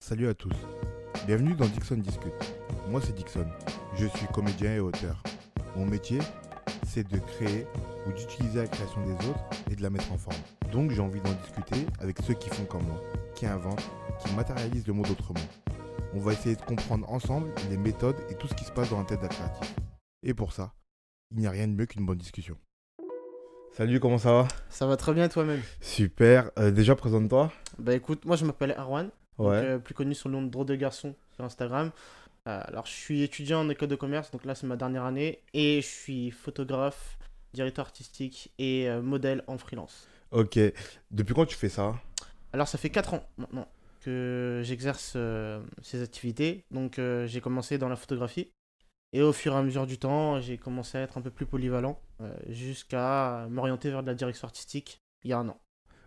Salut 0.00 0.28
à 0.28 0.34
tous. 0.34 0.54
Bienvenue 1.26 1.54
dans 1.54 1.66
Dixon 1.66 1.96
Discute. 1.96 2.32
Moi 2.88 3.00
c'est 3.04 3.14
Dixon. 3.14 3.46
Je 3.96 4.06
suis 4.06 4.26
comédien 4.28 4.74
et 4.74 4.80
auteur. 4.80 5.22
Mon 5.76 5.84
métier, 5.84 6.20
c'est 6.86 7.06
de 7.06 7.18
créer 7.18 7.66
ou 8.06 8.12
d'utiliser 8.12 8.60
la 8.60 8.68
création 8.68 9.04
des 9.04 9.12
autres 9.28 9.44
et 9.70 9.76
de 9.76 9.82
la 9.82 9.90
mettre 9.90 10.10
en 10.12 10.16
forme. 10.16 10.36
Donc 10.72 10.92
j'ai 10.92 11.00
envie 11.00 11.20
d'en 11.20 11.32
discuter 11.32 11.86
avec 12.00 12.18
ceux 12.22 12.34
qui 12.34 12.48
font 12.48 12.64
comme 12.64 12.84
moi, 12.84 13.00
qui 13.34 13.44
inventent, 13.44 13.82
qui 14.24 14.32
matérialisent 14.34 14.86
le 14.86 14.94
monde 14.94 15.10
autrement. 15.10 15.40
On 16.14 16.20
va 16.20 16.32
essayer 16.32 16.56
de 16.56 16.62
comprendre 16.62 17.10
ensemble 17.10 17.52
les 17.68 17.76
méthodes 17.76 18.16
et 18.30 18.34
tout 18.34 18.48
ce 18.48 18.54
qui 18.54 18.64
se 18.64 18.72
passe 18.72 18.90
dans 18.90 18.98
la 19.00 19.04
tête 19.04 19.20
d'un 19.20 19.28
créatif. 19.28 19.74
Et 20.22 20.32
pour 20.32 20.52
ça, 20.52 20.72
il 21.32 21.38
n'y 21.38 21.46
a 21.46 21.50
rien 21.50 21.68
de 21.68 21.74
mieux 21.74 21.86
qu'une 21.86 22.06
bonne 22.06 22.18
discussion. 22.18 22.56
Salut, 23.72 24.00
comment 24.00 24.18
ça 24.18 24.32
va? 24.32 24.48
Ça 24.70 24.86
va 24.86 24.96
très 24.96 25.12
bien 25.12 25.28
toi-même? 25.28 25.60
Super. 25.80 26.50
Euh, 26.58 26.70
déjà, 26.70 26.96
présente-toi. 26.96 27.52
Bah 27.78 27.94
écoute, 27.94 28.24
moi 28.24 28.36
je 28.36 28.46
m'appelle 28.46 28.72
Arwan, 28.72 29.10
Ouais. 29.38 29.56
euh, 29.56 29.78
plus 29.78 29.94
connu 29.94 30.14
sous 30.14 30.28
le 30.28 30.34
nom 30.34 30.42
de 30.42 30.48
Drôle 30.50 30.66
de 30.66 30.74
Garçon 30.74 31.14
sur 31.34 31.44
Instagram. 31.44 31.90
Euh, 32.46 32.60
alors 32.64 32.86
je 32.86 32.92
suis 32.92 33.22
étudiant 33.22 33.60
en 33.60 33.68
école 33.68 33.88
de 33.88 33.96
commerce, 33.96 34.30
donc 34.30 34.44
là 34.44 34.54
c'est 34.54 34.66
ma 34.66 34.76
dernière 34.76 35.04
année, 35.04 35.42
et 35.54 35.80
je 35.82 35.86
suis 35.86 36.30
photographe, 36.30 37.18
directeur 37.52 37.84
artistique 37.84 38.52
et 38.58 38.88
euh, 38.88 39.02
modèle 39.02 39.42
en 39.46 39.58
freelance. 39.58 40.08
Ok. 40.30 40.58
Depuis 41.10 41.34
quand 41.34 41.46
tu 41.46 41.56
fais 41.56 41.68
ça? 41.68 41.94
Alors 42.52 42.68
ça 42.68 42.78
fait 42.78 42.90
4 42.90 43.14
ans 43.14 43.28
maintenant 43.36 43.68
que 44.00 44.62
j'exerce 44.64 45.14
euh, 45.16 45.60
ces 45.82 46.02
activités, 46.02 46.64
donc 46.70 46.98
euh, 46.98 47.26
j'ai 47.26 47.40
commencé 47.40 47.76
dans 47.78 47.88
la 47.88 47.96
photographie, 47.96 48.50
et 49.12 49.22
au 49.22 49.32
fur 49.32 49.52
et 49.54 49.56
à 49.56 49.62
mesure 49.62 49.86
du 49.86 49.98
temps, 49.98 50.40
j'ai 50.40 50.56
commencé 50.56 50.98
à 50.98 51.02
être 51.02 51.18
un 51.18 51.20
peu 51.22 51.30
plus 51.30 51.46
polyvalent, 51.46 52.00
euh, 52.20 52.32
jusqu'à 52.48 53.46
m'orienter 53.50 53.90
vers 53.90 54.02
de 54.02 54.08
la 54.08 54.14
direction 54.14 54.46
artistique 54.46 55.02
il 55.24 55.30
y 55.30 55.32
a 55.32 55.38
un 55.38 55.48
an. 55.48 55.60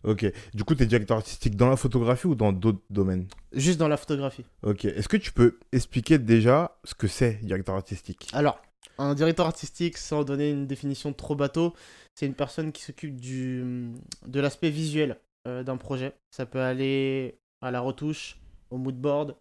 Ok. 0.03 0.25
Du 0.53 0.63
coup, 0.63 0.75
tu 0.75 0.83
es 0.83 0.85
directeur 0.85 1.17
artistique 1.17 1.55
dans 1.55 1.69
la 1.69 1.75
photographie 1.75 2.27
ou 2.27 2.35
dans 2.35 2.51
d'autres 2.51 2.81
domaines? 2.89 3.27
Juste 3.51 3.79
dans 3.79 3.87
la 3.87 3.97
photographie. 3.97 4.45
Ok. 4.63 4.85
Est-ce 4.85 5.07
que 5.07 5.17
tu 5.17 5.31
peux 5.31 5.59
expliquer 5.71 6.17
déjà 6.17 6.77
ce 6.83 6.95
que 6.95 7.07
c'est 7.07 7.39
directeur 7.43 7.75
artistique? 7.75 8.27
Alors, 8.33 8.61
un 8.97 9.13
directeur 9.15 9.45
artistique, 9.45 9.97
sans 9.97 10.23
donner 10.23 10.49
une 10.49 10.67
définition 10.67 11.13
trop 11.13 11.35
bateau, 11.35 11.73
c'est 12.15 12.25
une 12.25 12.33
personne 12.33 12.71
qui 12.71 12.83
s'occupe 12.83 13.19
du 13.19 13.91
de 14.25 14.39
l'aspect 14.39 14.69
visuel 14.69 15.17
euh, 15.47 15.63
d'un 15.63 15.77
projet. 15.77 16.13
Ça 16.31 16.45
peut 16.45 16.61
aller 16.61 17.39
à 17.61 17.71
la 17.71 17.79
retouche, 17.79 18.37
au 18.69 18.77
mood 18.77 18.95
board, 18.95 19.35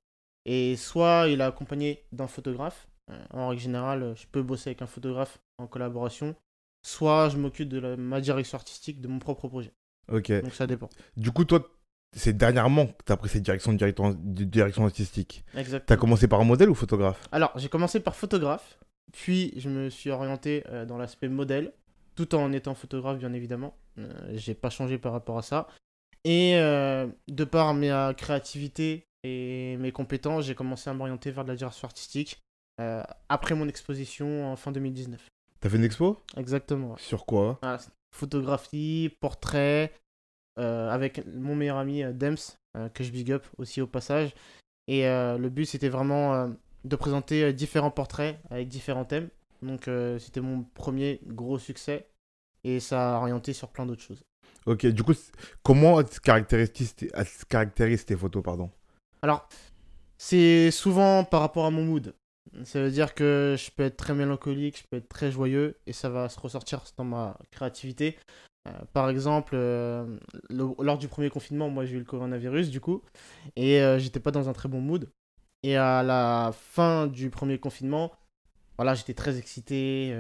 et 0.45 0.77
soit 0.77 1.27
il 1.29 1.41
est 1.41 1.45
accompagné 1.45 2.05
d'un 2.12 2.27
photographe. 2.27 2.87
Euh, 3.11 3.25
en 3.31 3.49
règle 3.49 3.62
générale, 3.62 4.15
je 4.17 4.27
peux 4.31 4.43
bosser 4.43 4.71
avec 4.71 4.83
un 4.83 4.87
photographe 4.87 5.39
en 5.59 5.67
collaboration. 5.67 6.34
Soit 6.87 7.29
je 7.31 7.37
m'occupe 7.37 7.69
de 7.69 7.79
la- 7.79 7.97
ma 7.97 8.21
direction 8.21 8.56
artistique 8.56 9.01
de 9.01 9.09
mon 9.09 9.19
propre 9.19 9.49
projet. 9.49 9.73
Ok. 10.11 10.33
Donc 10.43 10.55
ça 10.55 10.67
dépend. 10.67 10.89
Du 11.17 11.31
coup, 11.31 11.45
toi, 11.45 11.67
c'est 12.12 12.37
dernièrement 12.37 12.87
que 12.87 13.05
tu 13.06 13.12
as 13.12 13.17
pris 13.17 13.29
cette 13.29 13.43
direction 13.43 13.73
direction, 13.73 14.17
direction 14.20 14.84
artistique. 14.84 15.45
Tu 15.53 15.56
as 15.59 15.61
Exactement. 15.61 16.01
commencé 16.01 16.29
par 16.29 16.41
un 16.41 16.45
modèle 16.45 16.69
ou 16.70 16.75
photographe? 16.75 17.29
Alors, 17.33 17.53
j'ai 17.56 17.69
commencé 17.69 18.01
par 18.01 18.17
photographe, 18.17 18.78
puis 19.12 19.53
je 19.56 19.69
me 19.69 19.91
suis 19.91 20.11
orienté 20.11 20.65
euh, 20.69 20.84
dans 20.84 20.98
l'aspect 20.98 21.28
modèle, 21.28 21.73
tout 22.17 22.34
en 22.34 22.53
étant 22.53 22.75
photographe, 22.75 23.19
bien 23.19 23.33
évidemment. 23.33 23.77
Euh, 23.98 24.11
j'ai 24.34 24.55
pas 24.55 24.71
changé 24.71 24.98
par 24.98 25.12
rapport 25.12 25.39
à 25.39 25.43
ça. 25.43 25.69
Et 26.25 26.56
euh, 26.56 27.06
de 27.28 27.45
par 27.45 27.73
ma 27.75 28.12
créativité 28.15 29.05
et 29.23 29.77
mes 29.78 29.93
compétences, 29.93 30.45
j'ai 30.47 30.55
commencé 30.55 30.91
à 30.91 30.95
m'orienter 30.95 31.31
vers 31.31 31.45
de 31.45 31.51
la 31.51 31.56
direction 31.56 31.87
artistique 31.87 32.41
euh, 32.81 33.03
après 33.28 33.55
mon 33.55 33.69
exposition 33.69 34.51
en 34.51 34.56
fin 34.56 34.73
2019. 34.73 35.28
T'as 35.61 35.69
fait 35.69 35.77
une 35.77 35.84
expo? 35.84 36.19
Exactement. 36.37 36.91
ouais. 36.93 36.98
Sur 36.98 37.25
quoi? 37.27 37.59
C'est 37.78 37.91
photographie, 38.11 39.16
portrait, 39.20 39.92
euh, 40.58 40.91
avec 40.91 41.25
mon 41.27 41.55
meilleur 41.55 41.78
ami 41.78 42.03
euh, 42.03 42.12
Dems, 42.12 42.36
euh, 42.77 42.89
que 42.89 43.05
je 43.05 43.11
big 43.11 43.33
up 43.33 43.47
aussi 43.58 43.80
au 43.80 43.86
passage. 43.86 44.34
Et 44.89 45.05
le 45.05 45.48
but, 45.48 45.66
c'était 45.66 45.89
vraiment 45.89 46.53
de 46.84 46.97
présenter 46.97 47.53
différents 47.53 47.92
portraits 47.92 48.41
avec 48.50 48.66
différents 48.66 49.05
thèmes. 49.05 49.28
Donc, 49.62 49.88
c'était 50.19 50.41
mon 50.41 50.64
premier 50.75 51.20
gros 51.28 51.61
succès. 51.61 52.09
Et 52.65 52.81
ça 52.81 53.15
a 53.15 53.20
orienté 53.20 53.53
sur 53.53 53.69
plein 53.69 53.87
d'autres 53.87 54.03
choses. 54.03 54.20
Ok. 54.66 54.87
Du 54.87 55.04
coup, 55.04 55.15
comment 55.62 56.04
se 56.04 56.19
caractérisent 56.19 58.04
tes 58.04 58.16
photos, 58.16 58.43
pardon? 58.43 58.69
Alors, 59.22 59.49
c'est 60.19 60.72
souvent 60.72 61.22
par 61.22 61.43
rapport 61.43 61.66
à 61.66 61.70
mon 61.70 61.84
mood. 61.84 62.12
Ça 62.65 62.81
veut 62.83 62.91
dire 62.91 63.15
que 63.15 63.55
je 63.59 63.71
peux 63.71 63.84
être 63.84 63.97
très 63.97 64.15
mélancolique, 64.15 64.78
je 64.78 64.83
peux 64.91 64.97
être 64.97 65.09
très 65.09 65.31
joyeux, 65.31 65.77
et 65.87 65.93
ça 65.93 66.09
va 66.09 66.28
se 66.28 66.38
ressortir 66.38 66.83
dans 66.97 67.05
ma 67.05 67.38
créativité. 67.50 68.16
Euh, 68.69 68.72
par 68.93 69.09
exemple, 69.09 69.53
euh, 69.55 70.19
lors 70.50 70.99
du 70.99 71.09
premier 71.09 71.31
confinement, 71.31 71.71
moi 71.71 71.84
j'ai 71.84 71.97
eu 71.97 71.99
le 71.99 72.05
coronavirus 72.05 72.71
du 72.71 72.81
coup, 72.81 73.03
et 73.56 73.81
euh, 73.81 73.99
j'étais 73.99 74.21
pas 74.21 74.33
dans 74.33 74.49
un 74.49 74.53
très 74.53 74.69
bon 74.69 74.81
mood. 74.81 75.09
Et 75.62 75.77
à 75.77 76.03
la 76.03 76.53
fin 76.53 77.06
du 77.06 77.31
premier 77.31 77.59
confinement, 77.59 78.12
voilà, 78.77 78.94
j'étais 78.94 79.15
très 79.15 79.38
excité, 79.38 80.17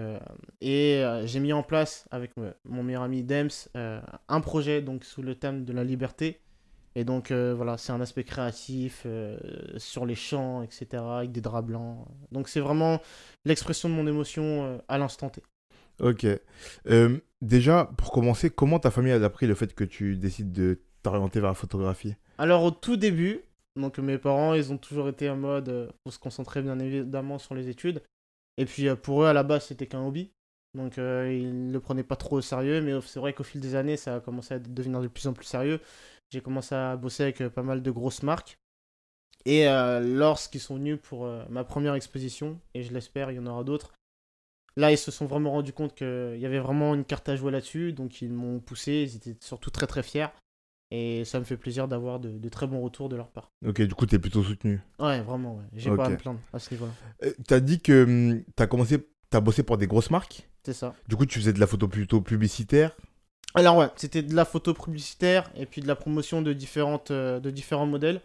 et 0.60 1.02
j'ai 1.24 1.40
mis 1.40 1.52
en 1.54 1.62
place 1.62 2.06
avec 2.10 2.32
mon 2.66 2.82
meilleur 2.82 3.02
ami 3.02 3.22
Dems 3.22 3.48
un 3.74 4.40
projet 4.42 4.82
donc 4.82 5.04
sous 5.04 5.22
le 5.22 5.34
thème 5.34 5.64
de 5.64 5.72
la 5.72 5.82
liberté. 5.82 6.40
Et 6.96 7.04
donc 7.04 7.30
euh, 7.30 7.54
voilà, 7.54 7.76
c'est 7.78 7.92
un 7.92 8.00
aspect 8.00 8.24
créatif 8.24 9.02
euh, 9.06 9.38
sur 9.76 10.06
les 10.06 10.16
champs, 10.16 10.62
etc., 10.62 10.86
avec 10.94 11.32
des 11.32 11.40
draps 11.40 11.66
blancs. 11.66 12.06
Donc 12.32 12.48
c'est 12.48 12.60
vraiment 12.60 13.00
l'expression 13.44 13.88
de 13.88 13.94
mon 13.94 14.06
émotion 14.06 14.64
euh, 14.64 14.78
à 14.88 14.98
l'instant 14.98 15.28
T. 15.30 15.42
Ok. 16.00 16.26
Déjà, 17.42 17.90
pour 17.96 18.10
commencer, 18.10 18.50
comment 18.50 18.78
ta 18.78 18.90
famille 18.90 19.12
a 19.12 19.24
appris 19.24 19.46
le 19.46 19.54
fait 19.54 19.74
que 19.74 19.84
tu 19.84 20.16
décides 20.16 20.52
de 20.52 20.80
t'orienter 21.02 21.40
vers 21.40 21.50
la 21.50 21.54
photographie? 21.54 22.14
Alors 22.38 22.64
au 22.64 22.70
tout 22.70 22.96
début, 22.96 23.40
donc 23.76 23.98
mes 23.98 24.18
parents, 24.18 24.54
ils 24.54 24.72
ont 24.72 24.76
toujours 24.76 25.08
été 25.08 25.30
en 25.30 25.36
mode 25.36 25.90
pour 26.02 26.12
se 26.12 26.18
concentrer 26.18 26.60
bien 26.60 26.78
évidemment 26.78 27.38
sur 27.38 27.54
les 27.54 27.68
études. 27.68 28.02
Et 28.58 28.66
puis 28.66 28.88
pour 28.96 29.22
eux, 29.22 29.26
à 29.26 29.32
la 29.32 29.42
base, 29.42 29.66
c'était 29.66 29.86
qu'un 29.86 30.04
hobby. 30.04 30.32
Donc 30.74 30.96
ils 30.96 31.66
ne 31.66 31.72
le 31.72 31.80
prenaient 31.80 32.02
pas 32.02 32.16
trop 32.16 32.36
au 32.36 32.40
sérieux, 32.42 32.82
mais 32.82 32.98
c'est 33.06 33.20
vrai 33.20 33.32
qu'au 33.32 33.44
fil 33.44 33.60
des 33.60 33.74
années, 33.74 33.96
ça 33.96 34.16
a 34.16 34.20
commencé 34.20 34.54
à 34.54 34.58
devenir 34.58 35.00
de 35.00 35.08
plus 35.08 35.26
en 35.26 35.32
plus 35.32 35.46
sérieux. 35.46 35.80
J'ai 36.30 36.40
commencé 36.40 36.74
à 36.74 36.96
bosser 36.96 37.24
avec 37.24 37.40
euh, 37.40 37.50
pas 37.50 37.62
mal 37.62 37.82
de 37.82 37.90
grosses 37.90 38.22
marques. 38.22 38.58
Et 39.46 39.68
euh, 39.68 40.00
lorsqu'ils 40.00 40.60
sont 40.60 40.76
venus 40.76 40.98
pour 41.02 41.24
euh, 41.24 41.44
ma 41.48 41.64
première 41.64 41.94
exposition, 41.94 42.60
et 42.74 42.82
je 42.82 42.92
l'espère, 42.92 43.30
il 43.30 43.36
y 43.36 43.38
en 43.38 43.46
aura 43.46 43.64
d'autres, 43.64 43.94
là, 44.76 44.92
ils 44.92 44.98
se 44.98 45.10
sont 45.10 45.26
vraiment 45.26 45.50
rendus 45.52 45.72
compte 45.72 45.94
qu'il 45.94 46.38
y 46.38 46.46
avait 46.46 46.58
vraiment 46.60 46.94
une 46.94 47.04
carte 47.04 47.28
à 47.28 47.36
jouer 47.36 47.50
là-dessus. 47.50 47.92
Donc 47.92 48.22
ils 48.22 48.30
m'ont 48.30 48.60
poussé, 48.60 49.08
ils 49.08 49.16
étaient 49.16 49.36
surtout 49.40 49.70
très 49.70 49.86
très 49.86 50.02
fiers. 50.02 50.28
Et 50.92 51.24
ça 51.24 51.38
me 51.38 51.44
fait 51.44 51.56
plaisir 51.56 51.86
d'avoir 51.86 52.18
de, 52.18 52.30
de 52.30 52.48
très 52.48 52.66
bons 52.66 52.80
retours 52.80 53.08
de 53.08 53.14
leur 53.14 53.28
part. 53.28 53.52
Ok, 53.64 53.80
du 53.80 53.94
coup, 53.94 54.06
t'es 54.06 54.18
plutôt 54.18 54.42
soutenu. 54.42 54.80
Ouais, 54.98 55.20
vraiment, 55.20 55.56
ouais. 55.56 55.64
j'ai 55.74 55.94
pas 55.94 56.06
à 56.06 56.08
me 56.10 56.16
plaindre 56.16 56.40
à 56.52 56.58
ce 56.58 56.74
niveau-là. 56.74 56.92
Euh, 57.22 57.32
t'as 57.46 57.60
dit 57.60 57.80
que 57.80 58.04
hum, 58.04 58.42
t'as 58.56 58.66
commencé, 58.66 58.98
t'as 59.30 59.40
bossé 59.40 59.62
pour 59.62 59.78
des 59.78 59.86
grosses 59.86 60.10
marques. 60.10 60.48
C'est 60.64 60.72
ça. 60.72 60.94
Du 61.06 61.16
coup, 61.16 61.26
tu 61.26 61.38
faisais 61.38 61.52
de 61.52 61.60
la 61.60 61.68
photo 61.68 61.86
plutôt 61.86 62.20
publicitaire. 62.20 62.96
Alors 63.54 63.76
ouais, 63.76 63.88
c'était 63.96 64.22
de 64.22 64.34
la 64.34 64.44
photo 64.44 64.74
publicitaire 64.74 65.50
et 65.56 65.66
puis 65.66 65.80
de 65.80 65.88
la 65.88 65.96
promotion 65.96 66.42
de, 66.42 66.50
euh, 67.10 67.40
différents 67.50 67.86
modèles. 67.86 68.20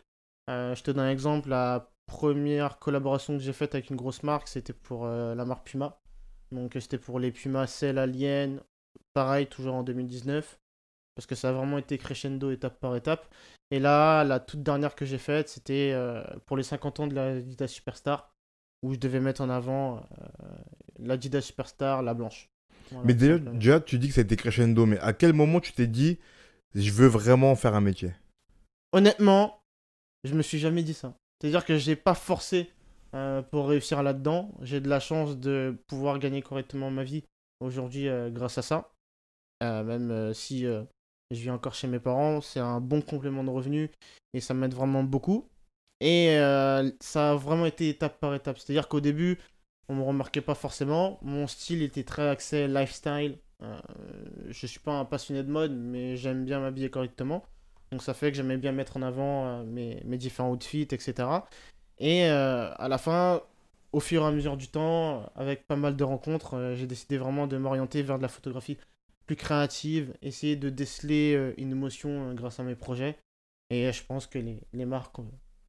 Euh, 0.50 0.76
je 0.76 0.84
te 0.84 0.92
donne 0.92 1.06
un 1.06 1.12
exemple, 1.12 1.50
la 1.50 1.90
première 2.06 2.78
collaboration 2.78 3.34
que 3.34 3.44
j'ai 3.44 3.54
faite 3.54 3.74
avec 3.74 3.90
une 3.90 3.96
grosse 3.96 4.22
marque, 4.22 4.48
c'était 4.48 4.74
pour 4.74 5.06
euh, 5.06 5.34
la 5.34 5.46
marque 5.46 5.68
Puma. 5.68 6.00
Donc 6.52 6.78
c'était 6.80 7.00
pour 7.00 7.20
les 7.20 7.32
Puma 7.32 7.66
Cell 7.66 7.98
Alien, 7.98 8.62
pareil, 9.14 9.48
toujours 9.48 9.76
en 9.76 9.84
2019. 9.84 10.60
Parce 11.16 11.26
que 11.26 11.36
ça 11.36 11.50
a 11.50 11.52
vraiment 11.54 11.78
été 11.78 11.98
crescendo 11.98 12.52
étape 12.52 12.80
par 12.80 12.96
étape. 12.96 13.26
Et 13.72 13.80
là, 13.80 14.24
la 14.24 14.40
toute 14.40 14.62
dernière 14.62 14.96
que 14.96 15.06
j'ai 15.06 15.18
faite, 15.18 15.48
c'était 15.48 15.96
pour 16.46 16.58
les 16.58 16.64
50 16.64 17.00
ans 17.00 17.08
de 17.08 17.16
l'Adidas 17.16 17.68
Superstar, 17.68 18.36
où 18.84 18.94
je 18.94 19.00
devais 19.00 19.20
mettre 19.20 19.42
en 19.42 19.50
avant 19.50 19.98
euh, 19.98 20.02
l'Adidas 21.00 21.42
Superstar, 21.42 22.04
la 22.04 22.14
blanche. 22.14 22.52
Voilà, 22.92 23.06
Mais 23.06 23.14
déjà, 23.14 23.80
tu 23.80 23.98
dis 23.98 24.10
que 24.10 24.14
ça 24.14 24.22
a 24.22 24.24
été 24.24 24.36
crescendo, 24.36 24.86
mais 24.86 25.00
à 25.00 25.14
quel 25.14 25.34
moment 25.34 25.60
tu 25.60 25.74
t'es 25.74 25.88
dit, 25.88 26.20
je 26.74 26.92
veux 26.92 27.08
vraiment 27.08 27.56
faire 27.56 27.76
un 27.76 27.82
métier? 27.82 28.12
Honnêtement, 28.92 29.62
je 30.24 30.34
me 30.34 30.42
suis 30.42 30.60
jamais 30.60 30.84
dit 30.84 30.94
ça. 30.94 31.16
C'est-à-dire 31.40 31.66
que 31.66 31.78
j'ai 31.78 31.96
pas 31.96 32.16
forcé 32.16 32.72
euh, 33.14 33.42
pour 33.42 33.68
réussir 33.68 34.04
là-dedans. 34.04 34.52
J'ai 34.62 34.80
de 34.80 34.90
la 34.90 35.00
chance 35.00 35.38
de 35.38 35.76
pouvoir 35.88 36.20
gagner 36.20 36.42
correctement 36.42 36.92
ma 36.92 37.04
vie 37.04 37.24
aujourd'hui 37.60 38.08
euh, 38.08 38.30
grâce 38.30 38.58
à 38.58 38.62
ça. 38.62 38.92
Euh, 39.64 39.84
même 39.84 40.34
si 40.34 40.64
je 40.64 40.86
vis 41.32 41.50
encore 41.50 41.74
chez 41.74 41.88
mes 41.88 42.00
parents, 42.00 42.42
c'est 42.42 42.60
un 42.60 42.82
bon 42.82 43.02
complément 43.02 43.44
de 43.44 43.50
revenus 43.50 43.90
et 44.34 44.42
ça 44.42 44.54
m'aide 44.54 44.74
vraiment 44.74 45.04
beaucoup. 45.04 45.48
Et 46.02 46.36
ça 47.00 47.32
a 47.32 47.36
vraiment 47.36 47.66
été 47.66 47.88
étape 47.88 48.20
par 48.20 48.36
étape. 48.36 48.60
C'est-à-dire 48.60 48.90
qu'au 48.90 49.00
début, 49.00 49.40
on 49.90 49.96
me 49.96 50.04
remarquait 50.04 50.42
pas 50.42 50.56
forcément. 50.56 51.20
Mon 51.22 51.48
style 51.48 51.82
était 51.82 52.04
très 52.04 52.28
axé 52.28 52.68
lifestyle. 52.68 53.38
Euh, 53.62 53.80
je 54.50 54.68
suis 54.68 54.80
pas 54.80 54.94
un 54.94 55.06
passionné 55.06 55.44
de 55.44 55.50
mode, 55.50 55.74
mais 55.74 56.18
j'aime 56.18 56.46
bien 56.46 56.60
m'habiller 56.60 56.90
correctement. 56.90 57.44
Donc 57.92 58.04
ça 58.04 58.14
fait 58.14 58.32
que 58.32 58.38
j'aimais 58.38 58.58
bien 58.58 58.72
mettre 58.72 58.98
en 58.98 59.02
avant 59.02 59.48
euh, 59.48 59.64
mes, 59.64 60.02
mes 60.06 60.18
différents 60.18 60.52
outfits, 60.52 60.88
etc. 60.92 61.30
Et 62.00 62.26
euh, 62.26 62.74
à 62.76 62.88
la 62.88 62.98
fin, 62.98 63.42
au 63.94 64.00
fur 64.00 64.24
et 64.24 64.26
à 64.26 64.32
mesure 64.32 64.58
du 64.58 64.68
temps, 64.68 65.32
avec 65.36 65.66
pas 65.68 65.76
mal 65.76 65.96
de 65.96 66.04
rencontres, 66.04 66.56
euh, 66.56 66.76
j'ai 66.76 66.88
décidé 66.88 67.18
vraiment 67.18 67.48
de 67.48 67.58
m'orienter 67.58 68.04
vers 68.04 68.18
de 68.18 68.24
la 68.24 68.28
photographie 68.28 68.78
plus 69.28 69.36
créative, 69.36 70.14
essayer 70.22 70.56
de 70.56 70.70
déceler 70.70 71.54
une 71.58 71.72
émotion 71.72 72.34
grâce 72.36 72.60
à 72.60 72.64
mes 72.64 72.76
projets. 72.76 73.18
Et 73.72 73.92
je 73.92 74.04
pense 74.04 74.28
que 74.28 74.38
les, 74.38 74.62
les 74.74 74.86
marques 74.86 75.18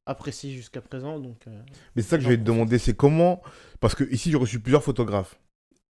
apprécie 0.07 0.53
jusqu'à 0.55 0.81
présent. 0.81 1.19
Donc, 1.19 1.37
euh, 1.47 1.51
Mais 1.95 2.01
c'est 2.01 2.09
ça 2.09 2.17
que 2.17 2.23
je 2.23 2.29
vais 2.29 2.37
te 2.37 2.43
demander, 2.43 2.77
c'est 2.79 2.95
comment. 2.95 3.41
Parce 3.79 3.93
que 3.95 4.03
ici, 4.11 4.31
j'ai 4.31 4.37
reçu 4.37 4.59
plusieurs 4.59 4.83
photographes, 4.83 5.39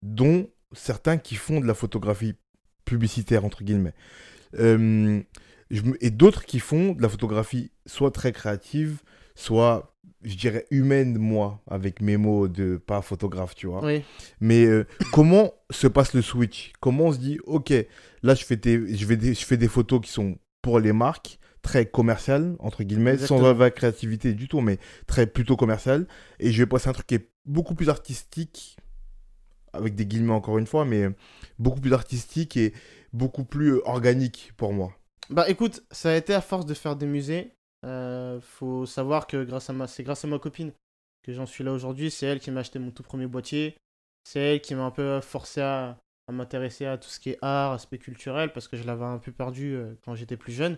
dont 0.02 0.50
certains 0.74 1.18
qui 1.18 1.36
font 1.36 1.60
de 1.60 1.66
la 1.68 1.74
photographie 1.74 2.34
publicitaire, 2.86 3.46
entre 3.46 3.64
guillemets. 3.64 3.94
Euh, 4.60 5.22
je 5.72 5.82
me- 5.82 6.04
et 6.04 6.10
d'autres 6.12 6.46
qui 6.46 6.60
font 6.60 6.94
de 6.94 7.02
la 7.02 7.10
photographie 7.10 7.72
soit 7.86 8.12
très 8.12 8.32
créative, 8.32 9.02
soit, 9.36 9.96
je 10.24 10.36
dirais, 10.36 10.66
humaine, 10.72 11.18
moi, 11.18 11.62
avec 11.68 12.02
mes 12.02 12.18
mots 12.18 12.48
de 12.48 12.78
pas 12.78 13.02
photographe, 13.02 13.56
tu 13.56 13.68
vois. 13.68 13.84
oui. 13.84 14.04
Mais 14.40 14.66
euh, 14.66 14.86
comment 15.12 15.52
se 15.72 15.88
passe 15.88 16.14
le 16.14 16.22
switch? 16.22 16.74
Comment 16.80 17.06
on 17.06 17.14
se 17.14 17.18
dit, 17.20 17.40
ok, 17.46 17.74
là, 18.24 18.36
je 18.36 18.46
fais, 18.46 18.56
des, 18.56 18.96
je, 18.96 19.06
vais 19.06 19.18
des, 19.18 19.34
je 19.34 19.46
fais 19.46 19.58
des 19.58 19.68
photos 19.68 20.02
qui 20.02 20.12
sont 20.12 20.38
pour 20.62 20.80
les 20.80 20.94
marques, 20.94 21.38
très 21.66 21.88
commerciales, 21.88 22.56
entre 22.60 22.84
guillemets, 22.84 23.14
Exactement. 23.14 23.40
sans 23.40 23.46
avoir 23.48 23.74
créativité 23.74 24.34
du 24.34 24.48
tout, 24.48 24.62
mais 24.62 24.78
très 25.08 25.26
plutôt 25.26 25.58
commercial. 25.58 26.08
Et 26.40 26.52
je 26.52 26.62
vais 26.62 26.68
passer 26.68 26.90
un 26.90 26.94
truc 26.94 27.08
qui 27.08 27.16
est 27.16 27.32
beaucoup 27.46 27.74
plus 27.74 27.90
artistique, 27.90 28.78
avec 29.74 29.96
des 29.96 30.06
guillemets 30.06 30.34
encore 30.34 30.60
une 30.60 30.68
fois, 30.68 30.86
mais 30.86 31.10
beaucoup 31.58 31.82
plus 31.82 31.94
artistique 31.94 32.56
et 32.56 32.72
beaucoup 33.14 33.44
plus 33.44 33.74
euh, 33.74 33.82
organique 33.90 34.54
pour 34.58 34.74
moi. 34.74 34.94
Bah 35.32 35.50
écoute, 35.50 35.84
ça 35.90 36.12
a 36.12 36.16
été 36.16 36.36
à 36.36 36.42
force 36.42 36.68
de 36.68 36.76
faire 36.76 36.96
des 36.96 37.08
musées. 37.08 37.52
Euh, 37.84 38.40
faut 38.42 38.86
savoir 38.86 39.26
que 39.26 39.44
grâce 39.44 39.70
à 39.72 39.74
ma... 39.74 39.88
c'est 39.88 40.04
grâce 40.04 40.24
à 40.24 40.28
ma 40.28 40.38
copine 40.38 40.72
que 41.24 41.34
j'en 41.34 41.48
suis 41.48 41.64
là 41.64 41.72
aujourd'hui. 41.72 42.12
C'est 42.12 42.28
elle 42.28 42.40
qui 42.40 42.52
m'a 42.52 42.60
acheté 42.60 42.78
mon 42.78 42.92
tout 42.92 43.04
premier 43.04 43.26
boîtier. 43.26 43.76
C'est 44.24 44.40
elle 44.40 44.62
qui 44.62 44.76
m'a 44.76 44.84
un 44.84 44.92
peu 44.92 45.20
forcé 45.22 45.62
à, 45.62 45.98
à 46.28 46.32
m'intéresser 46.32 46.86
à 46.86 47.00
tout 47.00 47.10
ce 47.10 47.20
qui 47.20 47.32
est 47.32 47.40
art, 47.42 47.74
aspect 47.74 47.98
culturel, 47.98 48.54
parce 48.54 48.68
que 48.68 48.78
je 48.78 48.84
l'avais 48.84 49.06
un 49.06 49.18
peu 49.18 49.32
perdu 49.32 49.74
euh, 49.74 49.96
quand 50.04 50.14
j'étais 50.14 50.38
plus 50.38 50.54
jeune. 50.54 50.78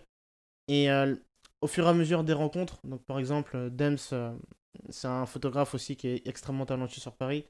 Et 0.67 0.91
euh, 0.91 1.15
au 1.61 1.67
fur 1.67 1.85
et 1.85 1.89
à 1.89 1.93
mesure 1.93 2.23
des 2.23 2.33
rencontres, 2.33 2.79
donc 2.85 3.03
par 3.05 3.19
exemple, 3.19 3.69
Dems, 3.71 3.97
euh, 4.13 4.35
c'est 4.89 5.07
un 5.07 5.25
photographe 5.25 5.73
aussi 5.73 5.95
qui 5.95 6.07
est 6.07 6.27
extrêmement 6.27 6.65
talentueux 6.65 7.01
sur 7.01 7.15
Paris. 7.15 7.45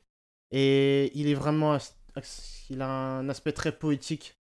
Et 0.52 1.12
il 1.18 1.28
est 1.28 1.34
vraiment. 1.34 1.78
Il 2.70 2.82
a 2.82 2.88
un 2.88 3.30
aspect 3.30 3.52
très 3.52 3.72
poétique 3.72 4.38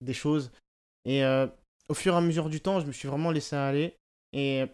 des 0.00 0.14
choses. 0.14 0.52
Et 1.04 1.24
euh, 1.24 1.46
au 1.88 1.94
fur 1.94 2.14
et 2.14 2.16
à 2.16 2.20
mesure 2.20 2.48
du 2.48 2.60
temps, 2.60 2.80
je 2.80 2.86
me 2.86 2.92
suis 2.92 3.08
vraiment 3.08 3.30
laissé 3.30 3.56
aller. 3.56 3.96
Et 4.32 4.64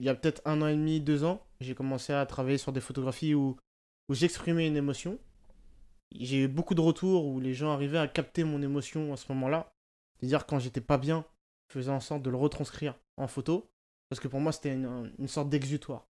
il 0.00 0.06
y 0.06 0.08
a 0.08 0.14
peut-être 0.14 0.42
un 0.44 0.62
an 0.62 0.68
et 0.68 0.74
demi, 0.74 1.00
deux 1.00 1.24
ans, 1.24 1.46
j'ai 1.60 1.74
commencé 1.74 2.12
à 2.12 2.24
travailler 2.26 2.58
sur 2.58 2.72
des 2.72 2.80
photographies 2.80 3.34
où, 3.34 3.56
où 4.08 4.14
j'exprimais 4.14 4.66
une 4.66 4.76
émotion. 4.76 5.18
J'ai 6.14 6.42
eu 6.44 6.48
beaucoup 6.48 6.74
de 6.74 6.80
retours 6.80 7.26
où 7.26 7.40
les 7.40 7.54
gens 7.54 7.72
arrivaient 7.72 7.98
à 7.98 8.08
capter 8.08 8.44
mon 8.44 8.62
émotion 8.62 9.12
à 9.12 9.16
ce 9.16 9.30
moment-là. 9.32 9.72
C'est-à-dire 10.18 10.46
quand 10.46 10.58
j'étais 10.58 10.80
pas 10.80 10.98
bien, 10.98 11.24
faisais 11.74 11.90
en 11.90 12.00
sorte 12.00 12.22
de 12.22 12.30
le 12.30 12.36
retranscrire 12.36 12.94
en 13.16 13.26
photo. 13.26 13.70
Parce 14.08 14.20
que 14.20 14.28
pour 14.28 14.40
moi, 14.40 14.52
c'était 14.52 14.74
une, 14.74 15.28
sorte 15.28 15.48
d'exutoire, 15.48 16.06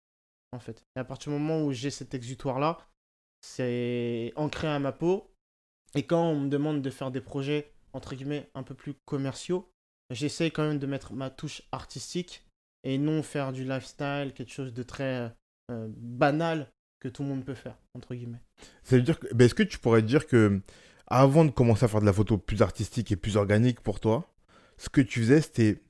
en 0.52 0.58
fait. 0.58 0.84
Et 0.96 1.00
à 1.00 1.04
partir 1.04 1.32
du 1.32 1.38
moment 1.38 1.62
où 1.64 1.72
j'ai 1.72 1.90
cet 1.90 2.14
exutoire-là, 2.14 2.78
c'est 3.40 4.32
ancré 4.36 4.68
à 4.68 4.78
ma 4.78 4.92
peau. 4.92 5.30
Et 5.94 6.04
quand 6.04 6.22
on 6.22 6.40
me 6.40 6.48
demande 6.48 6.82
de 6.82 6.90
faire 6.90 7.10
des 7.10 7.20
projets, 7.20 7.72
entre 7.92 8.14
guillemets, 8.14 8.50
un 8.54 8.62
peu 8.62 8.74
plus 8.74 8.94
commerciaux, 9.04 9.70
j'essaie 10.10 10.50
quand 10.50 10.66
même 10.66 10.78
de 10.78 10.86
mettre 10.86 11.12
ma 11.12 11.30
touche 11.30 11.62
artistique 11.72 12.44
et 12.82 12.98
non 12.98 13.22
faire 13.22 13.52
du 13.52 13.64
lifestyle, 13.64 14.32
quelque 14.34 14.52
chose 14.52 14.74
de 14.74 14.82
très 14.82 15.32
euh, 15.70 15.88
banal 15.96 16.70
que 17.00 17.08
tout 17.08 17.22
le 17.22 17.28
monde 17.28 17.44
peut 17.44 17.54
faire, 17.54 17.78
entre 17.94 18.14
guillemets. 18.14 18.40
Ça 18.82 18.96
veut 18.96 19.02
dire 19.02 19.18
que, 19.18 19.32
ben, 19.34 19.44
est-ce 19.44 19.54
que 19.54 19.62
tu 19.62 19.78
pourrais 19.78 20.02
dire 20.02 20.26
que 20.26 20.60
avant 21.06 21.44
de 21.44 21.50
commencer 21.50 21.84
à 21.84 21.88
faire 21.88 22.00
de 22.00 22.06
la 22.06 22.12
photo 22.12 22.38
plus 22.38 22.62
artistique 22.62 23.12
et 23.12 23.16
plus 23.16 23.36
organique 23.36 23.80
pour 23.80 24.00
toi, 24.00 24.33
ce 24.76 24.88
que 24.88 25.00
tu 25.00 25.20
faisais, 25.20 25.40
c'était, 25.40 25.82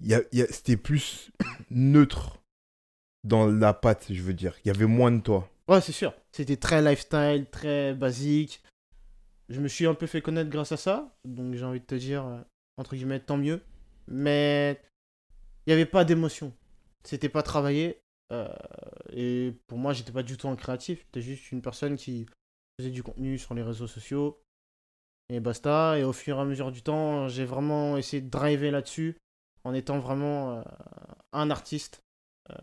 y 0.00 0.14
y 0.32 0.42
a- 0.42 0.46
c'était 0.52 0.76
plus 0.76 1.30
neutre 1.70 2.40
dans 3.24 3.46
la 3.46 3.74
patte, 3.74 4.12
je 4.12 4.22
veux 4.22 4.34
dire. 4.34 4.54
Il 4.64 4.68
y 4.68 4.70
avait 4.70 4.86
moins 4.86 5.10
de 5.12 5.20
toi. 5.20 5.50
Ouais, 5.68 5.80
c'est 5.80 5.92
sûr. 5.92 6.14
C'était 6.32 6.56
très 6.56 6.80
lifestyle, 6.82 7.46
très 7.50 7.94
basique. 7.94 8.62
Je 9.48 9.60
me 9.60 9.68
suis 9.68 9.86
un 9.86 9.94
peu 9.94 10.06
fait 10.06 10.22
connaître 10.22 10.50
grâce 10.50 10.72
à 10.72 10.76
ça. 10.76 11.16
Donc 11.24 11.54
j'ai 11.54 11.64
envie 11.64 11.80
de 11.80 11.84
te 11.84 11.94
dire, 11.94 12.24
euh, 12.26 12.40
entre 12.76 12.94
guillemets, 12.94 13.20
tant 13.20 13.36
mieux. 13.36 13.60
Mais 14.08 14.80
il 15.66 15.70
n'y 15.70 15.72
avait 15.74 15.86
pas 15.86 16.04
d'émotion. 16.04 16.52
C'était 17.04 17.28
pas 17.28 17.42
travaillé. 17.42 17.98
euh, 18.32 18.48
et 19.12 19.52
pour 19.68 19.78
moi, 19.78 19.92
j'étais 19.92 20.12
pas 20.12 20.22
du 20.24 20.36
tout 20.36 20.48
un 20.48 20.56
créatif. 20.56 20.98
J'étais 21.06 21.22
juste 21.22 21.52
une 21.52 21.62
personne 21.62 21.96
qui 21.96 22.26
faisait 22.78 22.90
du 22.90 23.02
contenu 23.04 23.38
sur 23.38 23.54
les 23.54 23.62
réseaux 23.62 23.86
sociaux. 23.86 24.40
Et 25.28 25.40
basta. 25.40 25.98
Et 25.98 26.04
au 26.04 26.12
fur 26.12 26.38
et 26.38 26.40
à 26.40 26.44
mesure 26.44 26.72
du 26.72 26.82
temps, 26.82 27.28
j'ai 27.28 27.44
vraiment 27.44 27.96
essayé 27.96 28.22
de 28.22 28.30
driver 28.30 28.70
là-dessus. 28.70 29.16
En 29.64 29.74
étant 29.74 29.98
vraiment 29.98 30.52
euh, 30.58 30.62
un 31.32 31.50
artiste. 31.50 32.02
euh, 32.50 32.54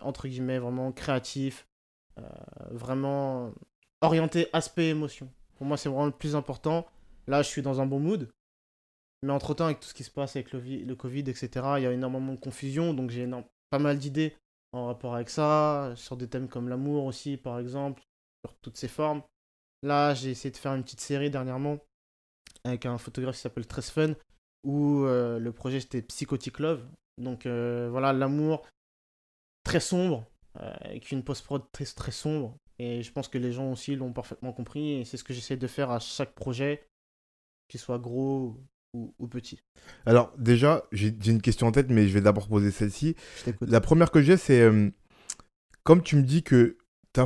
entre 0.00 0.28
guillemets, 0.28 0.58
vraiment 0.58 0.92
créatif 0.92 1.66
euh, 2.18 2.22
vraiment 2.70 3.52
orienté 4.00 4.48
aspect 4.52 4.88
émotion. 4.90 5.30
Pour 5.56 5.66
moi, 5.66 5.76
c'est 5.76 5.88
vraiment 5.88 6.06
le 6.06 6.12
plus 6.12 6.36
important. 6.36 6.86
Là, 7.26 7.42
je 7.42 7.48
suis 7.48 7.62
dans 7.62 7.80
un 7.80 7.86
bon 7.86 8.00
mood. 8.00 8.30
Mais 9.22 9.32
entre-temps, 9.32 9.66
avec 9.66 9.80
tout 9.80 9.88
ce 9.88 9.94
qui 9.94 10.04
se 10.04 10.10
passe 10.10 10.36
avec 10.36 10.52
le, 10.52 10.60
le 10.60 10.96
Covid, 10.96 11.20
etc., 11.20 11.48
il 11.78 11.82
y 11.82 11.86
a 11.86 11.92
énormément 11.92 12.32
de 12.34 12.40
confusion. 12.40 12.94
Donc, 12.94 13.10
j'ai 13.10 13.28
pas 13.70 13.78
mal 13.78 13.98
d'idées 13.98 14.36
en 14.72 14.86
rapport 14.86 15.14
avec 15.14 15.30
ça, 15.30 15.92
sur 15.96 16.16
des 16.16 16.28
thèmes 16.28 16.48
comme 16.48 16.68
l'amour 16.68 17.04
aussi, 17.04 17.36
par 17.36 17.58
exemple, 17.58 18.02
sur 18.44 18.54
toutes 18.60 18.76
ses 18.76 18.88
formes. 18.88 19.22
Là, 19.82 20.14
j'ai 20.14 20.30
essayé 20.30 20.50
de 20.50 20.56
faire 20.56 20.74
une 20.74 20.82
petite 20.82 21.00
série 21.00 21.30
dernièrement 21.30 21.78
avec 22.64 22.86
un 22.86 22.98
photographe 22.98 23.36
qui 23.36 23.42
s'appelle 23.42 23.66
Tres 23.66 23.90
Fun, 23.90 24.14
où 24.64 25.04
euh, 25.04 25.38
le 25.38 25.52
projet 25.52 25.80
c'était 25.80 26.02
Psychotic 26.02 26.58
Love. 26.58 26.84
Donc 27.18 27.46
euh, 27.46 27.88
voilà, 27.90 28.12
l'amour 28.12 28.66
très 29.64 29.80
sombre, 29.80 30.26
euh, 30.60 30.74
avec 30.80 31.10
une 31.12 31.22
post-prod 31.22 31.62
très, 31.72 31.84
très 31.84 32.12
sombre. 32.12 32.56
Et 32.78 33.02
je 33.02 33.12
pense 33.12 33.28
que 33.28 33.38
les 33.38 33.52
gens 33.52 33.72
aussi 33.72 33.96
l'ont 33.96 34.12
parfaitement 34.12 34.52
compris. 34.52 34.92
Et 34.92 35.04
c'est 35.04 35.16
ce 35.16 35.24
que 35.24 35.32
j'essaie 35.32 35.56
de 35.56 35.66
faire 35.66 35.90
à 35.90 35.98
chaque 35.98 36.34
projet, 36.34 36.86
qu'il 37.68 37.80
soit 37.80 37.98
gros 37.98 38.56
ou, 38.92 39.14
ou 39.18 39.28
petit. 39.28 39.60
Alors, 40.04 40.32
déjà, 40.36 40.84
j'ai 40.92 41.14
une 41.24 41.40
question 41.40 41.68
en 41.68 41.72
tête, 41.72 41.90
mais 41.90 42.06
je 42.06 42.14
vais 42.14 42.20
d'abord 42.20 42.48
poser 42.48 42.70
celle-ci. 42.70 43.16
La 43.60 43.80
première 43.80 44.10
que 44.10 44.20
j'ai, 44.20 44.36
c'est 44.36 44.70
comme 45.84 46.02
tu 46.02 46.16
me 46.16 46.22
dis 46.22 46.42
que 46.42 46.76
ta 47.12 47.24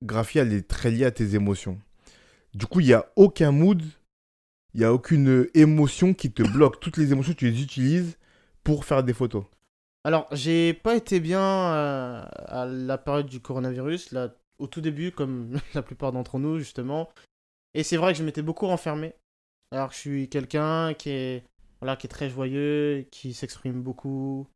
photographie, 0.00 0.38
elle 0.38 0.52
est 0.52 0.68
très 0.68 0.90
liée 0.90 1.04
à 1.04 1.10
tes 1.10 1.34
émotions. 1.34 1.80
Du 2.54 2.66
coup, 2.66 2.80
il 2.80 2.86
n'y 2.86 2.92
a 2.92 3.10
aucun 3.16 3.50
mood, 3.50 3.82
il 4.74 4.80
n'y 4.80 4.84
a 4.84 4.92
aucune 4.92 5.48
émotion 5.54 6.14
qui 6.14 6.30
te 6.30 6.42
bloque. 6.42 6.80
Toutes 6.80 6.96
les 6.96 7.12
émotions, 7.12 7.34
tu 7.34 7.50
les 7.50 7.62
utilises 7.62 8.18
pour 8.62 8.84
faire 8.84 9.02
des 9.02 9.12
photos. 9.12 9.44
Alors, 10.04 10.28
j'ai 10.32 10.74
pas 10.74 10.96
été 10.96 11.18
bien 11.18 11.40
euh, 11.40 12.24
à 12.46 12.66
la 12.66 12.98
période 12.98 13.26
du 13.26 13.40
coronavirus, 13.40 14.12
là, 14.12 14.34
au 14.58 14.66
tout 14.66 14.80
début, 14.80 15.12
comme 15.12 15.58
la 15.74 15.82
plupart 15.82 16.12
d'entre 16.12 16.38
nous, 16.38 16.58
justement. 16.58 17.08
Et 17.72 17.82
c'est 17.82 17.96
vrai 17.96 18.12
que 18.12 18.18
je 18.18 18.24
m'étais 18.24 18.42
beaucoup 18.42 18.66
renfermé. 18.66 19.14
Alors 19.72 19.88
que 19.88 19.94
je 19.94 20.00
suis 20.00 20.28
quelqu'un 20.28 20.94
qui 20.94 21.10
est, 21.10 21.44
voilà, 21.80 21.96
qui 21.96 22.06
est 22.06 22.10
très 22.10 22.30
joyeux, 22.30 23.06
qui 23.10 23.34
s'exprime 23.34 23.82
beaucoup, 23.82 24.46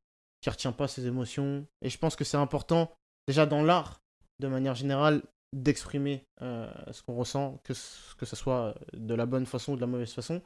qui 0.41 0.51
retient 0.51 0.73
pas 0.73 0.87
ses 0.87 1.07
émotions. 1.07 1.67
Et 1.83 1.91
je 1.91 1.99
pense 1.99 2.15
que 2.15 2.25
c'est 2.25 2.37
important, 2.37 2.93
déjà 3.27 3.47
dans 3.47 3.63
l'art, 3.63 4.01
de 4.41 4.49
manière 4.49 4.75
générale, 4.75 5.23
d'exprimer 5.55 6.25
euh, 6.43 6.71
ce 6.93 7.03
qu'on 7.03 7.15
ressent, 7.17 7.61
que, 7.65 7.75
ce- 7.75 8.15
que 8.17 8.27
soit 8.27 8.75
de 8.93 9.15
la 9.15 9.27
bonne 9.27 9.47
façon 9.47 9.73
ou 9.73 9.77
de 9.77 9.81
la 9.81 9.87
mauvaise 9.87 10.13
façon, 10.13 10.43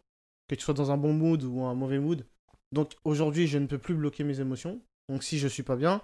que 0.49 0.55
tu 0.55 0.63
sois 0.63 0.75
dans 0.75 0.91
un 0.93 0.97
bon 0.97 1.13
mood 1.13 1.43
ou 1.43 1.63
un 1.65 1.75
mauvais 1.75 1.99
mood. 1.99 2.25
Donc 2.73 2.93
aujourd'hui, 3.05 3.47
je 3.47 3.59
ne 3.59 3.67
peux 3.67 3.79
plus 3.79 3.95
bloquer 3.95 4.25
mes 4.25 4.41
émotions. 4.41 4.81
Donc 5.09 5.23
si 5.25 5.39
je 5.39 5.49
suis 5.49 5.63
pas 5.63 5.77
bien 5.77 6.01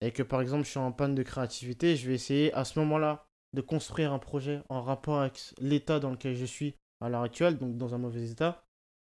et 0.00 0.10
que 0.12 0.22
par 0.22 0.40
exemple 0.42 0.64
je 0.64 0.70
suis 0.70 0.78
en 0.78 0.92
panne 0.92 1.14
de 1.14 1.22
créativité, 1.22 1.96
je 1.96 2.08
vais 2.08 2.14
essayer 2.14 2.52
à 2.52 2.64
ce 2.64 2.78
moment-là 2.80 3.26
de 3.54 3.60
construire 3.62 4.12
un 4.12 4.18
projet 4.18 4.62
en 4.68 4.82
rapport 4.82 5.20
avec 5.20 5.54
l'état 5.58 6.00
dans 6.00 6.10
lequel 6.10 6.34
je 6.34 6.44
suis 6.44 6.74
à 7.00 7.08
l'heure 7.08 7.22
actuelle, 7.22 7.56
donc 7.56 7.78
dans 7.78 7.94
un 7.94 7.98
mauvais 7.98 8.28
état. 8.30 8.64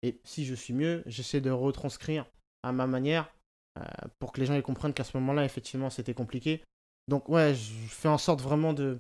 Et 0.02 0.20
si 0.24 0.44
je 0.44 0.54
suis 0.54 0.74
mieux, 0.74 1.02
j'essaie 1.06 1.40
de 1.40 1.50
retranscrire 1.50 2.26
à 2.62 2.72
ma 2.72 2.86
manière 2.86 3.32
euh, 3.78 3.84
pour 4.18 4.32
que 4.32 4.40
les 4.40 4.46
gens 4.46 4.54
ils 4.54 4.62
comprennent 4.62 4.92
qu'à 4.92 5.04
ce 5.04 5.16
moment-là, 5.16 5.44
effectivement, 5.44 5.88
c'était 5.90 6.14
compliqué. 6.14 6.62
Donc 7.08 7.28
ouais, 7.28 7.54
je 7.54 7.72
fais 7.88 8.08
en 8.08 8.18
sorte 8.18 8.40
vraiment 8.40 8.72
de 8.72 8.98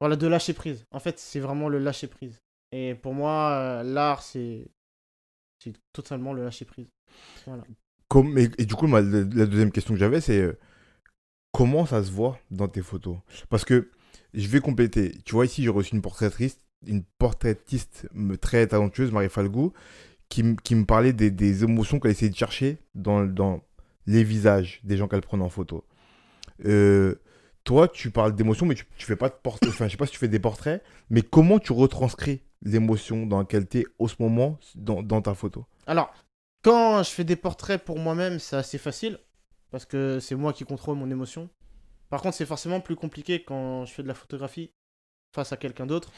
voilà 0.00 0.16
de 0.16 0.26
lâcher 0.26 0.54
prise. 0.54 0.84
En 0.92 1.00
fait, 1.00 1.18
c'est 1.18 1.40
vraiment 1.40 1.68
le 1.68 1.78
lâcher 1.78 2.06
prise. 2.06 2.38
Et 2.72 2.94
pour 2.94 3.14
moi, 3.14 3.50
euh, 3.50 3.82
l'art 3.82 4.22
c'est 4.22 4.68
c'est 5.62 5.74
totalement 5.92 6.32
le 6.32 6.44
lâcher 6.44 6.64
prise. 6.64 6.88
Voilà. 7.46 7.64
Comme, 8.08 8.38
et, 8.38 8.48
du 8.48 8.74
coup, 8.74 8.86
ma- 8.86 9.00
la, 9.00 9.24
deuxième 9.24 9.72
question 9.72 9.94
que 9.94 10.00
j'avais, 10.00 10.20
c'est 10.20 10.40
euh, 10.40 10.58
comment 11.52 11.84
ça 11.84 12.02
se 12.02 12.10
voit 12.10 12.38
dans 12.50 12.68
tes 12.68 12.82
photos? 12.82 13.18
Parce 13.50 13.64
que 13.64 13.90
je 14.34 14.48
vais 14.48 14.60
compléter. 14.60 15.18
Tu 15.24 15.34
vois, 15.34 15.44
ici, 15.44 15.62
j'ai 15.62 15.68
reçu 15.68 15.94
une 15.94 16.02
portraitiste, 16.02 16.60
une 16.86 17.02
portraitiste 17.18 18.08
très 18.40 18.66
talentueuse, 18.66 19.12
Marie 19.12 19.28
Falgou, 19.28 19.72
qui, 20.28 20.56
qui 20.56 20.74
me 20.74 20.84
parlait 20.84 21.12
des, 21.12 21.30
des 21.30 21.64
émotions 21.64 22.00
qu'elle 22.00 22.12
essayait 22.12 22.30
de 22.30 22.36
chercher 22.36 22.78
dans, 22.94 23.26
dans 23.26 23.62
les 24.06 24.24
visages 24.24 24.80
des 24.84 24.96
gens 24.96 25.08
qu'elle 25.08 25.20
prenait 25.20 25.44
en 25.44 25.50
photo. 25.50 25.84
Euh, 26.64 27.16
toi, 27.64 27.88
tu 27.88 28.10
parles 28.10 28.34
d'émotions, 28.34 28.66
mais 28.66 28.74
tu, 28.74 28.86
fais 28.98 29.16
pas 29.16 29.28
de 29.28 29.34
portrait. 29.34 29.68
Enfin, 29.68 29.86
je 29.86 29.92
sais 29.92 29.96
pas 29.96 30.06
si 30.06 30.12
tu 30.12 30.18
fais 30.18 30.28
des 30.28 30.38
portraits, 30.38 30.82
mais 31.10 31.22
comment 31.22 31.58
tu 31.58 31.72
retranscris 31.72 32.42
l'émotion 32.62 33.26
dans 33.26 33.38
laquelle 33.38 33.68
tu 33.68 33.80
es 33.80 33.86
au 33.98 34.08
ce 34.08 34.16
moment 34.18 34.58
dans, 34.74 35.22
ta 35.22 35.34
photo? 35.34 35.66
Alors, 35.86 36.12
quand 36.62 37.02
je 37.02 37.10
fais 37.10 37.24
des 37.24 37.36
portraits 37.36 37.82
pour 37.84 37.98
moi-même, 37.98 38.38
c'est 38.38 38.56
assez 38.56 38.78
facile. 38.78 39.18
parce 39.70 39.84
que 39.84 40.18
c'est 40.18 40.34
moi 40.34 40.52
qui 40.52 40.64
contrôle 40.64 40.96
mon 40.96 41.10
émotion. 41.10 41.50
Par 42.08 42.22
contre, 42.22 42.36
c'est 42.36 42.46
forcément 42.46 42.80
plus 42.80 42.96
compliqué 42.96 43.42
quand 43.42 43.84
je 43.84 43.92
fais 43.92 44.02
de 44.02 44.08
la 44.08 44.14
photographie 44.14 44.70
face 45.34 45.52
à 45.52 45.58
quelqu'un 45.58 45.84
d'autre. 45.86 46.10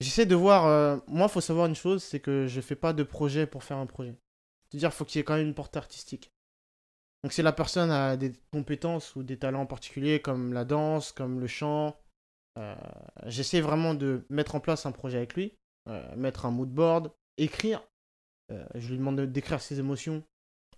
J'essaie 0.00 0.26
de 0.26 0.36
voir. 0.36 0.66
euh, 0.66 0.96
moi, 1.08 1.26
il 1.26 1.32
faut 1.32 1.40
savoir 1.40 1.66
une 1.66 1.74
chose 1.74 2.04
c'est 2.04 2.20
que 2.20 2.46
je 2.46 2.60
fais 2.60 2.76
pas 2.76 2.92
de 2.92 3.02
projet 3.02 3.46
pour 3.46 3.64
faire 3.64 3.78
un 3.78 3.86
projet. 3.86 4.14
C'est-à-dire, 4.70 4.92
faut 4.92 5.04
qu'il 5.04 5.18
y 5.18 5.20
ait 5.20 5.24
quand 5.24 5.36
même 5.36 5.48
une 5.48 5.54
portée 5.54 5.78
artistique. 5.78 6.30
Donc, 7.22 7.32
si 7.32 7.42
la 7.42 7.52
personne 7.52 7.90
a 7.90 8.16
des 8.16 8.32
compétences 8.52 9.16
ou 9.16 9.22
des 9.22 9.38
talents 9.38 9.66
particuliers 9.66 10.20
comme 10.20 10.52
la 10.52 10.64
danse, 10.64 11.12
comme 11.12 11.40
le 11.40 11.46
chant, 11.48 11.96
euh, 12.58 12.74
j'essaie 13.26 13.60
vraiment 13.60 13.94
de 13.94 14.24
mettre 14.30 14.54
en 14.54 14.60
place 14.60 14.86
un 14.86 14.92
projet 14.92 15.18
avec 15.18 15.34
lui, 15.34 15.54
euh, 15.88 16.16
mettre 16.16 16.46
un 16.46 16.50
mood 16.50 16.70
board, 16.70 17.12
écrire. 17.36 17.82
Euh, 18.50 18.64
je 18.74 18.90
lui 18.90 18.98
demande 18.98 19.16
de- 19.16 19.26
d'écrire 19.26 19.60
ses 19.60 19.78
émotions 19.78 20.22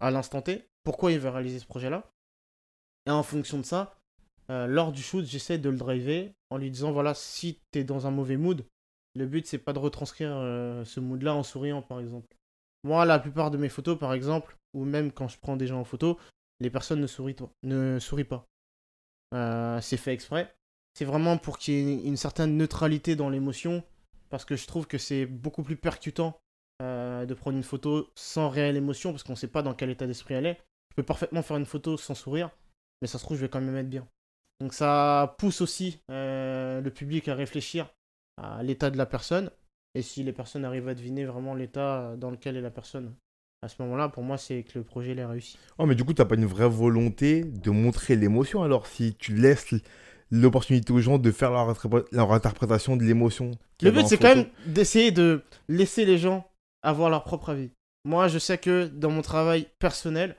à 0.01 0.11
l'instant 0.11 0.43
T, 0.43 0.67
pourquoi 0.83 1.13
il 1.13 1.19
veut 1.19 1.29
réaliser 1.29 1.59
ce 1.59 1.67
projet-là. 1.67 2.11
Et 3.07 3.11
en 3.11 3.23
fonction 3.23 3.59
de 3.59 3.65
ça, 3.65 3.97
lors 4.49 4.91
du 4.91 5.01
shoot, 5.01 5.25
j'essaie 5.25 5.59
de 5.59 5.71
le 5.71 5.77
driver 5.77 6.33
en 6.51 6.59
lui 6.59 6.73
disant 6.73 6.91
voilà, 6.91 7.15
si 7.15 7.61
tu 7.71 7.79
es 7.79 7.85
dans 7.85 8.09
un 8.09 8.11
mauvais 8.11 8.37
mood, 8.37 8.67
le 9.15 9.27
but 9.27 9.47
c'est 9.47 9.59
pas 9.59 9.73
de 9.73 9.79
retranscrire 9.79 10.33
ce 10.85 10.99
mood-là 10.99 11.35
en 11.35 11.45
souriant 11.45 11.83
par 11.83 12.01
exemple. 12.01 12.27
Moi, 12.83 13.05
la 13.05 13.21
plupart 13.21 13.53
de 13.53 13.59
mes 13.59 13.69
photos 13.69 13.97
par 13.97 14.13
exemple, 14.13 14.57
ou 14.75 14.85
même 14.85 15.13
quand 15.13 15.29
je 15.29 15.39
prends 15.39 15.57
des 15.57 15.67
gens 15.67 15.81
en 15.81 15.85
photo, 15.85 16.19
les 16.61 16.71
personnes 16.71 17.01
ne 17.01 17.07
sourient, 17.07 17.35
pas- 17.35 17.51
ne. 17.63 17.99
Euh, 19.35 19.81
c'est 19.81 19.97
fait 19.97 20.13
exprès. 20.13 20.55
C'est 20.95 21.05
vraiment 21.05 21.39
pour 21.39 21.59
qu'il 21.59 21.75
y 21.75 21.79
ait 21.79 22.03
une 22.05 22.17
certaine 22.17 22.57
neutralité 22.57 23.17
dans 23.17 23.31
l'émotion, 23.31 23.85
parce 24.29 24.45
que 24.45 24.57
je 24.57 24.67
trouve 24.67 24.87
que 24.87 24.99
c'est 24.99 25.27
beaucoup 25.27 25.63
plus 25.63 25.77
percutant 25.77 26.39
euh, 26.83 27.27
de 27.27 27.35
prendre 27.35 27.57
une 27.57 27.63
photo 27.63 28.11
sans 28.15 28.49
réelle 28.49 28.77
émotion, 28.77 29.13
parce 29.13 29.23
qu'on 29.23 29.37
sait 29.37 29.49
pas 29.49 29.63
dans 29.63 29.75
quel 29.75 29.91
état 29.91 30.07
d'esprit 30.07 30.35
elle 30.35 30.47
est. 30.47 30.61
Je 30.91 30.97
peux 30.97 31.03
parfaitement 31.03 31.43
faire 31.43 31.57
une 31.57 31.67
photo 31.67 31.97
sans 31.97 32.15
sourire, 32.15 32.51
mais 33.01 33.09
ça 33.09 33.19
se 33.19 33.25
trouve, 33.25 33.37
je 33.37 33.43
vais 33.43 33.49
quand 33.49 33.61
même 33.61 33.77
être 33.77 33.91
bien. 33.91 34.07
Donc 34.61 34.75
ça 34.75 35.37
pousse 35.39 35.61
aussi 35.61 36.01
euh, 36.11 36.81
le 36.81 36.91
public 36.91 37.29
à 37.29 37.35
réfléchir 37.35 37.89
à 38.37 38.63
l'état 38.63 38.91
de 38.91 38.99
la 38.99 39.07
personne, 39.07 39.51
et 39.95 40.03
si 40.03 40.23
les 40.23 40.33
personnes 40.33 40.65
arrivent 40.65 40.89
à 40.89 40.95
deviner 40.95 41.25
vraiment 41.25 41.55
l'état 41.55 42.17
dans 42.17 42.31
lequel 42.31 42.57
est 42.57 42.61
la 42.61 42.71
personne, 42.71 43.15
à 43.63 43.69
ce 43.69 43.81
moment-là, 43.83 44.09
pour 44.09 44.23
moi, 44.23 44.39
c'est 44.39 44.63
que 44.63 44.79
le 44.79 44.85
projet 44.85 45.15
est 45.15 45.25
réussi. 45.25 45.59
Oh, 45.79 45.87
mais 45.87 45.95
du 45.95 46.05
coup, 46.05 46.15
t'as 46.15 46.25
pas 46.25 46.35
une 46.35 46.47
vraie 46.47 46.69
volonté 46.69 47.45
de 47.45 47.71
montrer 47.71 48.17
l'émotion 48.17 48.63
alors 48.63 48.87
si 48.87 49.15
tu 49.15 49.35
laisses 49.35 49.75
l'opportunité 50.31 50.93
aux 50.93 51.01
gens 51.01 51.19
de 51.19 51.31
faire 51.31 51.51
leur, 51.51 51.69
interpré- 51.69 52.05
leur 52.13 52.33
interprétation 52.33 52.97
de 52.97 53.03
l'émotion. 53.03 53.51
Le 53.83 53.91
but, 53.91 54.07
c'est 54.07 54.17
quand 54.17 54.35
même 54.35 54.47
d'essayer 54.67 55.11
de 55.11 55.43
laisser 55.69 56.05
les 56.05 56.19
gens 56.19 56.49
avoir 56.83 57.11
leur 57.11 57.25
propre 57.25 57.51
avis. 57.51 57.71
Moi, 58.05 58.29
je 58.29 58.39
sais 58.39 58.57
que 58.57 58.87
dans 58.87 59.11
mon 59.11 59.23
travail 59.23 59.67
personnel, 59.79 60.37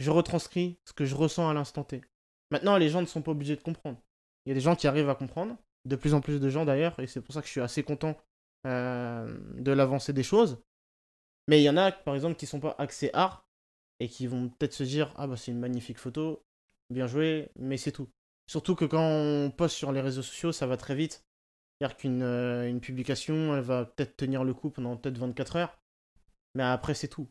je 0.00 0.10
retranscris 0.10 0.78
ce 0.84 0.92
que 0.92 1.04
je 1.04 1.14
ressens 1.14 1.48
à 1.48 1.54
l'instant 1.54 1.84
T. 1.84 2.00
Maintenant, 2.50 2.76
les 2.78 2.88
gens 2.88 3.00
ne 3.00 3.06
sont 3.06 3.22
pas 3.22 3.32
obligés 3.32 3.56
de 3.56 3.62
comprendre. 3.62 3.98
Il 4.44 4.50
y 4.50 4.52
a 4.52 4.54
des 4.54 4.60
gens 4.60 4.76
qui 4.76 4.86
arrivent 4.86 5.10
à 5.10 5.14
comprendre, 5.14 5.56
de 5.86 5.96
plus 5.96 6.14
en 6.14 6.20
plus 6.20 6.40
de 6.40 6.48
gens 6.48 6.64
d'ailleurs, 6.64 6.98
et 7.00 7.06
c'est 7.06 7.20
pour 7.20 7.34
ça 7.34 7.40
que 7.40 7.46
je 7.46 7.52
suis 7.52 7.60
assez 7.60 7.82
content 7.82 8.16
euh, 8.66 9.36
de 9.58 9.72
l'avancée 9.72 10.12
des 10.12 10.22
choses. 10.22 10.58
Mais 11.48 11.60
il 11.60 11.64
y 11.64 11.70
en 11.70 11.76
a, 11.76 11.92
par 11.92 12.14
exemple, 12.14 12.36
qui 12.36 12.46
sont 12.46 12.60
pas 12.60 12.74
axés 12.78 13.10
art 13.12 13.46
et 14.00 14.08
qui 14.08 14.26
vont 14.26 14.48
peut-être 14.48 14.72
se 14.72 14.82
dire 14.82 15.12
Ah, 15.16 15.26
bah, 15.26 15.36
c'est 15.36 15.52
une 15.52 15.60
magnifique 15.60 15.98
photo, 15.98 16.44
bien 16.90 17.06
joué, 17.06 17.50
mais 17.56 17.76
c'est 17.76 17.92
tout. 17.92 18.08
Surtout 18.48 18.74
que 18.74 18.84
quand 18.84 19.02
on 19.02 19.50
poste 19.50 19.76
sur 19.76 19.92
les 19.92 20.00
réseaux 20.00 20.22
sociaux, 20.22 20.52
ça 20.52 20.66
va 20.66 20.76
très 20.76 20.94
vite. 20.94 21.24
C'est-à-dire 21.78 21.96
qu'une 21.96 22.22
euh, 22.22 22.68
une 22.68 22.80
publication, 22.80 23.54
elle 23.54 23.62
va 23.62 23.84
peut-être 23.84 24.16
tenir 24.16 24.44
le 24.44 24.54
coup 24.54 24.70
pendant 24.70 24.96
peut-être 24.96 25.18
24 25.18 25.56
heures, 25.56 25.78
mais 26.54 26.62
après, 26.62 26.94
c'est 26.94 27.08
tout. 27.08 27.28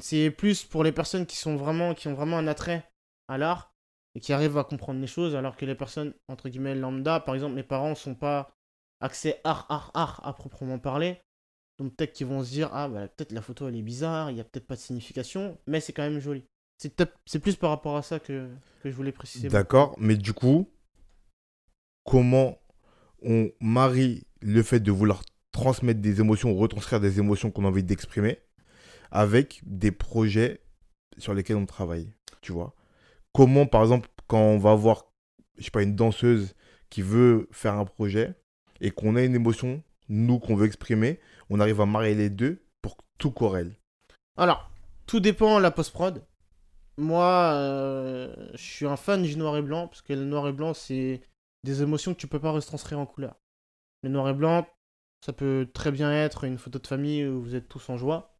C'est 0.00 0.30
plus 0.30 0.64
pour 0.64 0.84
les 0.84 0.92
personnes 0.92 1.26
qui, 1.26 1.36
sont 1.36 1.56
vraiment, 1.56 1.94
qui 1.94 2.08
ont 2.08 2.14
vraiment 2.14 2.38
un 2.38 2.46
attrait 2.46 2.90
à 3.28 3.38
l'art 3.38 3.74
et 4.14 4.20
qui 4.20 4.32
arrivent 4.32 4.58
à 4.58 4.64
comprendre 4.64 5.00
les 5.00 5.06
choses, 5.06 5.34
alors 5.34 5.56
que 5.56 5.66
les 5.66 5.74
personnes, 5.74 6.14
entre 6.28 6.48
guillemets, 6.48 6.74
lambda, 6.74 7.20
par 7.20 7.34
exemple, 7.34 7.54
mes 7.54 7.62
parents 7.64 7.94
sont 7.94 8.14
pas 8.14 8.56
axés 9.00 9.36
art, 9.44 9.66
art, 9.68 9.90
art 9.94 10.20
à 10.24 10.34
proprement 10.34 10.78
parler. 10.78 11.20
Donc 11.78 11.96
peut-être 11.96 12.12
qu'ils 12.12 12.26
vont 12.26 12.44
se 12.44 12.50
dire, 12.50 12.70
ah, 12.72 12.88
bah, 12.88 13.08
peut-être 13.08 13.32
la 13.32 13.42
photo, 13.42 13.68
elle 13.68 13.76
est 13.76 13.82
bizarre, 13.82 14.30
il 14.30 14.36
y 14.36 14.40
a 14.40 14.44
peut-être 14.44 14.66
pas 14.66 14.76
de 14.76 14.80
signification, 14.80 15.58
mais 15.66 15.80
c'est 15.80 15.92
quand 15.92 16.02
même 16.02 16.20
joli. 16.20 16.44
C'est 16.78 17.38
plus 17.38 17.56
par 17.56 17.70
rapport 17.70 17.96
à 17.96 18.02
ça 18.02 18.18
que, 18.18 18.48
que 18.82 18.90
je 18.90 18.94
voulais 18.94 19.12
préciser. 19.12 19.48
D'accord, 19.48 19.94
mais 19.98 20.16
du 20.16 20.32
coup, 20.32 20.70
comment 22.04 22.58
on 23.22 23.50
marie 23.60 24.26
le 24.40 24.62
fait 24.62 24.80
de 24.80 24.90
vouloir 24.90 25.22
transmettre 25.50 26.00
des 26.00 26.20
émotions, 26.20 26.54
retranscrire 26.54 27.00
des 27.00 27.18
émotions 27.18 27.50
qu'on 27.50 27.64
a 27.64 27.68
envie 27.68 27.84
d'exprimer, 27.84 28.38
avec 29.10 29.62
des 29.64 29.92
projets 29.92 30.60
sur 31.16 31.32
lesquels 31.32 31.56
on 31.56 31.66
travaille, 31.66 32.12
tu 32.42 32.52
vois? 32.52 32.74
Comment, 33.32 33.66
par 33.66 33.82
exemple, 33.82 34.08
quand 34.26 34.40
on 34.40 34.58
va 34.58 34.74
voir, 34.74 35.06
je 35.56 35.64
sais 35.64 35.70
pas, 35.70 35.82
une 35.82 35.96
danseuse 35.96 36.54
qui 36.90 37.02
veut 37.02 37.48
faire 37.50 37.74
un 37.74 37.84
projet 37.84 38.34
et 38.80 38.90
qu'on 38.90 39.16
a 39.16 39.22
une 39.22 39.34
émotion, 39.34 39.82
nous, 40.08 40.38
qu'on 40.38 40.54
veut 40.54 40.66
exprimer, 40.66 41.20
on 41.50 41.60
arrive 41.60 41.80
à 41.80 41.86
marier 41.86 42.14
les 42.14 42.30
deux 42.30 42.62
pour 42.82 42.96
tout 43.18 43.30
corrèle. 43.30 43.74
Alors, 44.36 44.70
tout 45.06 45.20
dépend 45.20 45.58
de 45.58 45.62
la 45.62 45.70
post-prod. 45.70 46.24
Moi, 46.96 47.52
euh, 47.54 48.34
je 48.54 48.62
suis 48.62 48.86
un 48.86 48.96
fan 48.96 49.22
du 49.22 49.36
noir 49.36 49.56
et 49.56 49.62
blanc, 49.62 49.88
parce 49.88 50.02
que 50.02 50.12
le 50.12 50.24
noir 50.24 50.48
et 50.48 50.52
blanc, 50.52 50.74
c'est 50.74 51.20
des 51.64 51.82
émotions 51.82 52.14
que 52.14 52.20
tu 52.20 52.26
peux 52.26 52.40
pas 52.40 52.50
retranscrire 52.50 52.98
en 52.98 53.06
couleur. 53.06 53.36
Le 54.02 54.10
noir 54.10 54.28
et 54.28 54.34
blanc, 54.34 54.66
ça 55.24 55.32
peut 55.32 55.68
très 55.72 55.90
bien 55.90 56.12
être 56.12 56.44
une 56.44 56.58
photo 56.58 56.78
de 56.78 56.86
famille 56.86 57.26
où 57.26 57.42
vous 57.42 57.54
êtes 57.54 57.68
tous 57.68 57.88
en 57.88 57.96
joie, 57.96 58.36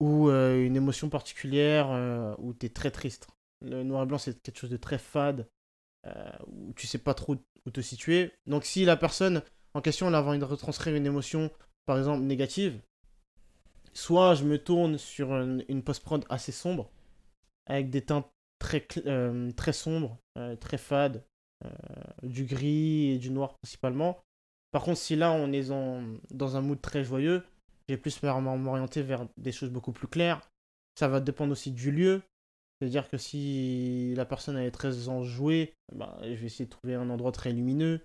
ou 0.00 0.28
euh, 0.28 0.64
une 0.64 0.76
émotion 0.76 1.08
particulière 1.08 1.90
euh, 1.90 2.34
où 2.38 2.54
tu 2.54 2.66
es 2.66 2.68
très 2.68 2.90
triste. 2.90 3.28
Le 3.60 3.82
noir 3.82 4.02
et 4.02 4.06
blanc, 4.06 4.18
c'est 4.18 4.40
quelque 4.42 4.58
chose 4.58 4.70
de 4.70 4.76
très 4.76 4.98
fade, 4.98 5.48
où 6.48 6.72
tu 6.74 6.88
sais 6.88 6.98
pas 6.98 7.14
trop 7.14 7.36
où 7.64 7.70
te 7.70 7.80
situer. 7.80 8.32
Donc 8.46 8.64
si 8.64 8.84
la 8.84 8.96
personne 8.96 9.42
en 9.74 9.80
question 9.80 10.08
elle 10.08 10.14
a 10.14 10.22
envie 10.22 10.38
de 10.38 10.44
retranscrire 10.44 10.94
une 10.94 11.06
émotion, 11.06 11.50
par 11.86 11.98
exemple 11.98 12.22
négative, 12.24 12.80
soit 13.92 14.34
je 14.34 14.44
me 14.44 14.58
tourne 14.58 14.98
sur 14.98 15.32
une, 15.32 15.64
une 15.68 15.82
post-prod 15.82 16.24
assez 16.28 16.52
sombre, 16.52 16.90
avec 17.66 17.90
des 17.90 18.02
teintes 18.02 18.30
très, 18.58 18.86
euh, 19.06 19.50
très 19.52 19.72
sombres, 19.72 20.18
euh, 20.38 20.56
très 20.56 20.78
fades, 20.78 21.24
euh, 21.64 21.70
du 22.22 22.44
gris 22.44 23.12
et 23.12 23.18
du 23.18 23.30
noir 23.30 23.56
principalement. 23.58 24.18
Par 24.72 24.84
contre, 24.84 24.98
si 24.98 25.16
là 25.16 25.32
on 25.32 25.52
est 25.52 25.70
en- 25.70 26.04
dans 26.32 26.56
un 26.56 26.62
mood 26.62 26.80
très 26.80 27.04
joyeux, 27.04 27.44
j'ai 27.88 27.96
plus 27.96 28.22
m'orienter 28.22 29.02
vers 29.02 29.26
des 29.36 29.52
choses 29.52 29.70
beaucoup 29.70 29.92
plus 29.92 30.08
claires. 30.08 30.42
Ça 30.98 31.08
va 31.08 31.20
dépendre 31.20 31.52
aussi 31.52 31.72
du 31.72 31.90
lieu. 31.92 32.22
C'est-à-dire 32.80 33.08
que 33.10 33.18
si 33.18 34.14
la 34.16 34.24
personne 34.26 34.58
est 34.58 34.70
très 34.72 35.08
enjouée, 35.08 35.74
bah, 35.94 36.18
je 36.22 36.34
vais 36.34 36.46
essayer 36.46 36.66
de 36.66 36.70
trouver 36.70 36.94
un 36.94 37.10
endroit 37.10 37.32
très 37.32 37.52
lumineux, 37.52 38.00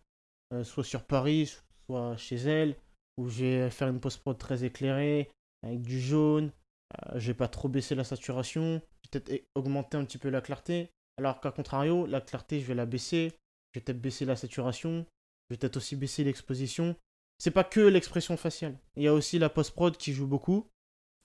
soit 0.64 0.84
sur 0.84 1.04
Paris, 1.04 1.56
soit 1.86 2.18
chez 2.18 2.36
elle, 2.38 2.76
où 3.18 3.30
je 3.30 3.44
vais 3.44 3.70
faire 3.70 3.90
une 3.90 4.00
post-prod 4.00 4.38
très 4.38 4.64
éclairée, 4.64 5.30
avec 5.64 5.82
du 5.82 6.00
jaune. 6.00 6.52
Euh, 6.94 7.20
je 7.20 7.28
vais 7.28 7.34
pas 7.34 7.48
trop 7.48 7.68
baisser 7.68 7.96
la 7.96 8.04
saturation, 8.04 8.82
peut-être 9.10 9.44
augmenter 9.56 9.98
un 9.98 10.06
petit 10.06 10.18
peu 10.18 10.30
la 10.30 10.42
clarté. 10.42 10.92
Alors 11.18 11.42
qu'à 11.42 11.52
contrario, 11.52 12.06
la 12.06 12.22
clarté, 12.22 12.60
je 12.60 12.66
vais 12.66 12.76
la 12.76 12.86
baisser. 12.86 13.34
Je 13.74 13.80
vais 13.80 13.84
peut-être 13.84 14.02
baisser 14.02 14.26
la 14.26 14.36
saturation. 14.36 15.06
Je 15.50 15.54
vais 15.54 15.58
peut-être 15.58 15.78
aussi 15.78 15.96
baisser 15.96 16.24
l'exposition. 16.24 16.96
C'est 17.40 17.52
pas 17.52 17.64
que 17.64 17.80
l'expression 17.80 18.38
faciale. 18.38 18.78
Il 18.96 19.04
y 19.04 19.08
a 19.08 19.14
aussi 19.14 19.40
la 19.40 19.50
post-prod 19.50 19.98
qui 19.98 20.14
joue 20.14 20.28
beaucoup. 20.28 20.68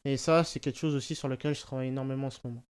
Et 0.05 0.17
ça, 0.17 0.45
c'est 0.45 0.61
quelque 0.61 0.79
chose 0.79 0.95
aussi 0.95 1.15
sur 1.15 1.29
lequel 1.29 1.55
je 1.55 1.61
travaille 1.61 1.89
énormément 1.89 2.27
en 2.27 2.31
ce 2.31 2.41
moment. 2.45 2.65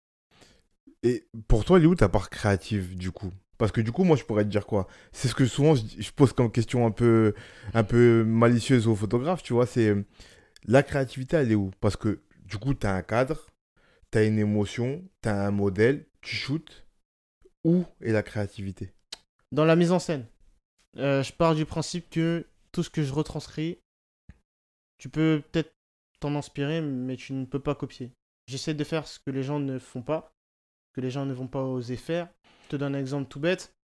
Et 1.03 1.27
pour 1.47 1.65
toi, 1.65 1.77
elle 1.77 1.83
est 1.83 1.87
où 1.87 1.95
ta 1.95 2.09
part 2.09 2.29
créative 2.29 2.97
du 2.97 3.11
coup 3.11 3.31
Parce 3.61 3.71
que 3.71 3.81
du 3.81 3.91
coup, 3.91 4.03
moi, 4.03 4.17
je 4.17 4.23
pourrais 4.23 4.43
te 4.43 4.49
dire 4.49 4.65
quoi? 4.65 4.87
C'est 5.11 5.27
ce 5.27 5.35
que 5.35 5.45
souvent 5.45 5.75
je, 5.75 6.11
pose 6.13 6.33
comme 6.33 6.51
question 6.51 6.83
un 6.87 6.89
peu, 6.89 7.35
un 7.75 7.83
peu 7.83 8.23
malicieuse 8.23 8.87
aux 8.87 8.95
photographes, 8.95 9.43
tu 9.43 9.53
vois. 9.53 9.67
C'est 9.67 9.93
la 10.65 10.81
créativité, 10.81 11.37
elle 11.37 11.51
est 11.51 11.55
où? 11.55 11.69
Parce 11.79 11.95
que 11.95 12.23
du 12.43 12.57
coup, 12.57 12.73
tu 12.73 12.87
as 12.87 12.95
un 12.95 13.03
cadre, 13.03 13.51
tu 14.11 14.17
as 14.17 14.23
une 14.23 14.39
émotion, 14.39 15.07
tu 15.21 15.29
as 15.29 15.45
un 15.45 15.51
modèle, 15.51 16.07
tu 16.21 16.35
shootes. 16.35 16.87
Où 17.63 17.85
est 18.01 18.11
la 18.11 18.23
créativité? 18.23 18.93
Dans 19.51 19.65
la 19.65 19.75
mise 19.75 19.91
en 19.91 19.99
scène, 19.99 20.25
euh, 20.97 21.21
je 21.21 21.31
pars 21.31 21.53
du 21.53 21.67
principe 21.67 22.09
que 22.09 22.47
tout 22.71 22.81
ce 22.81 22.89
que 22.89 23.03
je 23.03 23.13
retranscris, 23.13 23.77
tu 24.97 25.07
peux 25.07 25.43
peut-être 25.51 25.75
t'en 26.19 26.33
inspirer, 26.33 26.81
mais 26.81 27.15
tu 27.15 27.33
ne 27.33 27.45
peux 27.45 27.59
pas 27.59 27.75
copier. 27.75 28.11
J'essaie 28.47 28.73
de 28.73 28.83
faire 28.83 29.07
ce 29.07 29.19
que 29.19 29.29
les 29.29 29.43
gens 29.43 29.59
ne 29.59 29.77
font 29.77 30.01
pas, 30.01 30.33
que 30.93 31.01
les 31.01 31.11
gens 31.11 31.27
ne 31.27 31.33
vont 31.33 31.47
pas 31.47 31.61
oser 31.61 31.95
faire. 31.95 32.27
Te 32.71 32.77
donne 32.77 32.95
un 32.95 32.99
exemple 32.99 33.27
tout 33.27 33.41
bête. 33.41 33.75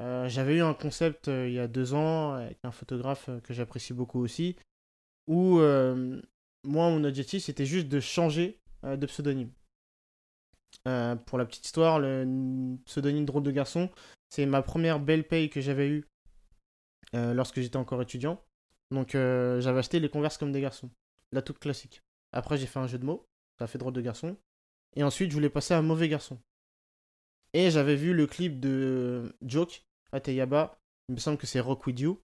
Euh, 0.00 0.28
J'avais 0.28 0.58
eu 0.58 0.62
un 0.62 0.72
concept 0.72 1.26
euh, 1.26 1.48
il 1.48 1.54
y 1.54 1.58
a 1.58 1.66
deux 1.66 1.94
ans 1.94 2.34
avec 2.34 2.58
un 2.62 2.70
photographe 2.70 3.28
euh, 3.28 3.40
que 3.40 3.52
j'apprécie 3.52 3.92
beaucoup 3.92 4.20
aussi, 4.20 4.54
où 5.26 5.58
moi, 5.58 6.90
mon 6.90 7.02
objectif, 7.02 7.42
c'était 7.42 7.66
juste 7.66 7.88
de 7.88 7.98
changer 7.98 8.60
de 8.84 9.04
pseudonyme. 9.06 9.50
Pour 10.84 11.38
la 11.38 11.44
petite 11.44 11.64
histoire, 11.66 11.98
le 11.98 12.76
pseudonyme 12.84 13.24
Drôle 13.24 13.42
de 13.42 13.50
Garçon, 13.50 13.90
c'est 14.30 14.46
ma 14.46 14.62
première 14.62 15.00
belle 15.00 15.26
paye 15.26 15.50
que 15.50 15.60
j'avais 15.60 15.88
eue 15.88 16.04
lorsque 17.12 17.60
j'étais 17.60 17.78
encore 17.78 18.00
étudiant. 18.00 18.40
Donc 18.92 19.10
j'avais 19.12 19.78
acheté 19.78 19.98
les 19.98 20.08
Converse 20.08 20.38
comme 20.38 20.52
des 20.52 20.60
garçons, 20.60 20.90
la 21.32 21.42
toute 21.42 21.58
classique. 21.58 22.00
Après 22.32 22.58
j'ai 22.58 22.66
fait 22.66 22.78
un 22.78 22.86
jeu 22.86 22.98
de 22.98 23.04
mots, 23.04 23.26
ça 23.58 23.66
fait 23.66 23.78
drôle 23.78 23.94
de 23.94 24.00
garçon. 24.00 24.36
Et 24.94 25.02
ensuite 25.02 25.30
je 25.30 25.34
voulais 25.34 25.50
passer 25.50 25.74
à 25.74 25.82
mauvais 25.82 26.08
garçon. 26.08 26.38
Et 27.52 27.70
j'avais 27.70 27.96
vu 27.96 28.12
le 28.12 28.26
clip 28.26 28.60
de 28.60 29.34
Joke 29.42 29.82
à 30.12 30.20
Teyaba. 30.20 30.78
Il 31.08 31.14
me 31.14 31.20
semble 31.20 31.38
que 31.38 31.46
c'est 31.46 31.60
Rock 31.60 31.86
With 31.86 32.00
You. 32.00 32.20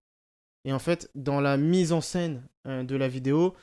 Et 0.65 0.73
en 0.73 0.79
fait, 0.79 1.11
dans 1.15 1.41
la 1.41 1.57
mise 1.57 1.93
en 1.93 2.01
scène 2.01 2.47
euh, 2.67 2.85
de 2.85 2.97
la 2.97 3.09
vidéo, 3.09 3.57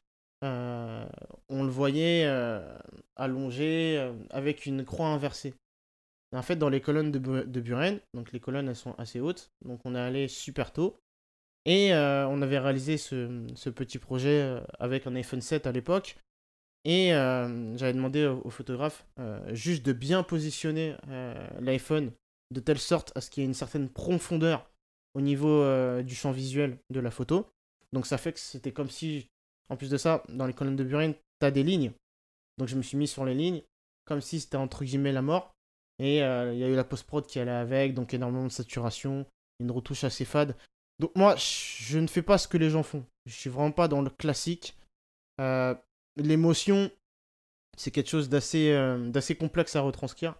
euh, 0.44 1.08
on 1.50 1.64
le 1.64 1.70
voyait 1.70 2.26
euh, 2.26 2.78
allongé 3.16 4.12
avec 4.30 4.66
une 4.66 4.86
croix 4.86 5.08
inversée. 5.08 5.54
en 6.34 6.42
fait, 6.42 6.56
dans 6.56 6.70
les 6.70 6.82
colonnes 6.82 7.12
de, 7.12 7.62
Buren, 7.62 8.00
donc 8.14 8.32
les 8.32 8.40
colonnes 8.40 8.70
elles 8.70 8.76
sont 8.76 8.96
assez 8.98 9.20
hautes, 9.20 9.52
donc 9.66 9.82
on 9.86 9.96
est 9.96 10.00
allé 10.00 10.28
super 10.28 10.72
tôt. 10.72 11.00
Et 11.66 11.94
on 11.94 12.42
avait 12.42 12.58
réalisé 12.58 12.98
ce, 12.98 13.46
ce 13.54 13.70
petit 13.70 14.00
projet 14.00 14.60
avec 14.80 15.06
un 15.06 15.16
iPhone 15.16 15.42
7 15.42 15.68
à 15.68 15.72
l'époque. 15.72 16.18
Et 16.92 17.10
j'avais 17.10 17.94
demandé 17.94 18.26
au, 18.26 18.50
photographe 18.50 19.06
juste 19.52 19.86
de 19.86 19.94
bien 19.94 20.24
positionner 20.24 20.96
l'iPhone 21.60 22.12
de 22.52 22.60
telle 22.60 22.80
sorte 22.80 23.12
à 23.16 23.22
ce 23.22 23.30
qu'il 23.30 23.44
y 23.44 23.46
ait 23.46 23.48
une 23.48 23.54
certaine 23.54 23.90
profondeur 23.90 24.70
au 25.14 25.22
niveau 25.22 25.62
euh, 25.64 26.04
du 26.04 26.16
champ 26.16 26.32
visuel 26.32 26.78
de 26.90 27.00
la 27.00 27.12
photo. 27.12 27.48
Donc 27.94 28.06
ça 28.06 28.18
fait 28.18 28.34
que 28.34 28.40
c'était 28.40 28.72
comme 28.72 28.90
si, 28.90 29.28
en 29.70 29.78
plus 29.78 29.90
de 29.90 29.98
ça, 29.98 30.24
dans 30.30 30.46
les 30.46 30.54
colonnes 30.54 30.76
de 30.76 30.84
Buren, 30.84 31.14
tu 31.14 31.46
as 31.46 31.52
des 31.52 31.64
lignes. 31.64 31.92
Donc 32.58 32.68
je 32.68 32.76
me 32.76 32.82
suis 32.82 32.98
mis 32.98 33.08
sur 33.08 33.26
les 33.26 33.34
lignes, 33.34 33.62
comme 34.06 34.22
si 34.22 34.40
c'était 34.40 34.58
entre 34.58 34.84
guillemets 34.84 35.12
la 35.12 35.22
mort. 35.22 35.54
Et 36.00 36.24
euh, 36.24 36.54
il 36.54 36.60
y 36.60 36.64
a 36.64 36.70
eu 36.70 36.76
la 36.76 36.84
post-prod 36.84 37.26
qui 37.26 37.40
allait 37.40 37.52
avec, 37.52 37.94
donc 37.94 38.14
énormément 38.14 38.46
de 38.46 38.52
saturation, 38.52 39.26
une 39.60 39.72
retouche 39.72 40.04
assez 40.04 40.26
fade. 40.26 40.56
Donc 41.00 41.12
moi, 41.16 41.36
je 41.38 42.00
ne 42.00 42.08
fais 42.08 42.22
pas 42.22 42.38
ce 42.38 42.48
que 42.48 42.58
les 42.58 42.70
gens 42.70 42.84
font. 42.84 43.06
Je 43.26 43.34
suis 43.34 43.50
vraiment 43.50 43.72
pas 43.72 43.88
dans 43.88 44.02
le 44.02 44.10
classique. 44.10 44.78
Euh, 45.42 45.76
l'émotion, 46.22 46.92
c'est 47.78 47.92
quelque 47.92 48.10
chose 48.10 48.30
d'assez 48.30 48.74
d'assez 49.08 49.36
complexe 49.36 49.76
à 49.76 49.82
retranscrire. 49.82 50.36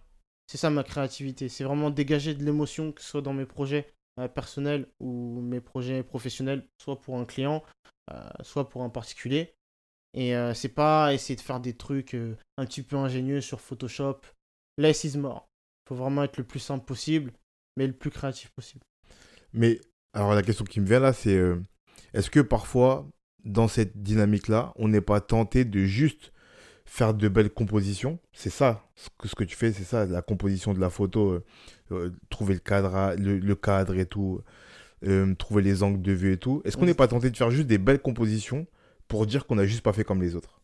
C'est 0.50 0.58
ça 0.58 0.68
ma 0.68 0.82
créativité. 0.82 1.48
C'est 1.48 1.62
vraiment 1.62 1.90
dégager 1.90 2.34
de 2.34 2.44
l'émotion, 2.44 2.90
que 2.90 3.00
ce 3.00 3.08
soit 3.08 3.22
dans 3.22 3.32
mes 3.32 3.46
projets 3.46 3.86
euh, 4.18 4.26
personnels 4.26 4.88
ou 4.98 5.40
mes 5.40 5.60
projets 5.60 6.02
professionnels, 6.02 6.66
soit 6.76 7.00
pour 7.00 7.18
un 7.18 7.24
client, 7.24 7.62
euh, 8.10 8.28
soit 8.42 8.68
pour 8.68 8.82
un 8.82 8.90
particulier. 8.90 9.54
Et 10.12 10.34
euh, 10.34 10.52
c'est 10.52 10.70
pas 10.70 11.14
essayer 11.14 11.36
de 11.36 11.40
faire 11.40 11.60
des 11.60 11.76
trucs 11.76 12.16
un 12.56 12.66
petit 12.66 12.82
peu 12.82 12.96
ingénieux 12.96 13.40
sur 13.40 13.60
Photoshop. 13.60 14.22
Less 14.76 15.04
is 15.04 15.16
more. 15.16 15.48
Faut 15.88 15.94
vraiment 15.94 16.24
être 16.24 16.36
le 16.36 16.44
plus 16.44 16.58
simple 16.58 16.84
possible, 16.84 17.32
mais 17.76 17.86
le 17.86 17.92
plus 17.92 18.10
créatif 18.10 18.50
possible. 18.50 18.84
Mais 19.52 19.80
alors 20.12 20.34
la 20.34 20.42
question 20.42 20.64
qui 20.64 20.80
me 20.80 20.86
vient 20.86 20.98
là, 20.98 21.12
c'est 21.12 21.40
est-ce 22.12 22.28
que 22.28 22.40
parfois, 22.40 23.08
dans 23.44 23.68
cette 23.68 24.02
dynamique-là, 24.02 24.72
on 24.76 24.88
n'est 24.88 25.00
pas 25.00 25.20
tenté 25.20 25.64
de 25.64 25.84
juste 25.84 26.32
faire 26.90 27.14
de 27.14 27.28
belles 27.28 27.50
compositions. 27.50 28.18
C'est 28.32 28.50
ça, 28.50 28.84
ce 28.96 29.34
que, 29.34 29.44
tu 29.44 29.56
fais, 29.56 29.72
c'est 29.72 29.84
ça, 29.84 30.06
la 30.06 30.22
composition 30.22 30.74
de 30.74 30.80
la 30.80 30.90
photo, 30.90 31.30
euh, 31.30 31.44
euh, 31.92 32.10
trouver 32.30 32.54
le 32.54 32.60
cadre, 32.60 33.14
le, 33.16 33.54
cadre 33.54 33.96
et 33.96 34.06
tout, 34.06 34.40
euh, 35.06 35.34
trouver 35.36 35.62
les 35.62 35.84
angles 35.84 36.02
de 36.02 36.12
vue 36.12 36.32
et 36.32 36.36
tout. 36.36 36.62
Est-ce 36.64 36.76
qu'on 36.76 36.86
n'est 36.86 36.94
pas 36.94 37.06
tenté 37.06 37.30
de 37.30 37.36
faire 37.36 37.50
juste 37.50 37.68
des 37.68 37.78
belles 37.78 38.02
compositions 38.02 38.66
pour 39.06 39.26
dire 39.26 39.46
qu'on 39.46 39.54
n'a 39.54 39.66
juste 39.66 39.82
pas 39.82 39.92
fait 39.92 40.02
comme 40.02 40.20
les 40.20 40.34
autres? 40.34 40.60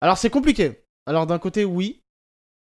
Alors 0.00 0.18
c'est 0.18 0.30
compliqué. 0.30 0.82
Alors 1.06 1.26
d'un 1.26 1.38
côté, 1.38 1.64
oui, 1.64 2.02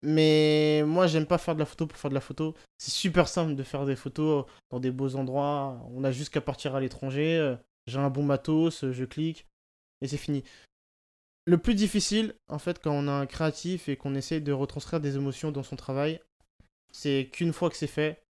mais 0.03 0.85
moi 0.87 1.09
j'aime 1.09 1.27
pas 1.27 1.39
faire 1.39 1.55
de 1.55 1.61
la 1.61 1.67
photo 1.67 1.89
pour 1.89 1.99
faire 1.99 2.11
de 2.11 2.15
la 2.15 2.21
photo. 2.21 2.55
C'est 2.79 2.93
super 2.93 3.27
simple 3.27 3.57
de 3.57 3.63
faire 3.65 3.85
des 3.85 3.97
photos 3.97 4.45
dans 4.71 4.79
des 4.79 4.93
beaux 4.93 5.17
endroits. 5.17 5.81
On 5.93 6.05
a 6.05 6.13
juste 6.13 6.33
qu'à 6.33 6.41
partir 6.41 6.77
à 6.77 6.81
l'étranger. 6.81 7.57
J'ai 7.87 7.99
un 7.99 8.11
bon 8.11 8.23
matos, 8.23 8.91
je 8.91 9.05
clique 9.05 9.47
et 10.01 10.09
c'est 10.09 10.17
fini 10.17 10.43
le 11.47 11.59
plus 11.59 11.75
difficile, 11.75 12.35
en 12.49 12.59
fait, 12.59 12.81
quand 12.81 12.91
on 12.91 13.07
a 13.07 13.13
un 13.13 13.27
créatif 13.27 13.89
et 13.89 13.97
qu'on 13.97 14.15
essaie 14.17 14.41
de 14.41 14.53
retranscrire 14.53 15.01
des 15.01 15.17
émotions 15.17 15.53
dans 15.53 15.63
son 15.63 15.77
travail, 15.77 16.21
c'est 16.93 17.31
qu'une 17.33 17.53
fois 17.53 17.71
que 17.71 17.77
c'est 17.77 17.87
fait, 17.87 18.25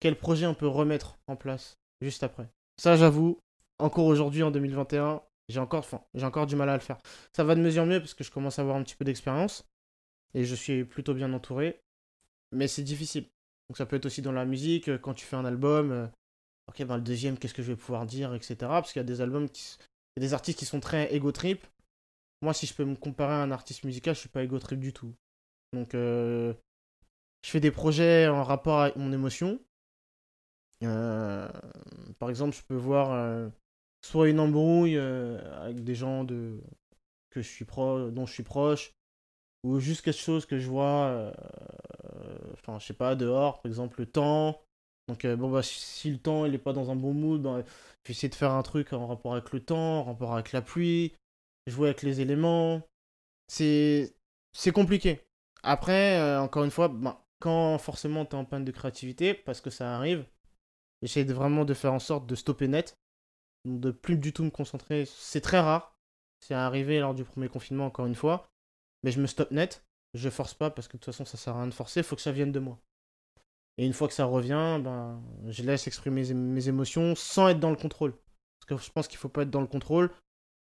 quel 0.00 0.16
projet 0.16 0.46
on 0.46 0.54
peut 0.54 0.66
remettre 0.66 1.16
en 1.28 1.36
place 1.36 1.78
juste 2.00 2.24
après. 2.24 2.48
Ça, 2.76 2.96
j'avoue, 2.96 3.38
encore 3.78 4.06
aujourd'hui, 4.06 4.42
en 4.42 4.50
2021, 4.50 5.22
j'ai 5.48 5.60
encore, 5.60 5.86
j'ai 6.14 6.26
encore 6.26 6.46
du 6.46 6.56
mal 6.56 6.68
à 6.68 6.74
le 6.74 6.80
faire. 6.80 6.98
Ça 7.32 7.44
va 7.44 7.54
de 7.54 7.78
en 7.78 7.86
mieux 7.86 8.00
parce 8.00 8.14
que 8.14 8.24
je 8.24 8.32
commence 8.32 8.58
à 8.58 8.62
avoir 8.62 8.76
un 8.76 8.82
petit 8.82 8.96
peu 8.96 9.04
d'expérience 9.04 9.64
et 10.34 10.44
je 10.44 10.54
suis 10.56 10.84
plutôt 10.84 11.14
bien 11.14 11.32
entouré, 11.32 11.80
mais 12.50 12.66
c'est 12.66 12.82
difficile. 12.82 13.28
Donc 13.68 13.76
ça 13.76 13.86
peut 13.86 13.96
être 13.96 14.06
aussi 14.06 14.22
dans 14.22 14.32
la 14.32 14.44
musique, 14.44 14.90
quand 14.98 15.14
tu 15.14 15.24
fais 15.24 15.36
un 15.36 15.44
album, 15.44 15.92
euh, 15.92 16.06
ok, 16.68 16.82
dans 16.82 16.96
le 16.96 17.02
deuxième, 17.02 17.38
qu'est-ce 17.38 17.54
que 17.54 17.62
je 17.62 17.72
vais 17.72 17.76
pouvoir 17.76 18.06
dire, 18.06 18.34
etc. 18.34 18.56
Parce 18.60 18.92
qu'il 18.92 19.00
y 19.00 19.04
a 19.04 19.04
des 19.04 19.20
albums 19.20 19.48
qui, 19.48 19.76
il 20.16 20.22
y 20.22 20.24
a 20.24 20.28
des 20.28 20.34
artistes 20.34 20.58
qui 20.58 20.66
sont 20.66 20.80
très 20.80 21.14
ego 21.14 21.32
trip 21.32 21.66
moi, 22.44 22.52
si 22.52 22.66
je 22.66 22.74
peux 22.74 22.84
me 22.84 22.94
comparer 22.94 23.32
à 23.32 23.42
un 23.42 23.50
artiste 23.50 23.84
musical, 23.84 24.14
je 24.14 24.20
suis 24.20 24.28
pas 24.28 24.44
ego 24.44 24.58
trip 24.58 24.78
du 24.78 24.92
tout. 24.92 25.14
Donc, 25.72 25.94
euh, 25.94 26.52
je 27.42 27.50
fais 27.50 27.60
des 27.60 27.70
projets 27.70 28.28
en 28.28 28.44
rapport 28.44 28.82
avec 28.82 28.96
mon 28.96 29.12
émotion. 29.12 29.58
Euh, 30.82 31.48
par 32.18 32.28
exemple, 32.28 32.54
je 32.54 32.62
peux 32.62 32.76
voir 32.76 33.12
euh, 33.12 33.48
soit 34.02 34.28
une 34.28 34.40
embrouille 34.40 34.98
avec 34.98 35.82
des 35.82 35.94
gens 35.94 36.26
que 36.26 36.60
je 37.36 37.48
suis 37.48 37.64
pro 37.64 38.10
dont 38.10 38.26
je 38.26 38.32
suis 38.34 38.42
proche, 38.42 38.92
ou 39.62 39.80
juste 39.80 40.02
quelque 40.02 40.20
chose 40.20 40.44
que 40.44 40.58
je 40.58 40.68
vois, 40.68 41.32
enfin, 42.52 42.78
je 42.78 42.86
sais 42.86 42.94
pas, 42.94 43.16
dehors, 43.16 43.62
par 43.62 43.70
exemple, 43.70 44.00
le 44.00 44.06
temps. 44.06 44.60
Donc, 45.08 45.26
bon, 45.26 45.50
bah, 45.50 45.62
si 45.62 46.10
le 46.10 46.18
temps 46.18 46.46
il 46.46 46.54
est 46.54 46.58
pas 46.58 46.72
dans 46.72 46.90
un 46.90 46.96
bon 46.96 47.12
mood, 47.12 47.42
bah, 47.42 47.62
je 48.06 48.26
de 48.26 48.34
faire 48.34 48.52
un 48.52 48.62
truc 48.62 48.92
en 48.92 49.06
rapport 49.06 49.32
avec 49.32 49.52
le 49.52 49.60
temps, 49.60 50.00
en 50.00 50.04
rapport 50.04 50.32
avec 50.32 50.52
la 50.52 50.62
pluie, 50.62 51.14
jouer 51.66 51.88
avec 51.88 52.02
les 52.02 52.20
éléments. 52.20 52.82
C'est 53.48 54.14
c'est 54.52 54.72
compliqué. 54.72 55.20
Après, 55.62 56.18
euh, 56.18 56.40
encore 56.40 56.64
une 56.64 56.70
fois, 56.70 56.88
ben, 56.88 57.18
quand 57.40 57.78
forcément 57.78 58.24
tu 58.24 58.32
es 58.36 58.38
en 58.38 58.44
panne 58.44 58.64
de 58.64 58.70
créativité, 58.72 59.34
parce 59.34 59.60
que 59.60 59.70
ça 59.70 59.96
arrive, 59.96 60.26
j'essaie 61.02 61.24
vraiment 61.24 61.64
de 61.64 61.74
faire 61.74 61.92
en 61.92 61.98
sorte 61.98 62.26
de 62.26 62.34
stopper 62.34 62.68
net, 62.68 62.96
de 63.64 63.90
plus 63.90 64.16
du 64.18 64.32
tout 64.32 64.44
me 64.44 64.50
concentrer. 64.50 65.04
C'est 65.06 65.40
très 65.40 65.60
rare. 65.60 65.96
C'est 66.40 66.54
arrivé 66.54 67.00
lors 67.00 67.14
du 67.14 67.24
premier 67.24 67.48
confinement, 67.48 67.86
encore 67.86 68.06
une 68.06 68.14
fois. 68.14 68.46
Mais 69.02 69.10
je 69.10 69.20
me 69.20 69.26
stoppe 69.26 69.50
net. 69.50 69.84
Je 70.14 70.30
force 70.30 70.54
pas 70.54 70.70
parce 70.70 70.88
que 70.88 70.96
de 70.96 70.98
toute 70.98 71.06
façon, 71.06 71.24
ça 71.24 71.36
sert 71.36 71.54
à 71.56 71.60
rien 71.60 71.68
de 71.68 71.74
forcer. 71.74 72.02
Faut 72.02 72.16
que 72.16 72.22
ça 72.22 72.32
vienne 72.32 72.52
de 72.52 72.60
moi. 72.60 72.78
Et 73.76 73.86
une 73.86 73.92
fois 73.92 74.08
que 74.08 74.14
ça 74.14 74.24
revient, 74.24 74.80
ben, 74.82 75.20
je 75.48 75.62
laisse 75.62 75.86
exprimer 75.86 76.32
mes 76.32 76.68
émotions 76.68 77.14
sans 77.14 77.48
être 77.48 77.60
dans 77.60 77.70
le 77.70 77.76
contrôle. 77.76 78.12
Parce 78.12 78.80
que 78.80 78.86
je 78.86 78.92
pense 78.92 79.08
qu'il 79.08 79.18
faut 79.18 79.28
pas 79.28 79.42
être 79.42 79.50
dans 79.50 79.60
le 79.60 79.66
contrôle 79.66 80.10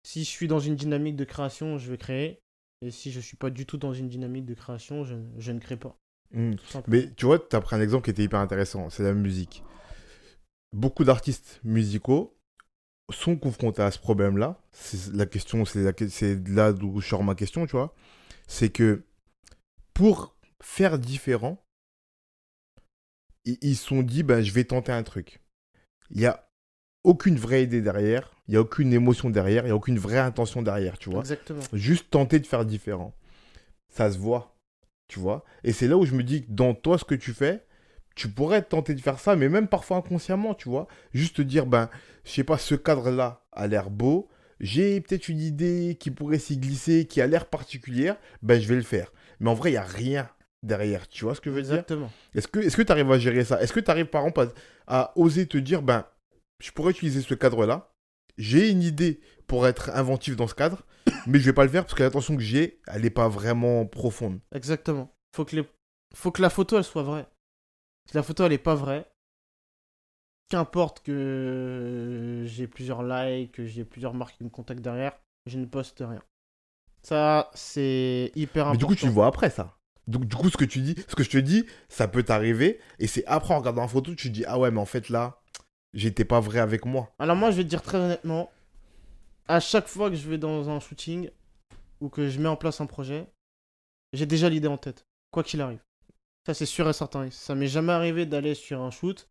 si 0.06 0.24
je 0.24 0.30
suis 0.30 0.48
dans 0.48 0.60
une 0.60 0.76
dynamique 0.76 1.16
de 1.16 1.26
création, 1.26 1.80
je 1.80 1.90
vais 1.90 1.98
créer. 1.98 2.40
Et 2.82 2.92
si 2.92 3.12
je 3.12 3.20
suis 3.20 3.38
pas 3.38 3.50
du 3.50 3.66
tout 3.66 3.78
dans 3.78 3.94
une 3.94 4.08
dynamique 4.08 4.46
de 4.46 4.54
création, 4.54 5.04
je, 5.04 5.52
ne 5.52 5.60
crée 5.60 5.78
pas. 5.78 5.98
Hmm. 6.32 6.54
Mais 6.88 7.12
tu 7.16 7.26
vois, 7.26 7.40
tu 7.40 7.56
as 7.56 7.62
pris 7.62 7.76
un 7.76 7.82
exemple 7.82 8.06
qui 8.06 8.12
était 8.12 8.24
hyper 8.24 8.40
intéressant, 8.40 8.92
c'est 8.92 9.02
la 9.02 9.14
musique. 9.14 9.64
Beaucoup 10.74 11.04
d'artistes 11.06 11.60
musicaux 11.64 12.38
sont 13.12 13.36
confrontés 13.36 13.82
à 13.82 13.90
ce 13.90 13.98
problème-là. 13.98 14.62
C'est 14.72 15.14
la 15.14 15.26
question, 15.26 15.66
c'est 15.66 16.48
là 16.50 16.72
d'où 16.72 17.00
je 17.00 17.08
sors 17.08 17.24
ma 17.24 17.34
question, 17.34 17.66
tu 17.66 17.72
vois. 17.72 17.96
C'est 18.46 18.70
que 18.70 19.06
pour 19.96 20.38
faire 20.62 21.00
différent, 21.00 21.65
ils 23.46 23.76
se 23.76 23.86
sont 23.86 24.02
dit, 24.02 24.24
ben, 24.24 24.42
je 24.42 24.52
vais 24.52 24.64
tenter 24.64 24.92
un 24.92 25.04
truc. 25.04 25.40
Il 26.12 26.22
y 26.22 26.26
a 26.26 26.50
aucune 27.04 27.38
vraie 27.38 27.64
idée 27.64 27.82
derrière, 27.82 28.34
il 28.48 28.52
n'y 28.52 28.58
a 28.58 28.62
aucune 28.62 28.92
émotion 28.92 29.30
derrière, 29.30 29.64
il 29.64 29.68
n'y 29.68 29.72
a 29.72 29.76
aucune 29.76 30.00
vraie 30.00 30.18
intention 30.18 30.62
derrière, 30.62 30.98
tu 30.98 31.10
vois. 31.10 31.20
Exactement. 31.20 31.62
Juste 31.74 32.10
tenter 32.10 32.40
de 32.40 32.48
faire 32.48 32.66
différent. 32.66 33.14
Ça 33.90 34.12
se 34.12 34.18
voit, 34.18 34.58
tu 35.08 35.20
vois. 35.20 35.46
Et 35.64 35.72
c'est 35.72 35.88
là 35.88 35.98
où 35.98 36.06
je 36.06 36.16
me 36.16 36.24
dis 36.24 36.46
que 36.46 36.52
dans 36.52 36.74
toi, 36.74 36.98
ce 36.98 37.06
que 37.06 37.16
tu 37.16 37.34
fais, 37.34 37.66
tu 38.16 38.30
pourrais 38.30 38.64
tenter 38.64 38.96
de 38.96 39.02
faire 39.02 39.20
ça, 39.20 39.36
mais 39.36 39.50
même 39.50 39.68
parfois 39.68 39.98
inconsciemment, 39.98 40.56
tu 40.56 40.70
vois. 40.70 40.88
Juste 41.14 41.38
te 41.38 41.42
dire, 41.42 41.66
ben, 41.66 41.90
je 42.24 42.32
sais 42.32 42.44
pas, 42.44 42.58
ce 42.58 42.76
cadre-là 42.76 43.46
a 43.52 43.68
l'air 43.68 43.90
beau, 43.90 44.30
j'ai 44.60 45.02
peut-être 45.02 45.30
une 45.30 45.42
idée 45.42 45.98
qui 46.00 46.12
pourrait 46.12 46.40
s'y 46.40 46.58
glisser, 46.58 47.06
qui 47.06 47.22
a 47.22 47.28
l'air 47.28 47.46
particulière, 47.46 48.18
ben, 48.42 48.60
je 48.60 48.68
vais 48.68 48.76
le 48.76 48.82
faire. 48.82 49.12
Mais 49.40 49.50
en 49.50 49.54
vrai, 49.54 49.70
il 49.70 49.74
n'y 49.74 49.78
a 49.78 49.84
rien 49.84 50.30
derrière, 50.66 51.08
tu 51.08 51.26
vois 51.26 51.36
ce 51.36 51.42
que 51.42 51.50
je 51.50 51.56
veux 51.56 51.60
Exactement. 51.60 52.12
dire 52.34 52.44
Est-ce 52.44 52.48
que 52.48 52.60
tu 52.82 52.82
est 52.82 52.92
arrives 52.92 53.12
à 53.12 53.20
gérer 53.20 53.46
ça? 53.46 53.62
Est-ce 53.62 53.74
que 53.74 53.80
tu 53.80 53.92
arrives 53.92 54.08
par 54.08 54.26
exemple 54.26 54.54
à, 54.88 55.02
à 55.02 55.14
oser 55.16 55.48
te 55.48 55.58
dire, 55.58 55.82
ben, 55.82 56.06
je 56.60 56.72
pourrais 56.72 56.92
utiliser 56.92 57.22
ce 57.22 57.34
cadre-là? 57.34 57.92
J'ai 58.38 58.70
une 58.70 58.84
idée 58.84 59.22
pour 59.48 59.68
être 59.68 59.90
inventif 59.92 60.36
dans 60.36 60.48
ce 60.48 60.56
cadre, 60.56 60.86
mais 61.28 61.40
je 61.40 61.46
vais 61.46 61.54
pas 61.54 61.64
le 61.64 61.70
faire 61.70 61.84
parce 61.84 61.94
que 61.94 62.04
l'attention 62.04 62.36
que 62.36 62.42
j'ai, 62.42 62.82
elle 62.88 63.04
n'est 63.04 63.10
pas 63.10 63.30
vraiment 63.30 63.86
profonde. 63.86 64.40
Exactement. 64.54 65.14
Faut 65.36 65.46
que, 65.46 65.56
les... 65.56 65.70
Faut 66.14 66.32
que 66.32 66.42
la 66.42 66.50
photo, 66.50 66.78
elle 66.78 66.84
soit 66.84 67.04
vraie. 67.04 67.28
Si 68.10 68.16
la 68.16 68.24
photo, 68.24 68.44
elle 68.44 68.52
n'est 68.52 68.58
pas 68.58 68.76
vraie, 68.76 69.10
qu'importe 70.50 71.02
que 71.02 72.44
j'ai 72.46 72.68
plusieurs 72.68 73.04
likes, 73.04 73.54
que 73.54 73.66
j'ai 73.66 73.84
plusieurs 73.84 74.14
marques 74.14 74.38
qui 74.38 74.44
me 74.44 74.50
contactent 74.50 74.82
derrière, 74.82 75.18
je 75.46 75.58
ne 75.58 75.66
poste 75.66 76.04
rien. 76.06 76.22
Ça, 77.04 77.52
c'est 77.54 78.32
hyper 78.36 78.68
important. 78.68 78.72
Mais 78.72 78.78
du 78.78 78.86
coup, 78.86 78.96
tu 78.96 79.06
le 79.06 79.12
vois 79.12 79.28
après, 79.28 79.50
ça. 79.50 79.78
Donc, 80.08 80.26
du 80.26 80.36
coup, 80.36 80.50
ce 80.50 80.58
que 80.58 80.66
tu 80.66 80.82
dis, 80.82 80.96
ce 81.08 81.16
que 81.16 81.24
je 81.24 81.30
te 81.30 81.38
dis, 81.38 81.66
ça 81.90 82.08
peut 82.08 82.24
t'arriver. 82.24 82.80
Et 83.00 83.08
c'est 83.08 83.26
après, 83.26 83.54
en 83.54 83.60
regardant 83.60 83.82
la 83.82 83.88
photo, 83.88 84.14
tu 84.14 84.30
te 84.30 84.34
dis, 84.34 84.46
ah 84.46 84.60
ouais, 84.60 84.72
mais 84.72 84.80
en 84.80 84.86
fait, 84.86 85.10
là, 85.10 85.42
j'étais 85.94 86.26
pas 86.26 86.40
vrai 86.40 86.60
avec 86.60 86.86
moi. 86.86 87.14
Alors 87.20 87.36
moi, 87.36 87.52
je 87.52 87.58
vais 87.58 87.64
te 87.64 87.70
dire 87.70 87.82
très 87.82 87.98
honnêtement, 87.98 88.52
à 89.48 89.60
chaque 89.60 89.88
fois 89.88 90.10
que 90.10 90.16
je 90.16 90.30
vais 90.30 90.38
dans 90.38 90.70
un 90.70 90.80
shooting 90.80 91.30
ou 92.02 92.10
que 92.10 92.30
je 92.30 92.40
mets 92.40 92.50
en 92.50 92.56
place 92.56 92.82
un 92.82 92.86
projet, 92.86 93.28
j'ai 94.14 94.26
déjà 94.26 94.50
l'idée 94.50 94.68
en 94.68 94.78
tête, 94.78 95.06
quoi 95.32 95.44
qu'il 95.44 95.62
arrive. 95.62 95.80
Ça, 96.46 96.54
c'est 96.54 96.66
sûr 96.66 96.88
et 96.88 96.94
certain. 96.94 97.30
Ça 97.32 97.56
m'est 97.56 97.68
jamais 97.68 97.94
arrivé 97.94 98.26
d'aller 98.26 98.54
sur 98.54 98.82
un 98.82 98.92
shoot 98.92 99.28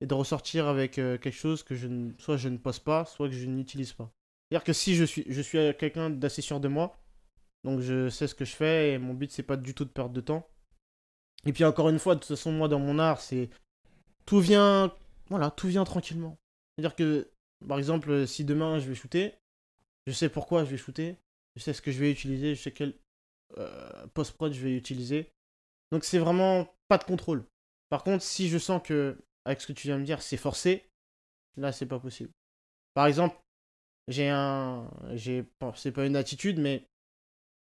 et 0.00 0.06
de 0.06 0.14
ressortir 0.14 0.68
avec 0.68 0.98
euh, 0.98 1.16
quelque 1.18 1.34
chose 1.34 1.62
que 1.62 1.74
je 1.74 1.86
ne... 1.86 2.12
soit 2.18 2.36
je 2.36 2.48
ne 2.48 2.58
pose 2.58 2.78
pas, 2.78 3.04
soit 3.04 3.28
que 3.28 3.34
je 3.34 3.46
n'utilise 3.46 3.92
pas. 3.92 4.12
C'est-à-dire 4.48 4.64
que 4.64 4.72
si 4.72 4.94
je 4.94 5.04
suis, 5.04 5.24
je 5.28 5.40
suis 5.40 5.58
quelqu'un 5.76 6.10
d'assez 6.10 6.42
sûr 6.42 6.60
de 6.60 6.68
moi, 6.68 6.98
donc 7.64 7.80
je 7.80 8.08
sais 8.08 8.26
ce 8.26 8.34
que 8.34 8.44
je 8.44 8.54
fais 8.54 8.92
et 8.92 8.98
mon 8.98 9.14
but 9.14 9.30
c'est 9.30 9.42
pas 9.42 9.56
du 9.56 9.74
tout 9.74 9.84
de 9.84 9.90
perdre 9.90 10.14
de 10.14 10.20
temps. 10.20 10.48
Et 11.46 11.52
puis 11.52 11.64
encore 11.64 11.88
une 11.88 11.98
fois, 11.98 12.14
de 12.14 12.20
toute 12.20 12.28
façon, 12.28 12.52
moi 12.52 12.68
dans 12.68 12.78
mon 12.78 12.98
art, 12.98 13.20
c'est 13.20 13.50
tout 14.26 14.40
vient, 14.40 14.94
voilà, 15.28 15.50
tout 15.50 15.68
vient 15.68 15.84
tranquillement. 15.84 16.38
C'est-à-dire 16.76 16.96
que, 16.96 17.30
par 17.66 17.78
exemple, 17.78 18.26
si 18.26 18.44
demain 18.44 18.78
je 18.78 18.88
vais 18.88 18.94
shooter, 18.94 19.34
je 20.06 20.12
sais 20.12 20.28
pourquoi 20.28 20.64
je 20.64 20.70
vais 20.70 20.76
shooter, 20.76 21.16
je 21.56 21.62
sais 21.62 21.72
ce 21.72 21.82
que 21.82 21.90
je 21.90 21.98
vais 21.98 22.10
utiliser, 22.10 22.54
je 22.54 22.62
sais 22.62 22.72
quel 22.72 22.94
euh, 23.56 24.06
post-prod 24.14 24.52
je 24.52 24.60
vais 24.60 24.76
utiliser. 24.76 25.32
Donc 25.92 26.04
c'est 26.04 26.18
vraiment 26.18 26.68
pas 26.88 26.98
de 26.98 27.04
contrôle. 27.04 27.44
Par 27.88 28.04
contre, 28.04 28.22
si 28.22 28.48
je 28.48 28.58
sens 28.58 28.82
que, 28.82 29.16
avec 29.44 29.60
ce 29.60 29.66
que 29.66 29.72
tu 29.72 29.88
viens 29.88 29.96
de 29.96 30.02
me 30.02 30.06
dire, 30.06 30.22
c'est 30.22 30.36
forcé, 30.36 30.90
là 31.56 31.72
c'est 31.72 31.86
pas 31.86 31.98
possible. 31.98 32.30
Par 32.94 33.06
exemple, 33.06 33.36
j'ai 34.08 34.28
un. 34.28 34.90
J'ai, 35.12 35.44
c'est 35.76 35.92
pas 35.92 36.06
une 36.06 36.16
attitude, 36.16 36.58
mais 36.58 36.87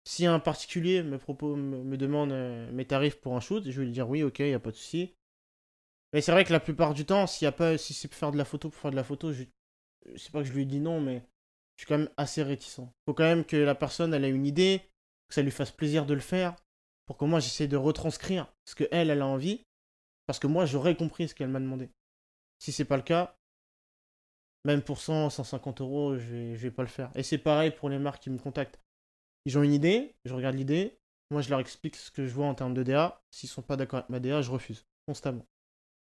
si 0.10 0.26
un 0.26 0.39
particulier 0.39 1.04
me, 1.04 1.19
propose, 1.19 1.56
me, 1.56 1.95
demande 1.95 2.32
euh, 2.32 2.72
mes 2.72 2.86
tarifs 2.86 3.22
pour 3.22 3.36
un 3.36 3.39
shoot, 3.39 3.63
je 3.63 3.80
vais 3.80 3.86
lui 3.86 3.91
dire 3.91 4.10
oui, 4.10 4.24
ok, 4.24 4.39
y 4.39 4.54
a 4.54 4.60
pas 4.60 4.72
de 4.72 4.76
souci. 4.76 5.13
Mais 6.12 6.22
c'est 6.22 6.32
vrai 6.32 6.45
que 6.45 6.52
la 6.52 6.60
plupart 6.60 6.95
du 6.95 7.06
temps, 7.06 7.28
s'il 7.28 7.48
y 7.48 7.52
pas, 7.52 7.78
si 7.78 7.93
c'est 7.93 8.08
pour 8.08 8.17
faire 8.17 8.32
de 8.32 8.38
la 8.38 8.43
photo 8.43 8.72
pour 8.72 8.82
faire 8.82 8.89
de 8.89 8.95
la 8.95 9.04
photo, 9.04 9.32
je, 9.32 9.43
sais 10.17 10.32
pas 10.32 10.41
que 10.41 10.48
je 10.48 10.54
lui 10.54 10.65
dis 10.65 10.80
non, 10.80 11.00
mais 11.00 11.22
je 11.76 11.82
suis 11.84 11.88
quand 11.88 12.00
même 12.00 12.10
assez 12.17 12.41
réticent. 12.41 12.82
Faut 13.06 13.13
quand 13.13 13.24
même 13.24 13.45
que 13.45 13.56
la 13.56 13.76
personne 13.76 14.12
elle 14.15 14.26
ait 14.26 14.32
une 14.32 14.48
idée, 14.48 14.82
que 15.28 15.36
ça 15.36 15.43
lui 15.43 15.52
fasse 15.52 15.69
plaisir 15.69 16.08
de 16.08 16.15
le 16.15 16.22
faire, 16.22 16.56
pour 17.06 17.15
que 17.15 17.26
moi 17.26 17.39
j'essaie 17.39 17.67
de 17.67 17.78
retranscrire 17.78 18.52
ce 18.65 18.74
que 18.74 18.86
elle, 18.89 19.12
elle 19.12 19.22
a 19.22 19.28
envie, 19.28 19.62
parce 20.26 20.39
que 20.39 20.48
moi 20.48 20.65
j'aurais 20.65 20.95
compris 20.95 21.28
ce 21.28 21.36
qu'elle 21.36 21.50
m'a 21.50 21.60
demandé. 21.60 21.91
Si 22.58 22.72
c'est 22.72 22.84
pas 22.84 22.98
le 22.98 23.04
cas, 23.04 23.38
même 24.65 24.82
pour 24.82 24.98
100, 24.98 25.30
150 25.30 25.82
euros, 25.82 26.17
je 26.17 26.26
vais, 26.26 26.56
je 26.56 26.62
vais 26.63 26.72
pas 26.72 26.82
le 26.82 26.89
faire. 26.89 27.12
Et 27.13 27.22
c'est 27.22 27.38
pareil 27.38 27.69
pour 27.69 27.89
les 27.89 28.00
marques 28.00 28.24
qui 28.24 28.32
me 28.32 28.39
contactent. 28.39 28.80
Ils 29.50 29.58
ont 29.58 29.64
une 29.64 29.74
idée, 29.74 30.14
je 30.26 30.34
regarde 30.36 30.54
l'idée, 30.56 31.00
moi 31.32 31.42
je 31.42 31.50
leur 31.50 31.60
explique 31.60 31.96
ce 31.96 32.12
que 32.12 32.28
je 32.28 32.32
vois 32.32 32.46
en 32.46 32.54
termes 32.54 32.76
de 32.76 32.84
DA. 32.84 33.20
S'ils 33.32 33.50
sont 33.50 33.64
pas 33.64 33.78
d'accord 33.78 33.98
avec 33.98 34.10
ma 34.12 34.20
DA, 34.20 34.44
je 34.44 34.52
refuse, 34.52 34.86
constamment. 35.08 35.44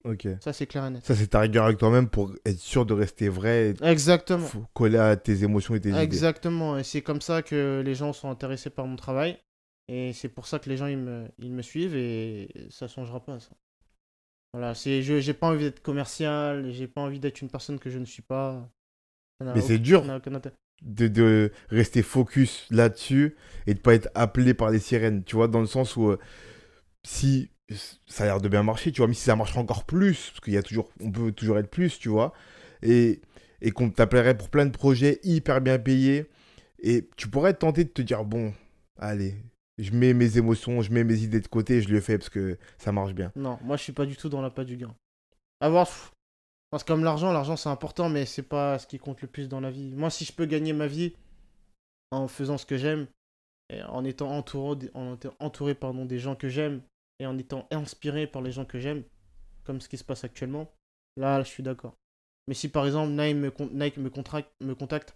Ok. 0.04 0.28
Ça 0.42 0.54
c'est 0.54 0.68
clair 0.68 0.86
et 0.86 0.92
net. 0.92 1.04
Ça, 1.04 1.16
c'est 1.16 1.26
ta 1.26 1.40
rigueur 1.40 1.66
avec 1.66 1.80
toi-même 1.80 2.08
pour 2.08 2.36
être 2.46 2.60
sûr 2.60 2.86
de 2.86 2.94
rester 2.94 3.30
vrai, 3.30 3.74
Exactement. 3.82 4.46
faut 4.46 4.64
coller 4.76 5.00
à 5.00 5.16
tes 5.16 5.44
émotions 5.44 5.74
et 5.74 5.82
tes 5.82 5.90
idées. 5.90 5.98
Exactement. 5.98 6.78
Et 6.78 6.84
c'est 6.84 7.02
comme 7.02 7.20
ça 7.22 7.42
que 7.42 7.82
les 7.84 7.96
gens 7.96 8.14
sont 8.14 8.30
intéressés 8.30 8.70
par 8.70 8.86
mon 8.86 8.96
travail. 8.96 9.40
Et 9.88 10.14
c'est 10.14 10.30
pour 10.30 10.46
ça 10.46 10.60
que 10.60 10.70
les 10.70 10.78
gens 10.78 10.86
ils 10.86 11.00
me, 11.00 11.28
ils 11.40 11.52
me 11.52 11.64
suivent 11.64 11.96
et 11.96 12.48
ça 12.70 12.88
changera 12.88 13.26
pas 13.26 13.40
ça. 13.40 13.50
Voilà, 14.54 14.76
c'est 14.76 15.02
je 15.02 15.20
j'ai 15.20 15.34
pas 15.34 15.48
envie 15.48 15.64
d'être 15.64 15.82
commercial, 15.82 16.70
j'ai 16.72 16.88
pas 16.88 17.02
envie 17.02 17.20
d'être 17.20 17.42
une 17.42 17.50
personne 17.50 17.80
que 17.80 17.90
je 17.90 17.98
ne 17.98 18.06
suis 18.06 18.22
pas. 18.22 18.70
Ça 19.40 19.46
n'a 19.46 19.56
Mais 19.56 19.62
c'est 19.62 19.74
aucun- 19.76 19.82
dur. 19.84 20.02
ça 20.02 20.08
n'a 20.08 20.18
aucun 20.18 20.36
intérêt. 20.36 20.56
De, 20.82 21.08
de 21.08 21.52
rester 21.70 22.02
focus 22.02 22.68
là-dessus 22.72 23.36
et 23.68 23.74
de 23.74 23.80
pas 23.80 23.94
être 23.94 24.10
appelé 24.16 24.54
par 24.54 24.70
les 24.70 24.80
sirènes, 24.80 25.24
tu 25.24 25.36
vois, 25.36 25.48
dans 25.48 25.62
le 25.62 25.68
sens 25.68 25.96
où 25.96 26.10
euh, 26.10 26.20
si 27.04 27.52
ça 28.08 28.24
a 28.24 28.28
l'air 28.28 28.42
de 28.42 28.50
bien 28.50 28.64
marcher, 28.64 28.92
tu 28.92 28.98
vois, 28.98 29.08
mais 29.08 29.14
si 29.14 29.24
ça 29.24 29.36
marcherait 29.36 29.60
encore 29.60 29.86
plus, 29.86 30.30
parce 30.30 30.40
qu'il 30.42 30.54
y 30.54 30.58
a 30.58 30.64
toujours, 30.64 30.92
on 31.00 31.12
peut 31.12 31.32
toujours 31.32 31.58
être 31.58 31.70
plus, 31.70 32.00
tu 32.00 32.10
vois, 32.10 32.34
et, 32.82 33.22
et 33.62 33.72
qu'on 33.72 33.90
t'appellerait 33.90 34.38
pour 34.38 34.50
plein 34.50 34.66
de 34.66 34.72
projets 34.72 35.20
hyper 35.24 35.62
bien 35.62 35.80
payés, 35.80 36.26
et 36.80 37.08
tu 37.16 37.30
pourrais 37.30 37.52
être 37.52 37.60
tenté 37.60 37.84
de 37.84 37.90
te 37.90 38.02
dire, 38.02 38.26
bon, 38.26 38.54
allez, 38.98 39.36
je 39.78 39.92
mets 39.92 40.14
mes 40.14 40.38
émotions, 40.38 40.82
je 40.82 40.92
mets 40.92 41.04
mes 41.04 41.20
idées 41.20 41.40
de 41.40 41.48
côté, 41.48 41.82
je 41.82 41.90
le 41.90 42.02
fais 42.02 42.18
parce 42.18 42.30
que 42.30 42.58
ça 42.78 42.92
marche 42.92 43.14
bien. 43.14 43.32
Non, 43.36 43.58
moi 43.64 43.78
je 43.78 43.84
suis 43.84 43.94
pas 43.94 44.06
du 44.06 44.16
tout 44.16 44.30
dans 44.30 44.42
la 44.42 44.50
pas 44.50 44.64
du 44.64 44.78
gain. 44.78 44.94
Avoir. 45.60 46.12
Parce 46.72 46.84
que 46.84 46.88
comme 46.88 47.04
l'argent, 47.04 47.32
l'argent 47.32 47.58
c'est 47.58 47.70
important, 47.70 48.10
mais 48.10 48.26
c'est 48.26 48.44
pas 48.44 48.80
ce 48.80 48.88
qui 48.88 48.98
compte 48.98 49.22
le 49.22 49.28
plus 49.28 49.50
dans 49.50 49.60
la 49.60 49.70
vie. 49.70 49.94
Moi, 49.94 50.10
si 50.10 50.26
je 50.26 50.34
peux 50.34 50.46
gagner 50.46 50.74
ma 50.74 50.88
vie 50.88 51.14
en 52.12 52.28
faisant 52.28 52.58
ce 52.58 52.66
que 52.66 52.78
j'aime, 52.78 53.08
et 53.70 53.84
en 53.84 54.04
étant 54.04 54.32
entouré, 54.32 54.90
en 54.94 55.16
étant 55.16 55.34
entouré 55.40 55.76
pardon, 55.76 56.06
des 56.06 56.20
gens 56.20 56.36
que 56.36 56.50
j'aime, 56.50 56.82
et 57.20 57.26
en 57.26 57.38
étant 57.38 57.68
inspiré 57.72 58.26
par 58.26 58.42
les 58.42 58.52
gens 58.52 58.66
que 58.66 58.80
j'aime, 58.80 59.04
comme 59.64 59.80
ce 59.82 59.90
qui 59.90 59.98
se 59.98 60.04
passe 60.04 60.24
actuellement, 60.24 60.72
là 61.18 61.44
je 61.44 61.50
suis 61.50 61.64
d'accord. 61.64 61.96
Mais 62.48 62.54
si 62.54 62.70
par 62.70 62.86
exemple 62.86 63.12
Nike 63.12 63.36
me, 63.36 63.52
con- 63.52 63.70
Nike 63.72 63.98
me, 63.98 64.10
contracte- 64.10 64.52
me 64.62 64.74
contacte, 64.74 65.16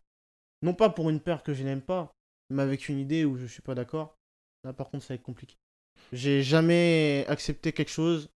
non 0.61 0.73
pas 0.73 0.89
pour 0.89 1.09
une 1.09 1.19
paire 1.19 1.41
que 1.43 1.53
je 1.53 1.63
n'aime 1.63 1.81
pas, 1.81 2.11
mais 2.49 2.63
avec 2.63 2.87
une 2.89 2.99
idée 2.99 3.25
où 3.25 3.37
je 3.37 3.45
suis 3.45 3.61
pas 3.61 3.75
d'accord, 3.75 4.15
là 4.63 4.73
par 4.73 4.89
contre 4.89 5.03
ça 5.03 5.13
va 5.13 5.15
être 5.15 5.23
compliqué. 5.23 5.55
J'ai 6.13 6.43
jamais 6.43 7.25
accepté 7.27 7.73
quelque 7.73 7.91
chose 7.91 8.29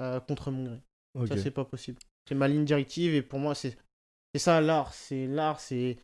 euh, 0.00 0.20
contre 0.20 0.50
mon 0.50 0.64
gré. 0.64 0.80
Ça, 1.26 1.34
c'est 1.42 1.50
pas 1.50 1.64
possible. 1.64 1.98
C'est 2.28 2.34
ma 2.34 2.48
ligne 2.48 2.64
directive 2.64 3.14
et 3.14 3.22
pour 3.22 3.38
moi, 3.38 3.54
c'est 3.54 3.76
c'est 4.34 4.40
ça 4.40 4.60
l'art. 4.60 4.94
C'est 4.94 5.26
l'art, 5.26 5.60
c'est 5.60 5.98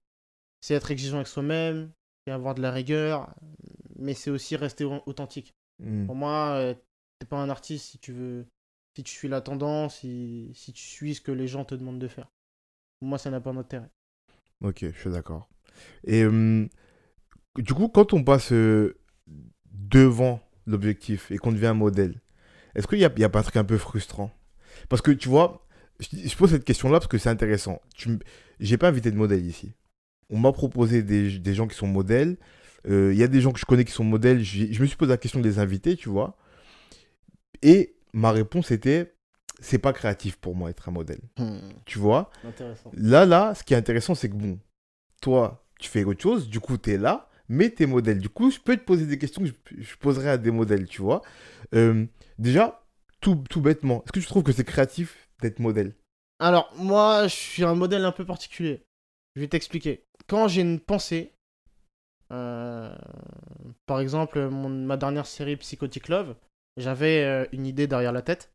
c'est 0.61 0.74
être 0.74 0.90
exigeant 0.90 1.16
avec 1.16 1.28
soi-même, 1.28 1.92
c'est 2.26 2.33
avoir 2.33 2.54
de 2.54 2.62
la 2.62 2.70
rigueur, 2.70 3.35
mais 3.98 4.14
c'est 4.14 4.30
aussi 4.30 4.56
rester 4.56 4.85
au- 4.85 5.02
authentique. 5.06 5.54
Hmm. 5.78 6.06
Pour 6.06 6.14
moi, 6.16 6.54
euh, 6.56 6.74
t'es 7.18 7.26
pas 7.26 7.38
un 7.38 7.48
artiste 7.50 7.87
si 7.87 7.98
tu 7.98 8.12
veux, 8.12 8.46
si 8.96 9.02
tu 9.04 9.12
suis 9.12 9.28
la 9.28 9.40
tendance, 9.40 9.98
si, 9.98 10.50
si 10.54 10.72
tu 10.72 10.83
suis 10.85 11.14
ce 11.14 11.20
que 11.20 11.33
les 11.33 11.48
gens 11.48 11.64
te 11.64 11.74
demandent 11.74 11.98
de 12.00 12.09
faire. 12.09 12.30
Pour 13.00 13.09
moi, 13.09 13.18
ça 13.18 13.30
n'a 13.30 13.40
pas 13.40 13.52
d'intérêt. 13.52 13.90
Ok, 14.62 14.80
je 14.83 14.98
suis 14.98 15.11
d'accord. 15.11 15.48
Et 16.04 16.24
hum, 16.26 16.68
du 17.59 17.74
coup, 17.74 17.88
quand 17.88 18.12
on 18.12 18.24
passe 18.24 18.52
euh, 18.52 18.98
devant 19.66 20.40
l'objectif 20.66 21.30
et 21.30 21.38
qu'on 21.38 21.52
devient 21.52 21.66
un 21.68 21.74
modèle, 21.74 22.20
est-ce 22.74 22.87
qu'il 22.87 22.98
n'y 22.98 23.04
a, 23.04 23.12
y 23.18 23.24
a 23.24 23.28
pas 23.28 23.40
un 23.40 23.42
truc 23.42 23.56
un 23.56 23.64
peu 23.64 23.78
frustrant? 23.78 24.30
Parce 24.88 25.02
que 25.02 25.11
tu 25.11 25.28
vois, 25.28 25.66
je, 26.00 26.28
je 26.28 26.36
pose 26.36 26.50
cette 26.50 26.64
question-là 26.64 26.98
parce 26.98 27.08
que 27.08 27.18
c'est 27.18 27.28
intéressant. 27.28 27.80
Tu, 27.94 28.18
j'ai 28.58 28.76
pas 28.76 28.88
invité 28.88 29.10
de 29.10 29.16
modèle 29.16 29.44
ici. 29.46 29.72
On 30.30 30.38
m'a 30.38 30.52
proposé 30.52 31.02
des, 31.02 31.38
des 31.38 31.54
gens 31.54 31.66
qui 31.66 31.76
sont 31.76 31.86
modèles. 31.86 32.36
Euh, 32.88 33.12
Il 33.12 33.18
y 33.18 33.22
a 33.22 33.28
des 33.28 33.40
gens 33.40 33.52
que 33.52 33.58
je 33.58 33.64
connais 33.66 33.84
qui 33.84 33.92
sont 33.92 34.04
modèles. 34.04 34.42
Je 34.42 34.80
me 34.80 34.86
suis 34.86 34.96
posé 34.96 35.10
la 35.10 35.16
question 35.16 35.40
de 35.40 35.48
les 35.48 35.58
inviter, 35.58 35.96
tu 35.96 36.08
vois. 36.08 36.36
Et 37.62 37.96
ma 38.12 38.32
réponse 38.32 38.70
était, 38.70 39.14
c'est 39.60 39.78
pas 39.78 39.92
créatif 39.92 40.36
pour 40.36 40.56
moi 40.56 40.70
être 40.70 40.88
un 40.88 40.92
modèle. 40.92 41.20
Tu 41.84 41.98
vois? 41.98 42.30
Là, 42.94 43.26
là, 43.26 43.54
ce 43.54 43.64
qui 43.64 43.74
est 43.74 43.76
intéressant, 43.76 44.14
c'est 44.14 44.30
que 44.30 44.34
bon, 44.34 44.58
toi, 45.20 45.66
tu 45.78 45.90
fais 45.90 46.04
autre 46.04 46.22
chose, 46.22 46.48
du 46.48 46.60
coup, 46.60 46.78
tu 46.78 46.92
es 46.92 46.98
là, 46.98 47.28
mais 47.48 47.70
tu 47.70 47.82
es 47.82 47.86
modèle. 47.86 48.18
Du 48.18 48.28
coup, 48.28 48.50
je 48.50 48.58
peux 48.58 48.76
te 48.76 48.84
poser 48.84 49.06
des 49.06 49.18
questions 49.18 49.42
que 49.42 49.48
je, 49.48 49.82
je 49.82 49.96
poserais 49.96 50.30
à 50.30 50.38
des 50.38 50.50
modèles, 50.50 50.86
tu 50.86 51.02
vois. 51.02 51.20
Euh, 51.74 52.06
déjà, 52.38 52.82
tout, 53.20 53.42
tout 53.50 53.60
bêtement, 53.60 54.02
est-ce 54.04 54.12
que 54.12 54.20
tu 54.20 54.26
trouves 54.26 54.42
que 54.44 54.52
c'est 54.52 54.64
créatif 54.64 55.28
d'être 55.40 55.59
modèle 55.59 55.94
Alors, 56.38 56.72
moi, 56.76 57.26
je 57.26 57.35
suis 57.35 57.64
un 57.64 57.74
modèle 57.74 58.05
un 58.05 58.12
peu 58.12 58.24
particulier. 58.24 58.85
Je 59.35 59.40
vais 59.40 59.48
t'expliquer. 59.48 60.05
Quand 60.26 60.48
j'ai 60.48 60.62
une 60.62 60.81
pensée, 60.81 61.33
euh, 62.33 62.96
par 63.87 64.00
exemple, 64.00 64.48
ma 64.48 64.96
dernière 64.96 65.26
série 65.26 65.57
Psychotic 65.57 66.09
Love, 66.09 66.37
j'avais 66.76 67.24
euh, 67.24 67.46
une 67.53 67.66
idée 67.66 67.87
derrière 67.87 68.12
la 68.12 68.22
tête. 68.22 68.53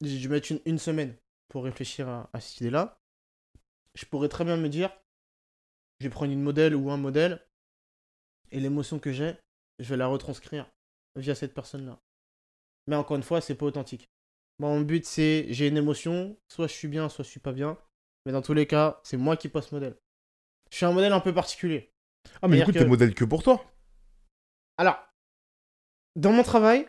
J'ai 0.00 0.18
dû 0.18 0.28
mettre 0.28 0.52
une, 0.52 0.60
une 0.64 0.78
semaine 0.78 1.16
pour 1.48 1.64
réfléchir 1.64 2.08
à, 2.08 2.30
à 2.32 2.40
cette 2.40 2.60
idée-là. 2.60 2.98
Je 3.94 4.06
pourrais 4.06 4.28
très 4.28 4.44
bien 4.44 4.56
me 4.56 4.68
dire, 4.68 4.90
je 6.00 6.06
vais 6.06 6.12
prendre 6.12 6.32
une 6.32 6.42
modèle 6.42 6.74
ou 6.74 6.90
un 6.90 6.96
modèle, 6.96 7.44
et 8.50 8.60
l'émotion 8.60 8.98
que 8.98 9.12
j'ai, 9.12 9.36
je 9.78 9.88
vais 9.88 9.96
la 9.96 10.06
retranscrire 10.06 10.70
via 11.16 11.34
cette 11.34 11.54
personne-là. 11.54 11.98
Mais 12.86 12.96
encore 12.96 13.16
une 13.16 13.22
fois, 13.22 13.40
c'est 13.40 13.54
pas 13.54 13.66
authentique. 13.66 14.10
Mon 14.62 14.80
but, 14.80 15.04
c'est 15.04 15.46
j'ai 15.50 15.66
une 15.66 15.76
émotion, 15.76 16.36
soit 16.46 16.68
je 16.68 16.72
suis 16.72 16.86
bien, 16.86 17.08
soit 17.08 17.24
je 17.24 17.30
suis 17.30 17.40
pas 17.40 17.50
bien. 17.50 17.76
Mais 18.24 18.30
dans 18.30 18.42
tous 18.42 18.54
les 18.54 18.68
cas, 18.68 19.00
c'est 19.02 19.16
moi 19.16 19.36
qui 19.36 19.48
passe 19.48 19.72
modèle. 19.72 19.96
Je 20.70 20.76
suis 20.76 20.86
un 20.86 20.92
modèle 20.92 21.12
un 21.12 21.18
peu 21.18 21.34
particulier. 21.34 21.92
Ah, 22.40 22.46
mais 22.46 22.58
du 22.58 22.64
coup, 22.64 22.70
tu 22.70 22.78
que- 22.78 22.84
es 22.84 22.86
modèle 22.86 23.12
que 23.12 23.24
pour 23.24 23.42
toi. 23.42 23.64
Alors, 24.78 25.04
dans 26.14 26.30
mon 26.32 26.44
travail, 26.44 26.86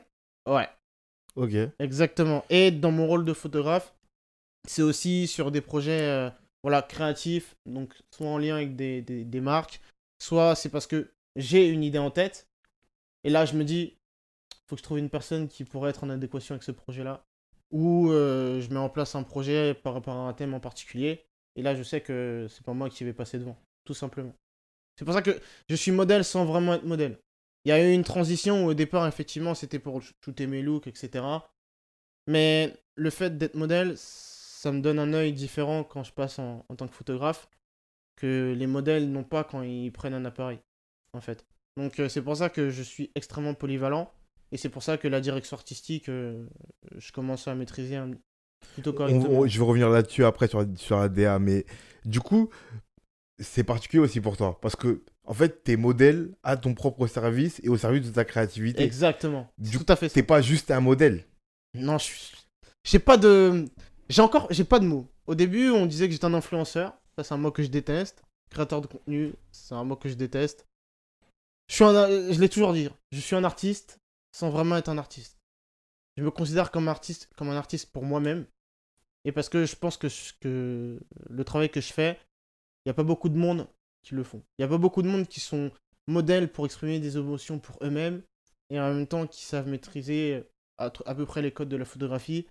ouais, 0.47 0.69
Ok. 1.35 1.53
exactement. 1.79 2.45
Et 2.51 2.69
dans 2.69 2.91
mon 2.91 3.07
rôle 3.07 3.25
de 3.25 3.33
photographe, 3.33 3.95
c'est 4.67 4.83
aussi 4.83 5.25
sur 5.25 5.49
des 5.49 5.61
projets 5.61 6.01
euh, 6.01 6.29
voilà, 6.61 6.83
créatifs, 6.83 7.55
donc 7.65 7.95
soit 8.11 8.27
en 8.27 8.37
lien 8.37 8.57
avec 8.57 8.75
des, 8.75 9.01
des, 9.01 9.25
des 9.25 9.41
marques, 9.41 9.81
soit 10.19 10.53
c'est 10.53 10.69
parce 10.69 10.85
que 10.85 11.11
j'ai 11.35 11.67
une 11.69 11.83
idée 11.83 11.97
en 11.97 12.11
tête. 12.11 12.47
Et 13.23 13.31
là, 13.31 13.45
je 13.45 13.55
me 13.55 13.63
dis, 13.63 13.97
faut 14.67 14.75
que 14.75 14.79
je 14.79 14.83
trouve 14.83 14.99
une 14.99 15.09
personne 15.09 15.47
qui 15.47 15.63
pourrait 15.63 15.89
être 15.89 16.03
en 16.03 16.11
adéquation 16.11 16.53
avec 16.53 16.61
ce 16.61 16.71
projet-là. 16.71 17.25
Ou 17.73 18.11
euh, 18.11 18.61
je 18.61 18.69
mets 18.69 18.79
en 18.79 18.89
place 18.89 19.15
un 19.15 19.23
projet 19.23 19.73
par 19.73 19.93
rapport 19.93 20.15
à 20.15 20.29
un 20.29 20.33
thème 20.33 20.53
en 20.53 20.61
particulier. 20.61 21.25
Et 21.55 21.61
là, 21.61 21.75
je 21.75 21.83
sais 21.83 22.01
que 22.01 22.47
c'est 22.49 22.63
pas 22.63 22.73
moi 22.73 22.89
qui 22.89 23.03
vais 23.03 23.13
passer 23.13 23.37
devant, 23.37 23.57
tout 23.83 23.93
simplement. 23.93 24.33
C'est 24.95 25.05
pour 25.05 25.13
ça 25.13 25.21
que 25.21 25.37
je 25.69 25.75
suis 25.75 25.91
modèle 25.91 26.23
sans 26.23 26.45
vraiment 26.45 26.75
être 26.75 26.85
modèle. 26.85 27.19
Il 27.65 27.69
y 27.69 27.71
a 27.71 27.83
eu 27.83 27.93
une 27.93 28.03
transition 28.03 28.65
où 28.65 28.69
au 28.69 28.73
départ, 28.73 29.07
effectivement, 29.07 29.55
c'était 29.55 29.79
pour 29.79 30.01
shooter 30.01 30.47
mes 30.47 30.61
looks, 30.61 30.87
etc. 30.87 31.25
Mais 32.27 32.73
le 32.95 33.09
fait 33.09 33.37
d'être 33.37 33.55
modèle, 33.55 33.95
ça 33.97 34.71
me 34.71 34.81
donne 34.81 34.99
un 34.99 35.13
œil 35.13 35.33
différent 35.33 35.83
quand 35.83 36.03
je 36.03 36.13
passe 36.13 36.39
en, 36.39 36.65
en 36.69 36.75
tant 36.75 36.87
que 36.87 36.93
photographe 36.95 37.49
que 38.15 38.53
les 38.55 38.67
modèles 38.67 39.11
n'ont 39.11 39.23
pas 39.23 39.43
quand 39.43 39.61
ils 39.63 39.91
prennent 39.91 40.13
un 40.13 40.25
appareil, 40.25 40.59
en 41.13 41.21
fait. 41.21 41.45
Donc 41.77 41.99
euh, 41.99 42.09
c'est 42.09 42.21
pour 42.21 42.37
ça 42.37 42.49
que 42.49 42.69
je 42.69 42.83
suis 42.83 43.11
extrêmement 43.15 43.53
polyvalent 43.53 44.11
Et 44.53 44.57
c'est 44.57 44.69
pour 44.69 44.83
ça 44.83 44.97
que 44.97 45.07
la 45.07 45.19
direction 45.19 45.57
artistique, 45.57 46.07
euh, 46.09 46.45
je 46.95 47.11
commence 47.11 47.47
à 47.47 47.55
maîtriser 47.55 47.95
un... 47.95 48.11
plutôt 48.75 48.93
correctement. 48.93 49.39
on- 49.39 49.47
je 49.47 49.57
vais 49.57 49.65
revenir 49.65 49.89
là-dessus 49.89 50.23
après 50.23 50.47
sur, 50.47 50.63
sur 50.77 50.97
la 50.99 51.09
DA, 51.09 51.39
mais 51.39 51.65
du 52.05 52.19
coup, 52.19 52.49
c'est 53.39 53.63
particulier 53.63 54.01
aussi 54.03 54.21
pour 54.21 54.37
toi. 54.37 54.59
Parce 54.61 54.75
que, 54.75 55.03
en 55.25 55.33
fait, 55.33 55.63
t'es 55.63 55.75
modèle 55.75 56.35
à 56.43 56.55
ton 56.55 56.75
propre 56.75 57.07
service 57.07 57.59
et 57.63 57.69
au 57.69 57.77
service 57.77 58.05
de 58.05 58.11
ta 58.11 58.25
créativité. 58.25 58.83
Exactement. 58.83 59.49
Du 59.57 59.77
tout 59.79 59.85
à 59.91 59.95
fait. 59.95 60.09
T'es 60.09 60.21
pas 60.21 60.41
juste 60.41 60.69
un 60.69 60.81
modèle. 60.81 61.25
Non, 61.73 61.97
je 61.97 62.03
suis... 62.05 62.31
J'ai 62.83 62.99
pas 62.99 63.17
de... 63.17 63.65
J'ai 64.09 64.21
encore... 64.21 64.47
J'ai 64.51 64.65
pas 64.65 64.79
de 64.79 64.85
mots. 64.85 65.07
Au 65.25 65.33
début, 65.33 65.71
on 65.71 65.87
disait 65.87 66.05
que 66.07 66.11
j'étais 66.13 66.25
un 66.25 66.33
influenceur. 66.35 66.93
Ça, 67.17 67.23
c'est 67.23 67.33
un 67.33 67.37
mot 67.37 67.49
que 67.51 67.63
je 67.63 67.69
déteste. 67.69 68.21
Créateur 68.51 68.81
de 68.81 68.87
contenu, 68.87 69.33
c'est 69.51 69.73
un 69.73 69.83
mot 69.83 69.95
que 69.95 70.09
je 70.09 70.13
déteste. 70.13 70.67
Je 71.69 71.75
suis 71.75 71.83
un... 71.85 72.07
Je 72.31 72.39
l'ai 72.39 72.49
toujours 72.49 72.73
dit. 72.73 72.89
Je 73.11 73.19
suis 73.19 73.35
un 73.35 73.43
artiste 73.43 73.97
sans 74.33 74.49
vraiment 74.49 74.75
être 74.77 74.89
un 74.89 74.97
artiste. 74.97 75.39
Je 76.17 76.23
me 76.23 76.31
considère 76.31 76.71
comme 76.71 76.89
artiste, 76.89 77.29
comme 77.37 77.49
un 77.49 77.55
artiste 77.57 77.91
pour 77.93 78.03
moi-même. 78.03 78.45
Et 79.25 79.31
parce 79.31 79.49
que 79.49 79.65
je 79.65 79.75
pense 79.75 79.97
que, 79.97 80.09
je- 80.09 80.33
que 80.41 80.99
le 81.29 81.43
travail 81.45 81.69
que 81.69 81.81
je 81.81 81.93
fais, 81.93 82.19
il 82.85 82.89
n'y 82.89 82.91
a 82.91 82.93
pas 82.93 83.03
beaucoup 83.03 83.29
de 83.29 83.37
monde 83.37 83.67
qui 84.03 84.15
le 84.15 84.23
font. 84.23 84.43
Il 84.57 84.61
n'y 84.61 84.65
a 84.65 84.67
pas 84.67 84.77
beaucoup 84.77 85.01
de 85.01 85.07
monde 85.07 85.27
qui 85.27 85.39
sont 85.39 85.71
modèles 86.07 86.51
pour 86.51 86.65
exprimer 86.65 86.99
des 86.99 87.17
émotions 87.17 87.59
pour 87.59 87.79
eux-mêmes 87.81 88.21
et 88.69 88.79
en 88.79 88.93
même 88.93 89.07
temps 89.07 89.27
qui 89.27 89.43
savent 89.43 89.69
maîtriser 89.69 90.43
à, 90.77 90.89
tr- 90.89 91.03
à 91.05 91.15
peu 91.15 91.25
près 91.25 91.41
les 91.41 91.51
codes 91.51 91.69
de 91.69 91.77
la 91.77 91.85
photographie 91.85 92.47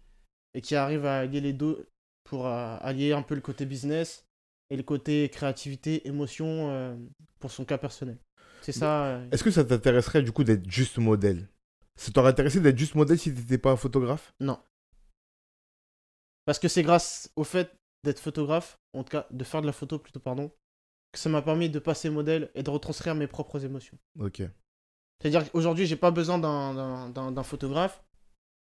et 0.54 0.62
qui 0.62 0.74
arrivent 0.76 1.06
à 1.06 1.18
allier 1.20 1.40
les 1.42 1.52
deux 1.52 1.86
pour 2.24 2.46
euh, 2.46 2.76
allier 2.80 3.12
un 3.12 3.22
peu 3.22 3.34
le 3.34 3.40
côté 3.42 3.66
business 3.66 4.24
et 4.70 4.76
le 4.76 4.82
côté 4.82 5.28
créativité, 5.28 6.06
émotion 6.08 6.70
euh, 6.70 6.96
pour 7.40 7.50
son 7.50 7.64
cas 7.64 7.78
personnel. 7.78 8.18
C'est 8.62 8.72
ça. 8.72 9.06
euh, 9.06 9.28
Est-ce 9.30 9.44
que 9.44 9.50
ça 9.50 9.64
t'intéresserait 9.64 10.22
du 10.22 10.32
coup 10.32 10.44
d'être 10.44 10.70
juste 10.70 10.98
modèle? 10.98 11.48
Ça 11.96 12.10
t'aurait 12.10 12.30
intéressé 12.30 12.60
d'être 12.60 12.78
juste 12.78 12.94
modèle 12.94 13.18
si 13.18 13.34
t'étais 13.34 13.58
pas 13.58 13.76
photographe? 13.76 14.34
Parce 16.44 16.58
que 16.58 16.68
c'est 16.68 16.82
grâce 16.82 17.30
au 17.36 17.44
fait 17.44 17.74
d'être 18.04 18.18
photographe, 18.18 18.78
en 18.94 19.04
tout 19.04 19.10
cas 19.10 19.26
de 19.30 19.44
faire 19.44 19.62
de 19.62 19.66
la 19.66 19.72
photo 19.72 19.98
plutôt, 19.98 20.18
pardon, 20.20 20.50
que 21.12 21.18
ça 21.18 21.28
m'a 21.28 21.42
permis 21.42 21.70
de 21.70 21.78
passer 21.78 22.10
modèle 22.10 22.50
et 22.54 22.62
de 22.62 22.70
retranscrire 22.70 23.14
mes 23.14 23.28
propres 23.28 23.64
émotions. 23.64 23.96
Ok. 24.18 24.42
C'est-à-dire 25.20 25.50
qu'aujourd'hui, 25.52 25.86
j'ai 25.86 25.96
pas 25.96 26.10
besoin 26.10 26.38
d'un- 26.38 27.42
photographe 27.44 28.02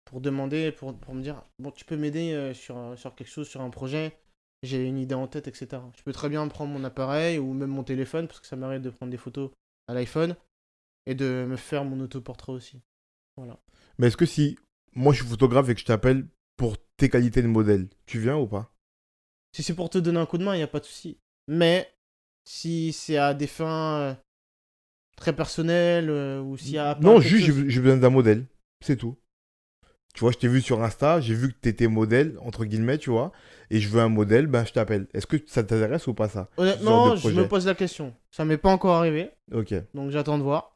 pour 0.05 0.21
demander, 0.21 0.73
pour, 0.73 0.99
pour 0.99 1.15
me 1.15 1.23
dire, 1.23 1.43
bon, 1.59 1.71
tu 1.71 1.85
peux 1.87 1.97
m'aider 1.97 2.33
euh, 2.33 2.53
sur, 2.53 2.99
sur 2.99 3.15
quelque 3.15 3.31
chose, 3.31 3.49
sur 3.49 3.63
un 3.63 3.71
projet, 3.71 4.19
j'ai 4.63 4.85
une 4.87 4.99
idée 4.99 5.15
en 5.15 5.27
tête, 5.29 5.49
etc. 5.49 5.81
Je 5.97 6.03
peux 6.03 6.13
très 6.13 6.29
bien 6.29 6.47
prendre 6.49 6.73
mon 6.73 6.85
appareil 6.85 7.39
ou 7.39 7.55
même 7.55 7.71
mon 7.71 7.85
téléphone, 7.85 8.27
parce 8.29 8.41
que 8.41 8.47
ça 8.47 8.57
m'arrive 8.57 8.83
de 8.83 8.91
prendre 8.91 9.11
des 9.11 9.17
photos 9.17 9.51
à 9.89 9.95
l'iPhone 9.95 10.37
et 11.07 11.15
de 11.15 11.47
me 11.49 11.57
faire 11.57 11.85
mon 11.85 12.01
autoportrait 12.01 12.53
aussi. 12.53 12.83
Voilà. 13.37 13.59
Mais 13.99 14.09
est-ce 14.09 14.17
que 14.17 14.27
si 14.27 14.57
moi 14.95 15.13
je 15.13 15.21
suis 15.21 15.29
photographe 15.29 15.69
et 15.69 15.75
que 15.75 15.81
je 15.81 15.87
t'appelle 15.87 16.27
pour 16.57 16.77
tes 16.97 17.09
qualités 17.09 17.43
de 17.43 17.47
modèle, 17.49 17.89
tu 18.07 18.19
viens 18.21 18.37
ou 18.37 18.47
pas? 18.47 18.73
Si 19.55 19.63
c'est 19.63 19.75
pour 19.75 19.91
te 19.91 19.99
donner 19.99 20.19
un 20.21 20.27
coup 20.27 20.39
de 20.39 20.45
main, 20.45 20.55
il 20.55 20.59
n'y 20.59 20.63
a 20.63 20.69
pas 20.69 20.81
de 20.81 20.85
souci. 20.85 21.19
Mais 21.49 21.93
si 22.45 22.93
c'est 22.93 23.17
à 23.17 23.35
des 23.35 23.47
fins 23.47 23.99
euh, 23.99 24.15
très 25.17 25.35
personnelles 25.35 26.11
euh, 26.11 26.41
ou 26.41 26.57
s'il 26.57 26.73
y 26.73 26.79
a. 26.79 26.99
Non, 27.01 27.21
juste 27.21 27.47
chose- 27.47 27.65
j'ai 27.69 27.81
besoin 27.81 27.99
d'un 27.99 28.11
modèle. 28.11 28.47
C'est 28.81 28.97
tout. 28.97 29.17
Tu 30.15 30.21
vois, 30.21 30.31
je 30.33 30.37
t'ai 30.37 30.49
vu 30.49 30.61
sur 30.61 30.83
Insta, 30.83 31.21
j'ai 31.23 31.35
vu 31.35 31.49
que 31.53 31.59
t'étais 31.59 31.87
modèle, 31.87 32.37
entre 32.43 32.67
guillemets, 32.67 32.99
tu 32.99 33.09
vois, 33.09 33.33
et 33.71 33.81
je 33.81 33.89
veux 33.89 34.01
un 34.01 34.11
modèle, 34.11 34.47
ben 34.47 34.63
je 34.67 34.73
t'appelle. 34.73 35.07
Est-ce 35.15 35.27
que 35.27 35.39
ça 35.47 35.65
t'intéresse 35.65 36.07
ou 36.07 36.13
pas 36.13 36.29
ça? 36.29 36.51
Honnêtement, 36.59 37.17
je 37.17 37.31
me 37.31 37.49
pose 37.49 37.67
la 37.67 37.75
question. 37.75 38.15
Ça 38.31 38.45
m'est 38.45 38.59
pas 38.59 38.71
encore 38.71 38.97
arrivé, 38.97 39.31
Ok. 39.53 39.75
donc 39.95 40.11
j'attends 40.11 40.37
de 40.37 40.43
voir. 40.43 40.72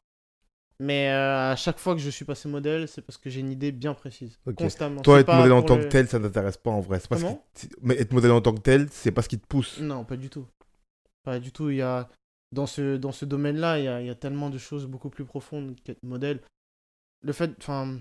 Mais 0.78 1.10
euh, 1.10 1.52
à 1.52 1.56
chaque 1.56 1.78
fois 1.78 1.94
que 1.94 2.00
je 2.00 2.10
suis 2.10 2.24
passé 2.26 2.48
modèle, 2.48 2.86
c'est 2.86 3.00
parce 3.00 3.16
que 3.16 3.30
j'ai 3.30 3.40
une 3.40 3.50
idée 3.50 3.72
bien 3.72 3.94
précise. 3.94 4.38
Ok. 4.46 4.56
Constamment. 4.56 5.00
Toi, 5.02 5.20
être 5.20 5.34
modèle 5.34 5.52
en 5.52 5.62
tant 5.62 5.76
le- 5.76 5.84
que 5.84 5.88
tel, 5.88 6.06
ça 6.06 6.20
t'intéresse 6.20 6.58
pas 6.58 6.70
en 6.70 6.80
vrai. 6.80 7.00
Comment? 7.08 7.42
Mais 7.82 7.94
être 7.96 8.12
modèle 8.12 8.32
en 8.32 8.40
tant 8.42 8.54
que 8.54 8.60
tel, 8.60 8.88
c'est 8.90 9.12
pas 9.12 9.22
ce 9.22 9.28
qui 9.28 9.38
te 9.38 9.46
pousse. 9.46 9.80
Non, 9.80 10.04
pas 10.04 10.16
du 10.16 10.28
tout. 10.28 10.46
Pas 11.22 11.38
du 11.38 11.50
tout. 11.52 11.70
Il 11.70 11.76
y 11.76 11.82
a... 11.82 12.08
Dans 12.52 12.66
ce, 12.66 12.96
dans 12.96 13.10
ce 13.12 13.24
domaine-là, 13.24 13.78
il 13.78 13.84
y 13.84 13.88
a, 13.88 14.00
il 14.00 14.06
y 14.06 14.10
a 14.10 14.14
tellement 14.14 14.50
de 14.50 14.58
choses 14.58 14.86
beaucoup 14.86 15.10
plus 15.10 15.24
profondes 15.24 15.74
qu'être 15.82 16.02
modèle. 16.02 16.40
Le 17.22 17.32
fait. 17.32 17.50
Enfin. 17.58 17.98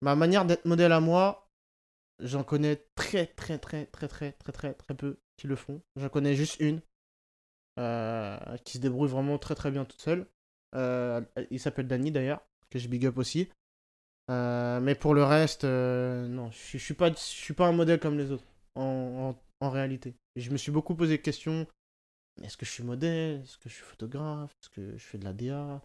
Ma 0.00 0.16
manière 0.16 0.44
d'être 0.44 0.64
modèle 0.64 0.90
à 0.92 0.98
moi, 1.00 1.48
j'en 2.20 2.42
connais 2.42 2.84
très, 2.96 3.26
très, 3.26 3.58
très, 3.58 3.86
très, 3.86 4.08
très, 4.08 4.32
très, 4.32 4.52
très, 4.52 4.74
très 4.74 4.94
peu 4.94 5.18
qui 5.36 5.46
le 5.46 5.54
font. 5.56 5.80
J'en 5.96 6.08
connais 6.08 6.34
juste 6.34 6.58
une. 6.58 6.80
euh, 7.78 8.38
qui 8.64 8.78
se 8.78 8.82
débrouille 8.82 9.08
vraiment 9.08 9.38
très, 9.38 9.54
très 9.54 9.70
bien 9.70 9.84
toute 9.84 10.00
seule. 10.02 10.26
Euh, 10.74 11.20
il 11.50 11.60
s'appelle 11.60 11.86
Dany 11.86 12.10
d'ailleurs, 12.10 12.40
que 12.70 12.78
je 12.78 12.88
big 12.88 13.06
up 13.06 13.18
aussi. 13.18 13.48
Euh, 14.30 14.80
mais 14.80 14.94
pour 14.94 15.14
le 15.14 15.24
reste, 15.24 15.64
euh, 15.64 16.26
non, 16.28 16.50
je 16.50 16.78
je 16.78 16.84
suis 16.84 16.94
pas, 16.94 17.12
suis 17.14 17.54
pas 17.54 17.66
un 17.66 17.72
modèle 17.72 17.98
comme 17.98 18.16
les 18.16 18.30
autres, 18.30 18.46
en, 18.74 19.34
en, 19.60 19.70
réalité. 19.70 20.14
Je 20.36 20.50
me 20.50 20.56
suis 20.56 20.72
beaucoup 20.72 20.94
posé 20.94 21.16
de 21.18 21.22
questions. 21.22 21.66
Est-ce 22.42 22.56
que 22.56 22.64
je 22.64 22.70
suis 22.70 22.84
modèle? 22.84 23.42
Est-ce 23.42 23.58
que 23.58 23.68
je 23.68 23.74
suis 23.74 23.84
photographe? 23.84 24.50
Est-ce 24.62 24.70
que 24.70 24.96
je 24.96 25.04
fais 25.04 25.18
de 25.18 25.24
la 25.24 25.32
DA 25.32 25.82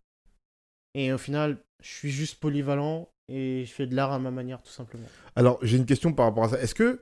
Et 0.93 1.11
au 1.11 1.17
final, 1.17 1.57
je 1.83 1.89
suis 1.89 2.11
juste 2.11 2.39
polyvalent 2.39 3.09
et 3.27 3.65
je 3.65 3.71
fais 3.71 3.87
de 3.87 3.95
l'art 3.95 4.13
à 4.13 4.19
ma 4.19 4.31
manière, 4.31 4.61
tout 4.61 4.71
simplement. 4.71 5.07
Alors, 5.35 5.59
j'ai 5.61 5.77
une 5.77 5.85
question 5.85 6.13
par 6.13 6.27
rapport 6.27 6.45
à 6.45 6.49
ça. 6.49 6.61
Est-ce 6.61 6.75
que 6.75 7.01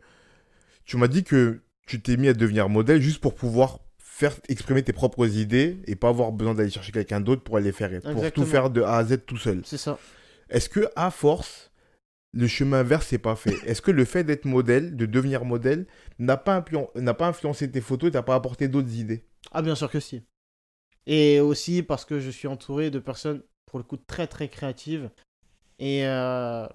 tu 0.86 0.98
m'as 0.98 1.08
dit 1.08 1.24
que 1.24 1.62
tu 1.86 2.02
t'es 2.02 2.17
mis 2.17 2.30
à 2.30 2.34
devenir 2.34 2.69
modèle 2.69 3.02
juste 3.02 3.21
pour 3.21 3.36
pouvoir 3.36 3.80
faire 4.15 4.34
exprimer 4.47 4.82
tes 4.82 4.93
propres 4.93 5.28
idées 5.28 5.78
et 5.88 5.97
pas 5.97 6.08
avoir 6.08 6.32
besoin 6.32 6.54
d'aller 6.54 6.69
chercher 6.69 6.93
quelqu'un 6.93 7.19
d'autre 7.19 7.43
pour 7.43 7.58
aller 7.58 7.73
faire, 7.73 7.89
pour 8.01 8.32
tout 8.32 8.45
faire 8.45 8.69
de 8.69 8.82
A 8.82 8.95
à 8.95 9.04
Z 9.04 9.25
tout 9.25 9.36
seul 9.36 9.62
C'est 9.65 9.78
ça. 9.78 9.99
Est-ce 10.49 10.69
que 10.69 10.88
à 10.95 11.12
force, 11.12 11.71
le 12.32 12.47
chemin 12.47 12.80
inverse 12.80 13.12
n'est 13.12 13.17
pas 13.17 13.36
fait? 13.36 13.56
Est-ce 13.65 13.82
que 13.82 13.91
le 13.91 14.06
fait 14.06 14.23
d'être 14.23 14.45
modèle, 14.45 14.95
de 14.95 15.06
devenir 15.06 15.43
modèle, 15.43 15.86
n'a 16.17 16.38
pas, 16.38 16.62
influen- 16.62 16.88
n'a 16.95 17.13
pas 17.13 17.28
influencé 17.28 17.69
tes 17.69 17.82
photos 17.82 18.08
et 18.08 18.12
t'a 18.13 18.23
pas 18.23 18.36
apporté 18.36 18.69
d'autres 18.69 18.93
idées? 18.95 19.25
Ah, 19.51 19.62
bien 19.62 19.75
sûr 19.75 19.91
que 19.91 19.99
si. 19.99 20.23
Et 21.08 21.41
aussi 21.41 21.84
parce 21.84 22.06
que 22.06 22.21
je 22.21 22.30
suis 22.30 22.47
entouré 22.47 22.91
de 22.91 22.99
personnes, 22.99 23.43
pour 23.65 23.80
le 23.80 23.84
coup, 23.84 23.97
très 23.97 24.28
très 24.28 24.47
créatives. 24.47 25.10
Et 25.78 26.08
euh, 26.08 26.65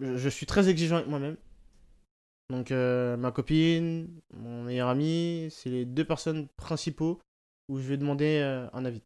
je 0.00 0.16
je 0.16 0.28
suis 0.28 0.46
très 0.46 0.68
exigeant 0.68 0.96
avec 0.96 1.08
moi-même. 1.08 1.36
Donc, 2.50 2.70
euh, 2.70 3.16
ma 3.16 3.32
copine, 3.32 4.20
mon 4.34 4.64
meilleur 4.64 4.88
ami, 4.88 5.48
c'est 5.50 5.70
les 5.70 5.84
deux 5.84 6.04
personnes 6.04 6.48
principaux 6.56 7.20
où 7.68 7.78
je 7.78 7.88
vais 7.88 7.96
demander 7.96 8.40
euh, 8.42 8.68
un 8.72 8.84
avis. 8.84 9.02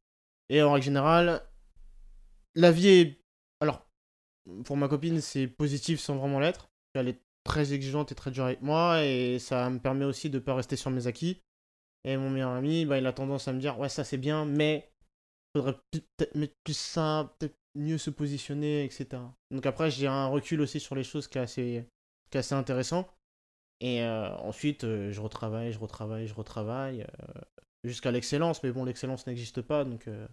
Et 0.48 0.62
en 0.62 0.72
règle 0.72 0.85
générale, 0.87 1.42
l'avis 2.55 2.88
est. 2.88 3.20
Alors, 3.61 3.87
pour 4.64 4.77
ma 4.77 4.88
copine, 4.88 5.20
c'est 5.20 5.46
positif 5.48 6.01
sans 6.01 6.16
vraiment 6.16 6.40
l'être. 6.40 6.70
Elle 6.94 7.09
est 7.09 7.20
très 7.44 7.72
exigeante 7.72 8.12
et 8.12 8.14
très 8.14 8.31
dure 8.31 8.44
avec 8.46 8.62
moi. 8.62 9.05
Et 9.05 9.38
ça 9.38 9.68
me 9.70 9.79
permet 9.79 10.05
aussi 10.05 10.31
de 10.31 10.38
ne 10.38 10.44
pas 10.44 10.55
rester 10.55 10.77
sur 10.77 10.90
mes 10.90 11.07
acquis. 11.07 11.42
Et 12.05 12.16
mon 12.16 12.31
meilleur 12.31 12.53
ami, 12.53 12.87
bah, 12.87 12.98
il 12.98 13.07
a 13.07 13.12
tendance 13.12 13.48
à 13.48 13.55
me 13.55 13.61
dire 13.61 13.79
Ouais, 13.79 13.88
ça 13.88 14.05
c'est 14.05 14.18
bien, 14.18 14.44
mais 14.46 14.90
faudrait 15.57 15.77
pu- 15.92 16.03
peut-être 16.16 16.37
mettre 16.37 16.57
plus 16.64 16.77
ça, 16.79 17.35
peut-être 17.38 17.57
mieux 17.77 17.98
se 17.98 18.11
positionner, 18.11 18.85
etc. 18.85 19.35
Donc 19.53 19.66
après, 19.66 19.90
j'ai 19.90 20.07
un 20.09 20.27
recul 20.29 20.61
aussi 20.62 20.81
sur 20.81 20.94
les 20.96 21.05
choses 21.05 21.29
qui 21.29 21.38
est 21.38 21.42
assez, 21.42 21.87
qui 22.31 22.38
est 22.38 22.40
assez 22.40 22.55
intéressant. 22.55 23.09
Et 23.81 24.03
euh, 24.03 24.35
ensuite, 24.38 24.85
euh, 24.85 25.12
je 25.12 25.21
retravaille, 25.21 25.73
je 25.73 25.79
retravaille, 25.79 26.27
je 26.27 26.35
retravaille, 26.35 27.03
euh, 27.03 27.41
jusqu'à 27.85 28.11
l'excellence. 28.11 28.62
Mais 28.62 28.73
bon, 28.73 28.85
l'excellence 28.85 29.27
n'existe 29.27 29.62
pas, 29.62 29.85
donc 29.85 30.09
euh, 30.09 30.27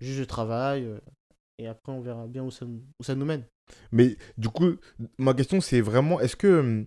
juste 0.00 0.18
je 0.18 0.24
travaille. 0.24 0.86
et 1.58 1.66
après, 1.66 1.92
on 1.92 2.00
verra 2.00 2.26
bien 2.26 2.42
où 2.44 2.50
ça, 2.50 2.64
nous- 2.66 2.82
où 3.00 3.04
ça 3.04 3.14
nous 3.14 3.24
mène. 3.26 3.44
Mais 3.92 4.16
du 4.38 4.48
coup, 4.48 4.76
ma 5.18 5.34
question 5.34 5.60
c'est 5.60 5.80
vraiment, 5.80 6.20
est-ce 6.20 6.36
que 6.36 6.60
hum, 6.60 6.86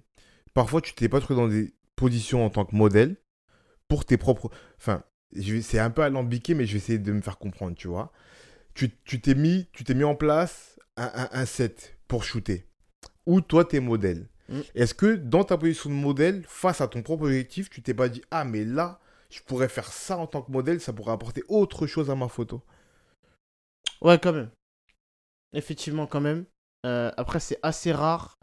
parfois 0.54 0.82
tu 0.82 0.94
t'es 0.94 1.10
pas 1.10 1.20
trouvé 1.22 1.40
dans 1.40 1.48
des 1.48 1.74
positions 1.96 2.46
en 2.46 2.50
tant 2.50 2.66
que 2.66 2.76
modèle 2.76 3.16
pour 3.88 4.06
tes 4.06 4.18
propres... 4.18 4.50
Enfin, 4.78 5.04
c'est 5.62 5.80
un 5.80 5.90
peu 5.92 6.04
alambiqué, 6.04 6.54
mais 6.54 6.66
je 6.66 6.74
vais 6.74 6.78
essayer 6.78 7.00
de 7.00 7.12
me 7.12 7.22
faire 7.22 7.38
comprendre, 7.38 7.76
tu 7.76 7.88
vois. 7.88 8.12
Tu 8.74 8.90
t'es 9.22 9.36
mis, 9.36 9.68
tu 9.74 9.86
mis 9.96 10.04
en 10.04 10.16
place 10.16 10.80
un, 10.98 11.12
un- 11.14 11.30
un 11.32 11.46
set 11.46 11.98
pour 12.08 12.24
shooter, 12.24 12.68
où 13.26 13.42
toi 13.42 13.66
t'es 13.66 13.80
modèle. 13.80 14.28
Mm. 14.50 14.62
Est-ce 14.76 14.94
que 14.94 15.16
dans 15.16 15.44
ta 15.44 15.58
position 15.58 15.90
de 15.90 15.96
modèle, 15.96 16.44
face 16.48 16.82
à 16.82 16.88
ton 16.88 17.02
propre 17.02 17.26
objectif, 17.26 17.70
tu 17.70 17.82
t'es 17.82 17.94
pas 17.94 18.10
dit, 18.10 18.22
ah 18.32 18.46
mais 18.46 18.64
là, 18.64 19.00
je 19.30 19.42
pourrais 19.42 19.70
faire 19.70 19.92
ça 19.92 20.18
en 20.18 20.28
tant 20.28 20.42
que 20.42 20.52
modèle, 20.52 20.80
ça 20.80 20.94
pourrait 20.94 21.14
apporter 21.14 21.44
autre 21.48 21.88
chose 21.88 22.10
à 22.10 22.16
ma 22.16 22.28
photo? 22.28 22.62
Ouais, 24.02 24.20
quand 24.20 24.34
même. 24.34 24.50
Effectivement, 25.54 26.06
quand 26.08 26.22
même. 26.22 26.46
Euh, 26.86 27.12
après, 27.18 27.40
c'est 27.40 27.60
assez 27.64 27.92
rare. 27.92 28.38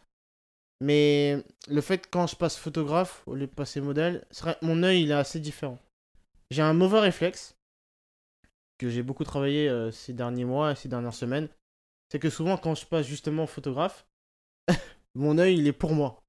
Mais 0.81 1.45
le 1.69 1.81
fait 1.81 1.99
que 1.99 2.09
quand 2.11 2.27
je 2.27 2.35
passe 2.35 2.57
photographe 2.57 3.23
au 3.27 3.37
lieu 3.37 3.47
de 3.47 3.53
passer 3.53 3.81
modèle, 3.81 4.27
mon 4.63 4.83
œil 4.83 5.03
il 5.03 5.13
est 5.13 5.15
assez 5.15 5.39
différent. 5.39 5.79
J'ai 6.51 6.63
un 6.63 6.73
mauvais 6.73 6.99
réflexe 6.99 7.55
que 8.79 8.91
j'ai 8.91 9.05
beaucoup 9.05 9.23
travaillé 9.23 9.69
euh, 9.69 9.93
ces 9.93 10.13
derniers 10.13 10.45
mois 10.45 10.75
ces 10.75 10.89
dernières 10.89 11.15
semaines. 11.15 11.49
C'est 12.11 12.19
que 12.19 12.31
souvent, 12.31 12.57
quand 12.57 12.75
je 12.75 12.85
passe 12.85 13.07
justement 13.07 13.47
photographe, 13.47 14.07
mon 15.15 15.39
œil 15.39 15.59
il 15.59 15.67
est 15.67 15.73
pour 15.73 15.93
moi. 15.95 16.23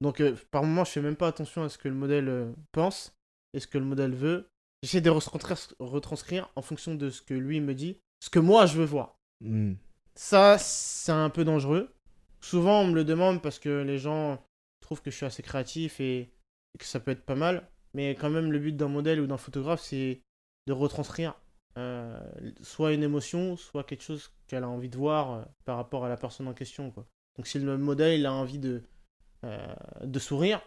Donc, 0.00 0.20
euh, 0.20 0.34
par 0.50 0.62
moment, 0.62 0.84
je 0.84 0.92
fais 0.92 1.02
même 1.02 1.16
pas 1.16 1.28
attention 1.28 1.62
à 1.62 1.68
ce 1.68 1.78
que 1.78 1.88
le 1.88 1.94
modèle 1.94 2.28
euh, 2.28 2.52
pense 2.72 3.14
et 3.52 3.60
ce 3.60 3.66
que 3.66 3.78
le 3.78 3.84
modèle 3.84 4.14
veut. 4.14 4.48
J'essaie 4.82 5.02
de 5.02 5.10
retranscrire, 5.10 6.50
en 6.56 6.62
fonction 6.62 6.94
de 6.94 7.10
ce 7.10 7.20
que 7.20 7.34
lui 7.34 7.60
me 7.60 7.74
dit, 7.74 7.98
ce 8.20 8.30
que 8.30 8.38
moi 8.38 8.64
je 8.64 8.78
veux 8.78 8.86
voir. 8.86 9.18
Hmm. 9.44 9.74
Ça, 10.14 10.56
c'est 10.58 11.12
un 11.12 11.28
peu 11.28 11.44
dangereux. 11.44 11.92
Souvent, 12.40 12.80
on 12.80 12.86
me 12.86 12.94
le 12.94 13.04
demande 13.04 13.42
parce 13.42 13.58
que 13.58 13.82
les 13.82 13.98
gens 13.98 14.42
trouvent 14.80 15.02
que 15.02 15.10
je 15.10 15.16
suis 15.16 15.26
assez 15.26 15.42
créatif 15.42 16.00
et, 16.00 16.20
et 16.20 16.78
que 16.78 16.86
ça 16.86 16.98
peut 16.98 17.10
être 17.10 17.24
pas 17.24 17.34
mal. 17.34 17.68
Mais 17.92 18.14
quand 18.14 18.30
même, 18.30 18.50
le 18.50 18.58
but 18.58 18.74
d'un 18.74 18.88
modèle 18.88 19.20
ou 19.20 19.26
d'un 19.26 19.36
photographe, 19.36 19.82
c'est 19.82 20.22
de 20.66 20.72
retranscrire 20.72 21.34
euh, 21.76 22.18
soit 22.62 22.92
une 22.92 23.02
émotion, 23.02 23.56
soit 23.56 23.84
quelque 23.84 24.02
chose 24.02 24.32
qu'elle 24.46 24.64
a 24.64 24.68
envie 24.68 24.88
de 24.88 24.96
voir 24.96 25.46
par 25.64 25.76
rapport 25.76 26.04
à 26.04 26.08
la 26.08 26.16
personne 26.16 26.48
en 26.48 26.54
question. 26.54 26.90
Quoi. 26.90 27.06
Donc 27.36 27.46
si 27.46 27.58
le 27.58 27.78
modèle 27.78 28.18
il 28.18 28.26
a 28.26 28.32
envie 28.32 28.58
de, 28.58 28.82
euh, 29.44 29.74
de 30.02 30.18
sourire, 30.18 30.60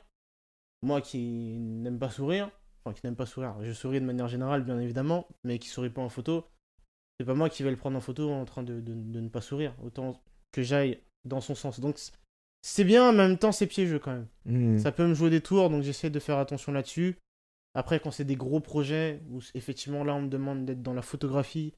moi 0.82 1.02
qui 1.02 1.58
n'aime 1.60 2.00
pas 2.00 2.10
sourire, 2.10 2.50
enfin 2.84 2.94
qui 2.94 3.06
n'aime 3.06 3.16
pas 3.16 3.26
sourire, 3.26 3.56
je 3.62 3.72
souris 3.72 4.02
de 4.02 4.06
manière 4.06 4.28
générale 4.28 4.64
bien 4.64 4.80
évidemment, 4.80 5.28
mais 5.44 5.60
qui 5.60 5.70
sourit 5.70 5.90
pas 5.90 6.02
en 6.02 6.10
photo, 6.10 6.46
c'est 7.20 7.26
pas 7.26 7.36
moi 7.36 7.50
qui 7.50 7.64
vais 7.64 7.72
le 7.72 7.78
prendre 7.78 7.98
en 7.98 8.02
photo 8.02 8.32
en 8.32 8.46
train 8.46 8.64
de, 8.64 8.80
de, 8.80 8.94
de 8.94 9.20
ne 9.20 9.30
pas 9.30 9.42
sourire, 9.42 9.76
autant 9.84 10.22
que 10.52 10.62
j'aille 10.62 11.02
dans 11.26 11.42
son 11.42 11.56
sens. 11.56 11.80
Donc 11.80 12.00
c'est 12.62 12.84
bien, 12.84 13.10
en 13.10 13.14
même 13.14 13.38
temps 13.38 13.52
c'est 13.52 13.68
piégeux 13.68 14.00
quand 14.00 14.14
même. 14.14 14.28
Hmm. 14.46 14.78
Ça 14.78 14.92
peut 14.92 15.06
me 15.06 15.14
jouer 15.14 15.30
des 15.30 15.42
tours, 15.42 15.70
donc 15.70 15.84
j'essaie 15.84 16.10
de 16.10 16.20
faire 16.20 16.38
attention 16.38 16.72
là-dessus. 16.72 17.18
Après, 17.76 18.00
quand 18.00 18.12
c'est 18.12 18.26
des 18.26 18.36
gros 18.36 18.60
projets, 18.60 19.22
où 19.30 19.40
effectivement 19.56 20.04
là 20.04 20.14
on 20.16 20.24
me 20.24 20.28
demande 20.28 20.66
d'être 20.66 20.82
dans 20.84 20.94
la 20.94 21.02
photographie 21.02 21.74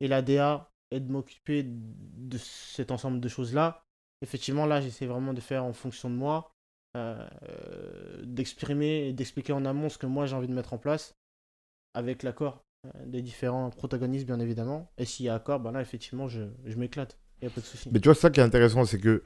et 0.00 0.08
la 0.08 0.22
DA 0.22 0.70
et 0.90 1.00
de 1.00 1.10
m'occuper 1.10 1.64
de 1.66 2.38
cet 2.38 2.90
ensemble 2.90 3.20
de 3.20 3.28
choses-là, 3.28 3.83
effectivement 4.24 4.66
là 4.66 4.80
j'essaie 4.80 5.06
vraiment 5.06 5.32
de 5.32 5.40
faire 5.40 5.64
en 5.64 5.72
fonction 5.72 6.10
de 6.10 6.16
moi, 6.16 6.50
euh, 6.96 7.26
d'exprimer 8.24 9.08
et 9.08 9.12
d'expliquer 9.12 9.52
en 9.52 9.64
amont 9.64 9.88
ce 9.88 9.98
que 9.98 10.06
moi 10.06 10.26
j'ai 10.26 10.34
envie 10.34 10.48
de 10.48 10.54
mettre 10.54 10.72
en 10.72 10.78
place, 10.78 11.14
avec 11.94 12.22
l'accord 12.22 12.64
euh, 12.86 13.06
des 13.06 13.22
différents 13.22 13.70
protagonistes 13.70 14.26
bien 14.26 14.40
évidemment. 14.40 14.90
Et 14.98 15.04
s'il 15.04 15.26
y 15.26 15.28
a 15.28 15.34
accord, 15.34 15.60
ben 15.60 15.72
là 15.72 15.80
effectivement 15.80 16.28
je, 16.28 16.42
je 16.64 16.76
m'éclate, 16.76 17.18
il 17.40 17.46
n'y 17.46 17.52
a 17.52 17.54
pas 17.54 17.60
de 17.60 17.66
souci. 17.66 17.88
Mais 17.92 18.00
tu 18.00 18.08
vois, 18.08 18.14
ça 18.14 18.30
qui 18.30 18.40
est 18.40 18.44
intéressant, 18.44 18.84
c'est 18.84 19.00
que 19.00 19.22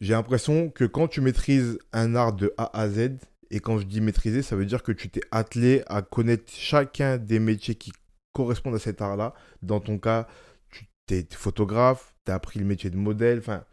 j'ai 0.00 0.14
l'impression 0.14 0.70
que 0.70 0.84
quand 0.84 1.08
tu 1.08 1.20
maîtrises 1.20 1.78
un 1.92 2.14
art 2.14 2.32
de 2.32 2.52
A 2.56 2.78
à 2.78 2.88
Z, 2.88 3.18
et 3.52 3.60
quand 3.60 3.78
je 3.78 3.84
dis 3.84 4.00
maîtriser, 4.00 4.42
ça 4.42 4.56
veut 4.56 4.64
dire 4.64 4.82
que 4.82 4.92
tu 4.92 5.10
t'es 5.10 5.20
attelé 5.30 5.82
à 5.86 6.00
connaître 6.00 6.50
chacun 6.50 7.18
des 7.18 7.38
métiers 7.38 7.74
qui 7.74 7.92
correspondent 8.32 8.74
à 8.74 8.78
cet 8.78 9.02
art-là. 9.02 9.34
Dans 9.60 9.78
ton 9.78 9.98
cas, 9.98 10.26
tu 10.70 10.86
es 11.14 11.26
photographe, 11.32 12.14
tu 12.24 12.32
as 12.32 12.34
appris 12.34 12.58
le 12.58 12.64
métier 12.64 12.88
de 12.88 12.96
modèle, 12.96 13.38
enfin, 13.38 13.64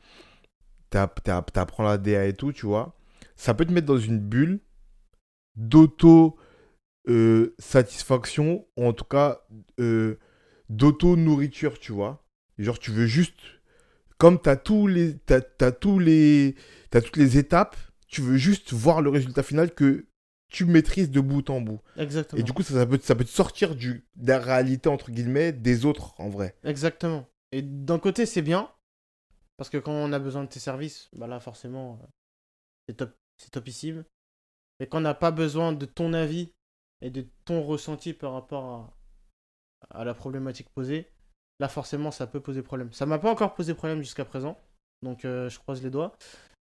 tu 0.91 0.97
apprends 1.59 1.83
la 1.83 1.97
DA 1.97 2.25
et 2.25 2.33
tout, 2.33 2.51
tu 2.51 2.65
vois. 2.65 2.95
Ça 3.35 3.53
peut 3.53 3.65
te 3.65 3.71
mettre 3.71 3.87
dans 3.87 3.97
une 3.97 4.19
bulle 4.19 4.59
d'auto 5.55 6.37
euh, 7.07 7.55
satisfaction, 7.59 8.65
ou 8.77 8.85
en 8.85 8.93
tout 8.93 9.05
cas 9.05 9.41
euh, 9.79 10.17
d'auto 10.69 11.15
nourriture, 11.15 11.79
tu 11.79 11.91
vois. 11.91 12.25
Genre, 12.57 12.79
tu 12.79 12.91
veux 12.91 13.07
juste 13.07 13.39
comme 14.17 14.39
tu 14.41 14.49
as 14.49 14.57
tous 14.57 14.87
les 14.87 15.17
t'as, 15.17 15.41
t'as 15.41 15.71
tous 15.71 15.97
les 15.97 16.55
t'as 16.89 17.01
toutes 17.01 17.17
les 17.17 17.37
étapes, 17.37 17.77
tu 18.07 18.21
veux 18.21 18.37
juste 18.37 18.73
voir 18.73 19.01
le 19.01 19.09
résultat 19.09 19.43
final 19.43 19.73
que 19.73 20.05
tu 20.49 20.65
maîtrises 20.65 21.11
de 21.11 21.21
bout 21.21 21.49
en 21.49 21.61
bout. 21.61 21.79
Exactement. 21.95 22.39
Et 22.39 22.43
du 22.43 22.53
coup, 22.53 22.63
ça, 22.63 22.73
ça 22.73 22.85
peut, 22.85 22.99
ça 23.01 23.15
peut 23.15 23.23
te 23.23 23.29
sortir 23.29 23.75
du, 23.75 24.05
de 24.15 24.27
la 24.29 24.39
réalité, 24.39 24.89
entre 24.89 25.11
guillemets, 25.11 25.53
des 25.53 25.85
autres, 25.85 26.19
en 26.19 26.27
vrai. 26.27 26.55
Exactement. 26.63 27.27
Et 27.51 27.61
d'un 27.61 27.99
côté, 27.99 28.25
c'est 28.25 28.41
bien, 28.41 28.69
parce 29.59 29.69
que 29.69 29.77
quand 29.77 29.91
on 29.91 30.13
a 30.13 30.19
besoin 30.19 30.45
de 30.45 30.47
tes 30.47 30.61
services, 30.61 31.09
bah 31.17 31.27
là, 31.27 31.41
forcément, 31.41 31.99
euh, 32.01 32.07
c'est 32.87 32.95
top, 32.95 33.11
c'est 33.35 33.51
topissime. 33.51 34.05
Mais 34.79 34.87
quand 34.87 34.99
on 34.99 35.01
n'a 35.01 35.13
pas 35.13 35.31
besoin 35.31 35.73
de 35.73 35.85
ton 35.85 36.13
avis 36.13 36.53
et 37.01 37.09
de 37.09 37.25
ton 37.43 37.61
ressenti 37.61 38.13
par 38.13 38.31
rapport 38.31 38.93
à, 39.91 39.99
à 39.99 40.05
la 40.05 40.13
problématique 40.13 40.69
posée, 40.69 41.09
là, 41.59 41.67
forcément, 41.67 42.09
ça 42.09 42.25
peut 42.25 42.39
poser 42.39 42.61
problème. 42.61 42.93
Ça 42.93 43.05
m'a 43.05 43.19
pas 43.19 43.29
encore 43.29 43.53
posé 43.53 43.73
problème 43.73 43.99
jusqu'à 44.01 44.23
présent, 44.23 44.57
donc 45.01 45.25
euh, 45.25 45.49
je 45.49 45.59
croise 45.59 45.83
les 45.83 45.89
doigts. 45.89 46.15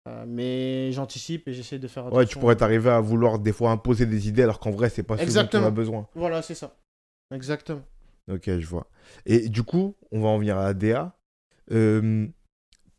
Euh, 0.08 0.24
mais 0.26 0.90
j'anticipe 0.90 1.46
et 1.46 1.52
j'essaie 1.52 1.78
de 1.78 1.86
faire 1.86 2.06
attention. 2.06 2.18
Ouais, 2.18 2.26
tu 2.26 2.38
pourrais 2.40 2.56
t'arriver 2.56 2.90
à 2.90 2.98
vouloir 2.98 3.38
des 3.38 3.52
fois 3.52 3.70
imposer 3.70 4.04
des 4.04 4.26
idées 4.26 4.42
alors 4.42 4.58
qu'en 4.58 4.72
vrai, 4.72 4.90
c'est 4.90 5.04
pas 5.04 5.16
ce 5.16 5.24
dont 5.24 5.60
on 5.60 5.64
a 5.64 5.70
besoin. 5.70 6.08
Voilà, 6.16 6.42
c'est 6.42 6.56
ça. 6.56 6.76
Exactement. 7.32 7.84
Ok, 8.28 8.46
je 8.46 8.66
vois. 8.66 8.88
Et 9.26 9.48
du 9.48 9.62
coup, 9.62 9.94
on 10.10 10.22
va 10.22 10.28
en 10.30 10.38
venir 10.38 10.58
à 10.58 10.64
la 10.64 10.74
DA. 10.74 11.16
Euh, 11.70 12.26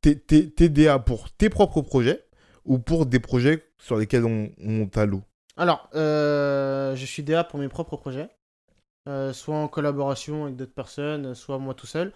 t'es, 0.01 0.69
DA 0.69 0.99
pour 0.99 1.31
tes 1.31 1.49
propres 1.49 1.81
projets 1.81 2.25
ou 2.65 2.79
pour 2.79 3.05
des 3.05 3.19
projets 3.19 3.63
sur 3.77 3.97
lesquels 3.97 4.25
on, 4.25 4.51
on 4.59 4.87
t'alloue? 4.87 5.23
Alors, 5.57 5.89
euh, 5.95 6.95
je 6.95 7.05
suis 7.05 7.23
DA 7.23 7.43
pour 7.43 7.59
mes 7.59 7.67
propres 7.67 7.97
projets, 7.97 8.29
euh, 9.07 9.33
soit 9.33 9.55
en 9.55 9.67
collaboration 9.67 10.45
avec 10.45 10.55
d'autres 10.55 10.73
personnes, 10.73 11.35
soit 11.35 11.59
moi 11.59 11.73
tout 11.73 11.87
seul. 11.87 12.13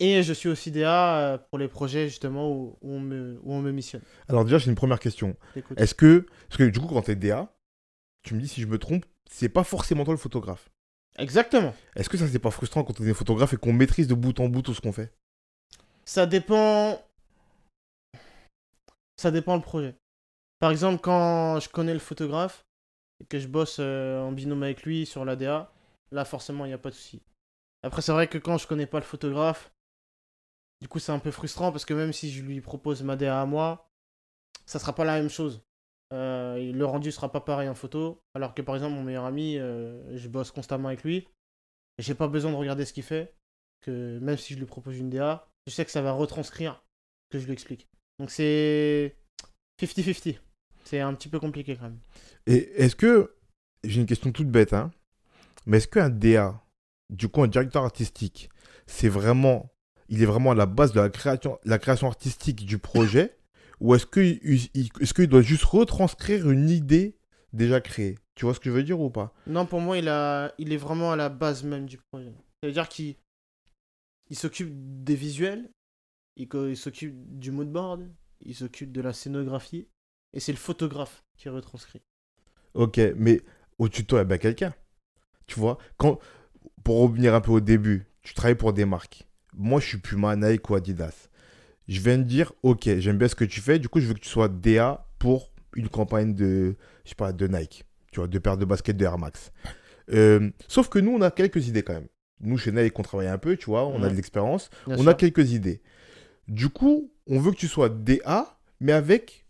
Et 0.00 0.22
je 0.22 0.32
suis 0.32 0.48
aussi 0.48 0.70
DA 0.70 1.18
euh, 1.18 1.38
pour 1.38 1.58
les 1.58 1.68
projets 1.68 2.08
justement 2.08 2.50
où, 2.50 2.76
où 2.80 2.92
on, 2.92 3.00
me, 3.00 3.38
où 3.42 3.52
on 3.52 3.60
me 3.60 3.70
missionne. 3.70 4.02
Alors 4.28 4.44
déjà, 4.44 4.58
j'ai 4.58 4.68
une 4.68 4.76
première 4.76 4.98
question. 4.98 5.36
Est-ce 5.76 5.94
que... 5.94 6.26
Parce 6.48 6.58
que 6.58 6.64
du 6.64 6.80
coup, 6.80 6.88
quand 6.88 7.02
t'es 7.02 7.16
DA, 7.16 7.54
tu 8.22 8.34
me 8.34 8.40
dis 8.40 8.48
si 8.48 8.60
je 8.60 8.66
me 8.66 8.78
trompe, 8.78 9.04
c'est 9.30 9.48
pas 9.48 9.64
forcément 9.64 10.04
toi 10.04 10.14
le 10.14 10.18
photographe. 10.18 10.70
Exactement. 11.18 11.74
Est-ce 11.94 12.08
que 12.08 12.16
ça, 12.16 12.26
c'est 12.26 12.40
pas 12.40 12.50
frustrant 12.50 12.82
quand 12.82 13.00
on 13.00 13.04
est 13.04 13.14
photographe 13.14 13.54
et 13.54 13.56
qu'on 13.56 13.72
maîtrise 13.72 14.08
de 14.08 14.14
bout 14.14 14.38
en 14.40 14.48
bout 14.48 14.62
tout 14.62 14.74
ce 14.74 14.80
qu'on 14.80 14.92
fait? 14.92 15.12
Ça 16.04 16.26
dépend. 16.26 17.02
Ça 19.16 19.30
dépend 19.30 19.56
le 19.56 19.62
projet. 19.62 19.96
Par 20.58 20.70
exemple, 20.70 21.00
quand 21.00 21.60
je 21.60 21.68
connais 21.68 21.92
le 21.92 21.98
photographe 21.98 22.66
et 23.20 23.26
que 23.26 23.38
je 23.38 23.48
bosse 23.48 23.76
euh, 23.80 24.20
en 24.20 24.32
binôme 24.32 24.62
avec 24.62 24.82
lui 24.82 25.06
sur 25.06 25.24
la 25.24 25.36
DA, 25.36 25.72
là 26.10 26.24
forcément 26.24 26.64
il 26.64 26.68
n'y 26.68 26.74
a 26.74 26.78
pas 26.78 26.90
de 26.90 26.94
souci. 26.94 27.22
Après, 27.82 28.02
c'est 28.02 28.12
vrai 28.12 28.28
que 28.28 28.38
quand 28.38 28.58
je 28.58 28.66
connais 28.66 28.86
pas 28.86 28.98
le 28.98 29.04
photographe, 29.04 29.72
du 30.80 30.88
coup 30.88 30.98
c'est 30.98 31.12
un 31.12 31.18
peu 31.18 31.30
frustrant 31.30 31.70
parce 31.70 31.84
que 31.84 31.94
même 31.94 32.12
si 32.12 32.30
je 32.30 32.42
lui 32.42 32.60
propose 32.60 33.02
ma 33.02 33.16
DA 33.16 33.40
à 33.40 33.46
moi, 33.46 33.88
ça 34.66 34.78
sera 34.78 34.94
pas 34.94 35.04
la 35.04 35.20
même 35.20 35.30
chose. 35.30 35.62
Euh, 36.12 36.72
le 36.72 36.86
rendu 36.86 37.12
sera 37.12 37.30
pas 37.30 37.40
pareil 37.40 37.68
en 37.68 37.74
photo, 37.74 38.22
alors 38.34 38.54
que 38.54 38.62
par 38.62 38.74
exemple 38.74 38.94
mon 38.94 39.02
meilleur 39.02 39.24
ami, 39.24 39.58
euh, 39.58 40.16
je 40.16 40.28
bosse 40.28 40.50
constamment 40.50 40.88
avec 40.88 41.02
lui 41.02 41.28
et 41.98 42.02
j'ai 42.02 42.14
pas 42.14 42.28
besoin 42.28 42.50
de 42.50 42.56
regarder 42.56 42.84
ce 42.84 42.92
qu'il 42.92 43.02
fait, 43.02 43.34
que 43.80 44.18
même 44.18 44.36
si 44.36 44.54
je 44.54 44.58
lui 44.58 44.66
propose 44.66 44.98
une 44.98 45.10
DA, 45.10 45.48
je 45.66 45.72
sais 45.72 45.84
que 45.84 45.90
ça 45.90 46.02
va 46.02 46.12
retranscrire 46.12 46.84
que 47.30 47.38
je 47.38 47.46
lui 47.46 47.52
explique. 47.52 47.88
Donc 48.18 48.30
c'est 48.30 49.16
50-50. 49.80 50.38
C'est 50.84 51.00
un 51.00 51.14
petit 51.14 51.28
peu 51.28 51.40
compliqué 51.40 51.76
quand 51.76 51.84
même. 51.84 51.98
Et 52.46 52.70
est-ce 52.76 52.96
que... 52.96 53.34
J'ai 53.82 54.00
une 54.00 54.06
question 54.06 54.32
toute 54.32 54.48
bête, 54.48 54.72
hein. 54.72 54.90
Mais 55.66 55.76
est-ce 55.78 55.88
qu'un 55.88 56.08
DA, 56.10 56.62
du 57.10 57.28
coup 57.28 57.42
un 57.42 57.48
directeur 57.48 57.84
artistique, 57.84 58.48
c'est 58.86 59.08
vraiment... 59.08 59.70
Il 60.08 60.22
est 60.22 60.26
vraiment 60.26 60.52
à 60.52 60.54
la 60.54 60.66
base 60.66 60.92
de 60.92 61.00
la 61.00 61.08
création, 61.08 61.58
la 61.64 61.78
création 61.78 62.06
artistique 62.06 62.66
du 62.66 62.78
projet 62.78 63.38
Ou 63.80 63.94
est-ce 63.94 64.06
qu'il 64.06 65.28
doit 65.28 65.42
juste 65.42 65.64
retranscrire 65.64 66.50
une 66.50 66.68
idée 66.70 67.16
déjà 67.52 67.80
créée? 67.80 68.18
Tu 68.34 68.44
vois 68.44 68.54
ce 68.54 68.60
que 68.60 68.70
je 68.70 68.74
veux 68.74 68.82
dire 68.82 69.00
ou 69.00 69.10
pas? 69.10 69.32
Non, 69.46 69.64
pour 69.64 69.80
moi, 69.80 69.96
il, 69.96 70.08
a... 70.08 70.52
il 70.58 70.72
est 70.72 70.78
vraiment 70.78 71.12
à 71.12 71.16
la 71.16 71.28
base 71.28 71.62
même 71.62 71.86
du 71.86 71.98
projet. 72.10 72.32
Ça 72.62 72.68
veut 72.68 72.72
dire 72.72 72.88
qu'il 72.88 73.16
il 74.30 74.36
s'occupe 74.36 74.70
des 75.04 75.14
visuels, 75.14 75.70
il, 76.36 76.76
s'occupe 76.76 77.14
du 77.38 77.50
mood 77.50 77.70
board, 77.70 78.10
il 78.40 78.54
s'occupe 78.54 78.92
de 78.92 79.00
la 79.00 79.12
scénographie, 79.12 79.88
et 80.32 80.40
c'est 80.40 80.52
le 80.52 80.58
photographe 80.58 81.24
qui 81.36 81.48
retranscrit. 81.48 82.02
Ok, 82.74 83.00
mais 83.16 83.40
au-dessus 83.78 84.02
de 84.02 84.06
toi, 84.08 84.18
il 84.18 84.20
y 84.20 84.22
a 84.22 84.24
bien 84.24 84.38
quelqu'un. 84.38 84.74
Tu 85.46 85.60
vois, 85.60 85.78
quand, 85.96 86.18
pour 86.82 87.00
revenir 87.00 87.34
un 87.34 87.40
peu 87.40 87.52
au 87.52 87.60
début, 87.60 88.06
tu 88.22 88.34
travailles 88.34 88.56
pour 88.56 88.72
des 88.72 88.84
marques. 88.84 89.28
Moi, 89.54 89.80
je 89.80 89.86
suis 89.86 89.98
Puma, 89.98 90.34
Nike 90.34 90.68
ou 90.70 90.74
Adidas. 90.74 91.28
Je 91.86 92.00
viens 92.00 92.18
de 92.18 92.24
dire, 92.24 92.52
ok, 92.62 92.98
j'aime 92.98 93.18
bien 93.18 93.28
ce 93.28 93.34
que 93.34 93.44
tu 93.44 93.60
fais, 93.60 93.78
du 93.78 93.88
coup, 93.88 94.00
je 94.00 94.06
veux 94.06 94.14
que 94.14 94.20
tu 94.20 94.28
sois 94.28 94.48
DA 94.48 95.06
pour 95.18 95.52
une 95.76 95.88
campagne 95.88 96.34
de, 96.34 96.76
je 97.04 97.10
sais 97.10 97.32
de 97.32 97.46
Nike. 97.46 97.84
Tu 98.10 98.20
vois, 98.20 98.28
de 98.28 98.38
paires 98.38 98.56
de 98.56 98.64
baskets 98.64 98.96
de 98.96 99.04
Air 99.04 99.18
Max. 99.18 99.52
Euh, 100.10 100.50
sauf 100.68 100.88
que 100.88 100.98
nous, 100.98 101.12
on 101.12 101.20
a 101.20 101.30
quelques 101.30 101.68
idées 101.68 101.82
quand 101.82 101.94
même. 101.94 102.08
Nous, 102.40 102.58
chez 102.58 102.72
Nike, 102.72 102.98
on 102.98 103.02
travaille 103.02 103.28
un 103.28 103.38
peu, 103.38 103.56
tu 103.56 103.66
vois, 103.66 103.86
on 103.86 104.02
a 104.02 104.08
de 104.08 104.14
l'expérience. 104.14 104.70
On 104.86 104.98
sûr. 104.98 105.08
a 105.08 105.14
quelques 105.14 105.52
idées. 105.52 105.82
Du 106.48 106.68
coup, 106.68 107.12
on 107.26 107.38
veut 107.38 107.52
que 107.52 107.56
tu 107.56 107.68
sois 107.68 107.88
DA, 107.88 108.58
mais 108.80 108.92
avec 108.92 109.46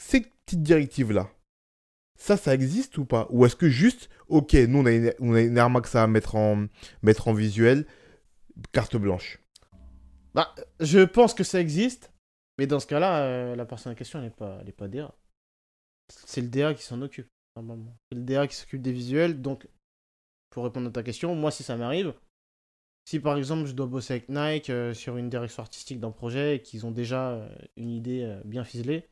ces 0.00 0.20
petites 0.20 0.62
directives-là. 0.62 1.30
Ça, 2.18 2.36
ça 2.36 2.54
existe 2.54 2.98
ou 2.98 3.04
pas? 3.04 3.28
Ou 3.30 3.44
est-ce 3.46 3.54
que 3.54 3.68
juste, 3.68 4.08
ok, 4.28 4.54
nous, 4.54 4.80
on 4.80 4.86
a 4.86 4.92
une, 4.92 5.14
on 5.20 5.34
a 5.34 5.40
une 5.40 5.56
Air 5.56 5.70
Max 5.70 5.94
à 5.94 6.06
mettre 6.06 6.34
en, 6.34 6.66
mettre 7.02 7.28
en 7.28 7.34
visuel, 7.34 7.86
carte 8.72 8.96
blanche? 8.96 9.38
Bah, 10.34 10.54
je 10.80 11.00
pense 11.00 11.34
que 11.34 11.44
ça 11.44 11.60
existe, 11.60 12.12
mais 12.58 12.66
dans 12.66 12.80
ce 12.80 12.86
cas-là, 12.86 13.24
euh, 13.24 13.56
la 13.56 13.64
personne 13.66 13.92
en 13.92 13.94
question, 13.94 14.18
elle 14.18 14.26
n'est 14.26 14.30
pas, 14.30 14.58
elle 14.60 14.68
est 14.68 14.72
pas 14.72 14.88
DA. 14.88 15.14
C'est 16.08 16.40
le 16.40 16.48
DA 16.48 16.74
qui 16.74 16.82
s'en 16.82 17.02
occupe, 17.02 17.28
normalement. 17.56 17.96
C'est 18.10 18.18
le 18.18 18.24
DA 18.24 18.46
qui 18.46 18.56
s'occupe 18.56 18.82
des 18.82 18.92
visuels, 18.92 19.40
donc, 19.40 19.68
pour 20.50 20.64
répondre 20.64 20.88
à 20.88 20.92
ta 20.92 21.02
question, 21.02 21.34
moi, 21.34 21.50
si 21.50 21.62
ça 21.62 21.76
m'arrive, 21.76 22.14
si 23.08 23.20
par 23.20 23.38
exemple 23.38 23.66
je 23.66 23.72
dois 23.72 23.86
bosser 23.86 24.12
avec 24.14 24.28
Nike 24.28 24.68
euh, 24.68 24.92
sur 24.92 25.16
une 25.16 25.30
direction 25.30 25.62
artistique 25.62 25.98
d'un 25.98 26.10
projet 26.10 26.56
et 26.56 26.60
qu'ils 26.60 26.84
ont 26.84 26.90
déjà 26.90 27.30
euh, 27.30 27.48
une 27.78 27.88
idée 27.88 28.22
euh, 28.22 28.38
bien 28.44 28.64
ficelée, 28.64 29.08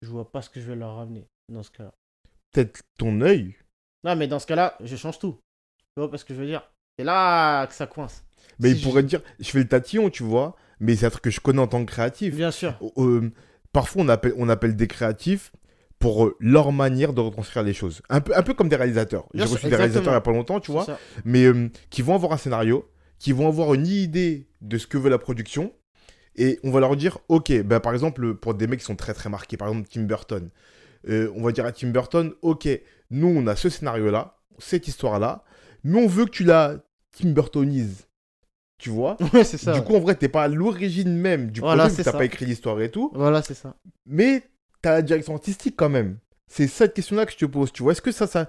je 0.00 0.08
vois 0.08 0.32
pas 0.32 0.40
ce 0.40 0.48
que 0.48 0.62
je 0.62 0.68
vais 0.68 0.74
leur 0.74 0.96
ramener 0.96 1.26
dans 1.52 1.62
ce 1.62 1.70
cas-là. 1.70 1.92
Peut-être 2.52 2.80
ton 2.96 3.20
œil. 3.20 3.54
Non, 4.02 4.16
mais 4.16 4.28
dans 4.28 4.38
ce 4.38 4.46
cas-là, 4.46 4.78
je 4.80 4.96
change 4.96 5.18
tout. 5.18 5.38
Tu 5.78 6.00
vois 6.00 6.10
pas 6.10 6.16
ce 6.16 6.24
que 6.24 6.32
je 6.32 6.40
veux 6.40 6.46
dire? 6.46 6.66
C'est 6.98 7.04
là 7.04 7.66
que 7.66 7.74
ça 7.74 7.86
coince. 7.86 8.24
Mais 8.58 8.70
Si 8.70 8.76
il 8.76 8.82
pourrait 8.82 9.02
dire, 9.02 9.20
je 9.40 9.50
fais 9.50 9.58
le 9.58 9.68
tatillon, 9.68 10.08
tu 10.08 10.22
vois, 10.22 10.56
mais 10.80 10.96
c'est 10.96 11.04
un 11.04 11.10
truc 11.10 11.24
que 11.24 11.30
je 11.30 11.40
connais 11.40 11.60
en 11.60 11.66
tant 11.66 11.84
que 11.84 11.92
créatif. 11.92 12.34
Bien 12.34 12.50
sûr. 12.50 12.78
Parfois, 13.74 14.04
on 14.04 14.08
appelle, 14.08 14.32
on 14.38 14.48
appelle 14.48 14.74
des 14.74 14.88
créatifs 14.88 15.52
pour 16.04 16.26
euh, 16.26 16.36
leur 16.38 16.70
manière 16.70 17.14
de 17.14 17.22
retranscrire 17.22 17.62
les 17.62 17.72
choses. 17.72 18.02
Un 18.10 18.20
peu, 18.20 18.36
un 18.36 18.42
peu 18.42 18.52
comme 18.52 18.68
des 18.68 18.76
réalisateurs. 18.76 19.26
J'ai 19.32 19.44
reçu 19.44 19.70
des 19.70 19.74
réalisateurs 19.74 20.08
il 20.12 20.16
n'y 20.16 20.18
a 20.18 20.20
pas 20.20 20.32
longtemps, 20.32 20.60
tu 20.60 20.70
vois, 20.70 20.86
mais 21.24 21.46
euh, 21.46 21.70
qui 21.88 22.02
vont 22.02 22.14
avoir 22.14 22.32
un 22.32 22.36
scénario, 22.36 22.86
qui 23.18 23.32
vont 23.32 23.48
avoir 23.48 23.72
une 23.72 23.86
idée 23.86 24.46
de 24.60 24.76
ce 24.76 24.86
que 24.86 24.98
veut 24.98 25.08
la 25.08 25.16
production, 25.16 25.72
et 26.36 26.60
on 26.62 26.70
va 26.70 26.80
leur 26.80 26.94
dire, 26.96 27.16
ok, 27.28 27.62
ben, 27.62 27.80
par 27.80 27.94
exemple, 27.94 28.34
pour 28.34 28.52
des 28.52 28.66
mecs 28.66 28.80
qui 28.80 28.84
sont 28.84 28.96
très 28.96 29.14
très 29.14 29.30
marqués, 29.30 29.56
par 29.56 29.68
exemple 29.68 29.88
Tim 29.90 30.02
Burton, 30.02 30.50
euh, 31.08 31.32
on 31.36 31.42
va 31.42 31.52
dire 31.52 31.64
à 31.64 31.72
Tim 31.72 31.88
Burton, 31.88 32.34
ok, 32.42 32.68
nous 33.10 33.28
on 33.28 33.46
a 33.46 33.56
ce 33.56 33.70
scénario-là, 33.70 34.36
cette 34.58 34.86
histoire-là, 34.86 35.42
mais 35.84 36.04
on 36.04 36.06
veut 36.06 36.26
que 36.26 36.32
tu 36.32 36.44
la 36.44 36.84
Tim 37.18 37.30
Burtonises. 37.30 38.08
Tu 38.76 38.90
vois? 38.90 39.16
Ouais, 39.32 39.44
c'est 39.44 39.56
ça. 39.56 39.72
Du 39.72 39.80
coup, 39.80 39.94
en 39.94 40.00
vrai, 40.00 40.16
t'es 40.16 40.28
pas 40.28 40.42
à 40.42 40.48
l'origine 40.48 41.16
même 41.16 41.50
du 41.50 41.60
Voilà, 41.60 41.86
projet, 41.86 42.02
t'as 42.02 42.12
pas 42.12 42.26
écrit 42.26 42.44
l'histoire 42.44 42.78
et 42.82 42.90
tout, 42.90 43.10
Voilà, 43.14 43.40
c'est 43.40 43.54
ça. 43.54 43.76
mais 44.04 44.42
t'as 44.84 44.92
la 44.92 45.02
direction 45.02 45.34
artistique 45.34 45.74
quand 45.76 45.88
même. 45.88 46.18
C'est 46.46 46.68
cette 46.68 46.94
question-là 46.94 47.24
que 47.24 47.32
je 47.32 47.38
te 47.38 47.46
pose, 47.46 47.72
tu 47.72 47.82
vois. 47.82 47.92
Est-ce 47.92 48.02
que 48.02 48.12
ça, 48.12 48.26
ça. 48.26 48.48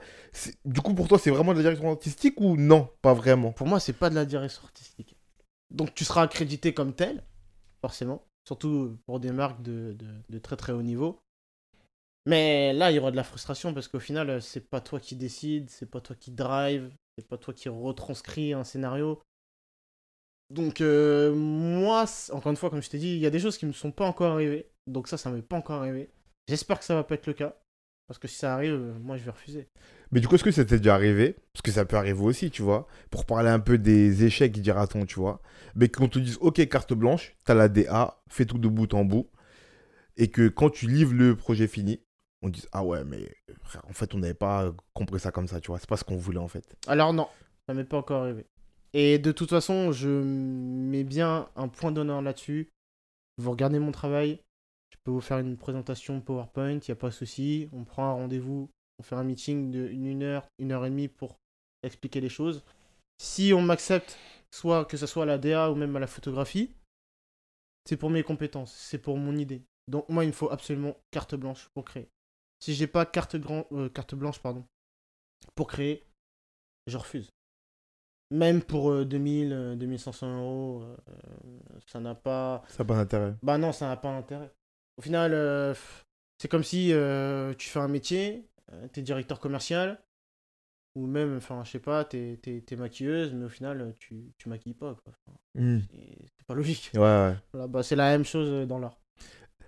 Du 0.66 0.82
coup, 0.82 0.94
pour 0.94 1.08
toi, 1.08 1.18
c'est 1.18 1.32
vraiment 1.32 1.54
de 1.54 1.58
la 1.58 1.64
direction 1.64 1.90
artistique 1.90 2.40
ou 2.42 2.58
non 2.58 2.90
Pas 3.02 3.14
vraiment? 3.14 3.54
Pour 3.54 3.68
moi, 3.68 3.80
c'est 3.80 3.94
pas 3.94 4.10
de 4.10 4.16
la 4.16 4.26
direction 4.26 4.64
artistique. 4.64 5.16
Donc 5.72 5.96
tu 5.96 6.04
seras 6.04 6.24
accrédité 6.24 6.74
comme 6.74 6.94
tel, 6.94 7.24
forcément. 7.82 8.28
Surtout 8.46 8.98
pour 9.06 9.20
des 9.20 9.32
marques 9.32 9.62
de, 9.62 9.98
de, 10.30 10.40
très 10.40 10.56
très 10.56 10.74
haut 10.74 10.84
niveau. 10.84 11.20
Mais 12.28 12.74
là, 12.74 12.92
il 12.92 12.96
y 12.96 13.00
aura 13.00 13.12
de 13.12 13.16
la 13.16 13.24
frustration 13.24 13.74
parce 13.74 13.88
qu'au 13.88 14.00
final, 14.00 14.42
c'est 14.42 14.70
pas 14.70 14.82
toi 14.82 15.00
qui 15.00 15.16
décide, 15.16 15.70
c'est 15.70 15.90
pas 15.90 16.02
toi 16.02 16.16
qui 16.16 16.32
drive, 16.32 16.92
c'est 17.18 17.28
pas 17.28 17.38
toi 17.38 17.54
qui 17.54 17.70
retranscrit 17.70 18.54
un 18.54 18.64
scénario. 18.64 19.22
Donc, 20.52 20.82
euh, 20.82 21.34
moi, 21.34 22.06
encore 22.32 22.52
une 22.52 22.58
fois, 22.58 22.70
comme 22.70 22.82
je 22.82 22.90
t'ai 22.90 23.00
dit, 23.00 23.16
il 23.16 23.20
y 23.20 23.26
a 23.26 23.32
des 23.32 23.40
choses 23.40 23.58
qui 23.58 23.66
me 23.66 23.72
sont 23.72 23.92
pas 23.92 24.06
encore 24.06 24.34
arrivées. 24.34 24.70
Donc, 24.86 25.08
ça, 25.08 25.18
ça 25.18 25.32
m'est 25.32 25.42
pas 25.42 25.56
encore 25.58 25.82
arrivé. 25.82 26.10
J'espère 26.48 26.80
que 26.80 26.86
ça 26.86 26.96
va 26.96 27.04
pas 27.04 27.16
être 27.16 27.28
le 27.28 27.34
cas. 27.34 27.56
Parce 28.08 28.20
que 28.20 28.28
si 28.28 28.36
ça 28.36 28.54
arrive, 28.54 28.74
euh, 28.74 28.94
moi, 29.02 29.18
je 29.18 29.24
vais 29.24 29.32
refuser. 29.32 29.68
Mais 30.12 30.20
du 30.20 30.28
coup, 30.28 30.36
est-ce 30.36 30.44
que 30.44 30.52
ça 30.52 30.64
t'est 30.64 30.78
déjà 30.78 30.94
arrivé? 30.94 31.36
Parce 31.54 31.64
que 31.64 31.72
ça 31.72 31.86
peut 31.86 31.98
arriver 31.98 32.22
aussi, 32.22 32.52
tu 32.52 32.62
vois. 32.62 32.88
Pour 33.10 33.26
parler 33.26 33.50
un 33.50 33.60
peu 33.60 33.80
des 33.80 34.26
échecs, 34.26 34.62
dira-t-on, 34.62 35.06
tu 35.06 35.16
vois. 35.16 35.42
Mais 35.76 35.90
qu'on 35.90 36.08
te 36.08 36.20
dise, 36.20 36.38
ok, 36.40 36.68
carte 36.68 36.94
blanche, 36.94 37.36
t'as 37.46 37.56
la 37.56 37.68
DA, 37.68 38.22
fais 38.30 38.46
tout 38.46 38.60
de 38.60 38.68
bout 38.68 38.94
en 38.94 39.06
bout. 39.06 39.28
Et 40.18 40.30
que 40.30 40.48
quand 40.48 40.70
tu 40.70 40.88
livres 40.88 41.14
le 41.14 41.36
projet 41.36 41.68
fini, 41.68 42.00
on 42.44 42.50
dise, 42.50 42.70
ah 42.72 42.84
ouais, 42.84 43.04
mais 43.04 43.28
en 43.90 43.94
fait, 43.94 44.14
on 44.14 44.20
n'avait 44.20 44.36
pas 44.36 44.72
compris 44.94 45.20
ça 45.20 45.32
comme 45.32 45.48
ça, 45.48 45.60
tu 45.60 45.68
vois. 45.68 45.80
C'est 45.80 45.90
pas 45.90 45.98
ce 45.98 46.04
qu'on 46.04 46.16
voulait, 46.16 46.38
en 46.38 46.48
fait. 46.48 46.76
Alors 46.88 47.12
non, 47.12 47.28
ça 47.68 47.74
m'est 47.74 47.84
pas 47.86 47.98
encore 47.98 48.22
arrivé. 48.22 48.46
Et 48.94 49.18
de 49.18 49.32
toute 49.32 49.50
façon, 49.50 49.92
je 49.92 50.08
mets 50.08 51.04
bien 51.04 51.50
un 51.56 51.68
point 51.68 51.92
d'honneur 51.92 52.22
là-dessus. 52.22 52.70
Vous 53.38 53.50
regardez 53.50 53.80
mon 53.80 53.92
travail, 53.92 54.40
je 54.92 54.98
peux 55.04 55.12
vous 55.12 55.22
faire 55.22 55.40
une 55.40 55.58
présentation 55.58 56.22
PowerPoint, 56.22 56.74
il 56.74 56.86
n'y 56.88 56.92
a 56.92 56.96
pas 56.96 57.10
de 57.10 57.14
souci. 57.14 57.70
On 57.72 57.84
prend 57.84 58.10
un 58.10 58.14
rendez-vous, 58.14 58.70
on 59.00 59.04
fait 59.04 59.16
un 59.16 59.24
meeting 59.24 59.72
de 59.72 59.88
une, 59.88 60.06
une 60.06 60.24
heure, 60.24 60.48
une 60.60 60.72
heure 60.72 60.86
et 60.86 60.90
demie 60.90 61.08
pour 61.08 61.38
expliquer 61.84 62.22
les 62.22 62.30
choses. 62.30 62.64
Si 63.18 63.54
on 63.54 63.62
m'accepte, 63.62 64.18
soit 64.52 64.86
que 64.86 64.98
ce 64.98 65.06
soit 65.06 65.24
à 65.24 65.28
la 65.28 65.38
DA 65.38 65.72
ou 65.72 65.76
même 65.76 65.96
à 65.96 66.00
la 66.00 66.08
photographie, 66.08 66.72
c'est 67.86 67.98
pour 67.98 68.10
mes 68.10 68.24
compétences, 68.24 68.74
c'est 68.74 68.98
pour 68.98 69.18
mon 69.18 69.36
idée. 69.36 69.64
Donc 69.88 70.10
moi, 70.10 70.24
il 70.24 70.28
me 70.28 70.34
faut 70.34 70.50
absolument 70.50 70.98
carte 71.12 71.36
blanche 71.36 71.70
pour 71.74 71.86
créer. 71.86 72.10
Si 72.60 72.74
j'ai 72.74 72.88
pas 72.88 73.06
carte, 73.06 73.36
grand, 73.36 73.68
euh, 73.72 73.90
carte 73.90 74.16
blanche 74.16 74.40
pardon, 74.40 74.66
pour 75.54 75.68
créer, 75.68 76.04
je 76.88 76.98
refuse. 76.98 77.30
Même 78.32 78.64
pour 78.64 78.90
euh, 78.90 79.06
2000, 79.06 79.54
euh, 79.54 79.76
2500 79.76 80.40
euros, 80.40 80.84
euh, 80.84 80.96
ça 81.86 82.00
n'a 82.00 82.16
pas. 82.16 82.64
Ça 82.68 82.84
n'a 82.84 82.88
pas 82.88 82.96
d'intérêt. 82.96 83.36
Bah 83.44 83.58
non, 83.58 83.72
ça 83.72 83.88
n'a 83.88 83.98
pas 83.98 84.12
d'intérêt. 84.12 84.52
Au 84.98 85.02
final, 85.02 85.34
euh, 85.34 85.74
c'est 86.40 86.48
comme 86.48 86.64
si 86.64 86.94
euh, 86.94 87.54
tu 87.54 87.70
fais 87.70 87.80
un 87.80 87.88
métier, 87.88 88.48
euh, 88.72 88.88
t'es 88.88 89.02
directeur 89.02 89.40
commercial, 89.40 90.02
ou 90.96 91.08
même, 91.08 91.38
enfin, 91.38 91.64
je 91.64 91.72
sais 91.72 91.80
pas, 91.80 92.06
t'es, 92.06 92.40
t'es, 92.42 92.62
t'es 92.62 92.76
maquilleuse, 92.76 93.34
mais 93.34 93.46
au 93.46 93.50
final, 93.50 93.94
tu, 94.00 94.34
tu 94.38 94.50
maquilles 94.50 94.74
pas, 94.74 94.96
Hmm. 95.56 95.80
c'est, 95.90 96.46
pas 96.48 96.54
logique. 96.54 96.92
Ouais, 96.94 97.02
ouais. 97.02 97.36
Voilà, 97.54 97.68
bah, 97.68 97.84
c'est 97.84 97.96
la 97.96 98.12
même 98.12 98.26
chose 98.26 98.68
dans 98.68 98.80
l'art. 98.80 99.00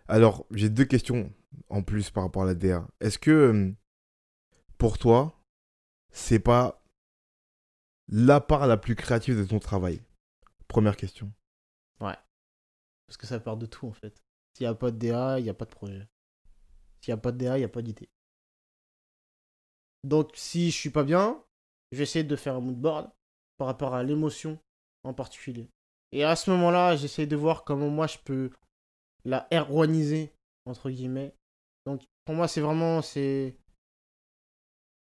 Alors, 0.08 0.46
j'ai 0.52 0.70
deux 0.70 0.86
questions 0.86 1.34
en 1.70 1.82
plus 1.82 2.12
par 2.12 2.24
rapport 2.24 2.44
à 2.44 2.46
la 2.46 2.56
DA. 2.56 2.88
Est-ce 3.02 3.20
que 3.20 3.74
pour 4.78 4.98
toi, 4.98 5.42
c'est 6.12 6.40
pas 6.40 6.82
la 8.10 8.40
part 8.40 8.68
la 8.68 8.78
plus 8.78 8.96
créative 8.96 9.38
de 9.38 9.44
ton 9.44 9.60
travail? 9.60 10.02
Première 10.68 10.96
question. 10.96 11.32
Parce 13.08 13.18
que 13.18 13.26
ça 13.26 13.40
part 13.40 13.58
de 13.58 13.66
tout, 13.66 13.88
en 13.88 13.94
fait. 13.94 14.22
S'il 14.58 14.66
n'y 14.66 14.72
a 14.72 14.74
pas 14.74 14.90
de 14.90 14.98
DA, 14.98 15.38
il 15.38 15.44
n'y 15.44 15.52
a 15.52 15.54
pas 15.54 15.66
de 15.66 15.70
projet. 15.70 16.08
S'il 17.02 17.14
n'y 17.14 17.20
a 17.20 17.22
pas 17.22 17.32
de 17.32 17.38
DA, 17.38 17.58
il 17.58 17.60
n'y 17.60 17.66
a 17.66 17.70
pas 17.70 17.84
d'idée. 17.84 18.10
Donc, 20.04 20.32
si 20.34 20.72
je 20.72 20.76
suis 20.76 20.90
pas 20.90 21.04
bien, 21.04 21.44
je 21.92 21.98
vais 21.98 22.04
essayer 22.04 22.24
de 22.24 22.36
faire 22.36 22.56
un 22.56 22.60
mood 22.60 22.76
board 22.76 23.12
par 23.60 23.68
rapport 23.68 23.94
à 23.94 24.02
l'émotion 24.02 24.58
en 25.04 25.14
particulier. 25.14 25.70
Et 26.12 26.24
à 26.24 26.36
ce 26.36 26.50
moment-là, 26.50 26.96
j'essaie 26.96 27.28
de 27.28 27.36
voir 27.36 27.66
comment 27.66 27.90
moi 27.90 28.08
je 28.08 28.18
peux 28.18 28.50
la 29.26 29.48
erwaniser, 29.52 30.34
entre 30.66 30.90
guillemets. 30.90 31.36
Donc, 31.86 32.02
pour 32.26 32.34
moi, 32.34 32.48
c'est 32.48 32.62
vraiment. 32.62 33.04
C'est 33.04 33.56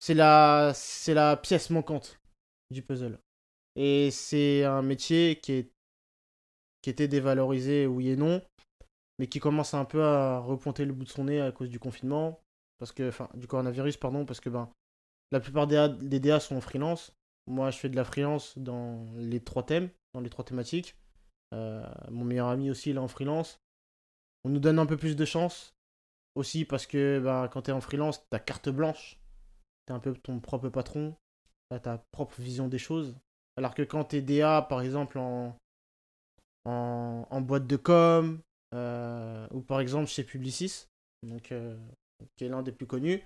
c'est 0.00 0.14
la, 0.14 0.72
c'est 0.74 1.14
la 1.14 1.36
pièce 1.36 1.70
manquante 1.70 2.18
du 2.72 2.82
puzzle. 2.82 3.20
Et 3.76 4.10
c'est 4.10 4.64
un 4.64 4.82
métier 4.82 5.38
qui 5.38 5.52
est 5.52 5.70
qui 6.82 6.90
était 6.90 7.08
dévalorisé, 7.08 7.86
oui 7.86 8.08
et 8.08 8.16
non, 8.16 8.42
mais 9.18 9.26
qui 9.26 9.40
commence 9.40 9.74
un 9.74 9.84
peu 9.84 10.02
à 10.02 10.38
repointer 10.38 10.84
le 10.84 10.92
bout 10.92 11.04
de 11.04 11.10
son 11.10 11.24
nez 11.24 11.40
à 11.40 11.52
cause 11.52 11.68
du 11.68 11.78
confinement, 11.78 12.40
parce 12.78 12.92
que, 12.92 13.08
enfin, 13.08 13.28
du 13.34 13.46
coronavirus, 13.46 13.96
pardon, 13.96 14.24
parce 14.24 14.40
que 14.40 14.50
ben, 14.50 14.70
la 15.30 15.40
plupart 15.40 15.66
des, 15.66 16.20
DA 16.20 16.40
sont 16.40 16.56
en 16.56 16.60
freelance. 16.60 17.14
Moi, 17.46 17.70
je 17.70 17.78
fais 17.78 17.88
de 17.88 17.96
la 17.96 18.04
freelance 18.04 18.58
dans 18.58 19.06
les 19.16 19.40
trois 19.40 19.64
thèmes, 19.64 19.90
dans 20.14 20.20
les 20.20 20.30
trois 20.30 20.44
thématiques. 20.44 20.96
Euh, 21.52 21.86
mon 22.10 22.24
meilleur 22.24 22.48
ami 22.48 22.70
aussi, 22.70 22.90
il 22.90 22.96
est 22.96 23.00
en 23.00 23.08
freelance. 23.08 23.60
On 24.44 24.48
nous 24.48 24.60
donne 24.60 24.78
un 24.78 24.86
peu 24.86 24.96
plus 24.96 25.16
de 25.16 25.24
chance, 25.24 25.74
aussi 26.34 26.64
parce 26.64 26.86
que 26.86 27.20
ben, 27.20 27.48
quand 27.48 27.62
tu 27.62 27.70
es 27.70 27.74
en 27.74 27.80
freelance, 27.80 28.26
tu 28.30 28.38
carte 28.40 28.68
blanche, 28.68 29.20
tu 29.86 29.92
es 29.92 29.96
un 29.96 30.00
peu 30.00 30.14
ton 30.14 30.40
propre 30.40 30.68
patron, 30.68 31.16
tu 31.70 31.80
ta 31.80 31.98
propre 32.12 32.40
vision 32.40 32.68
des 32.68 32.78
choses. 32.78 33.16
Alors 33.56 33.74
que 33.74 33.82
quand 33.82 34.04
tu 34.04 34.16
es 34.16 34.22
DA, 34.22 34.62
par 34.62 34.80
exemple, 34.80 35.18
en, 35.18 35.56
en, 36.64 37.40
boîte 37.40 37.66
de 37.66 37.76
com, 37.76 38.40
ou 38.74 39.60
par 39.60 39.80
exemple 39.80 40.08
chez 40.08 40.24
Publicis, 40.24 40.86
donc, 41.22 41.52
euh, 41.52 41.76
qui 42.36 42.44
est 42.44 42.48
l'un 42.48 42.62
des 42.62 42.72
plus 42.72 42.86
connus, 42.86 43.22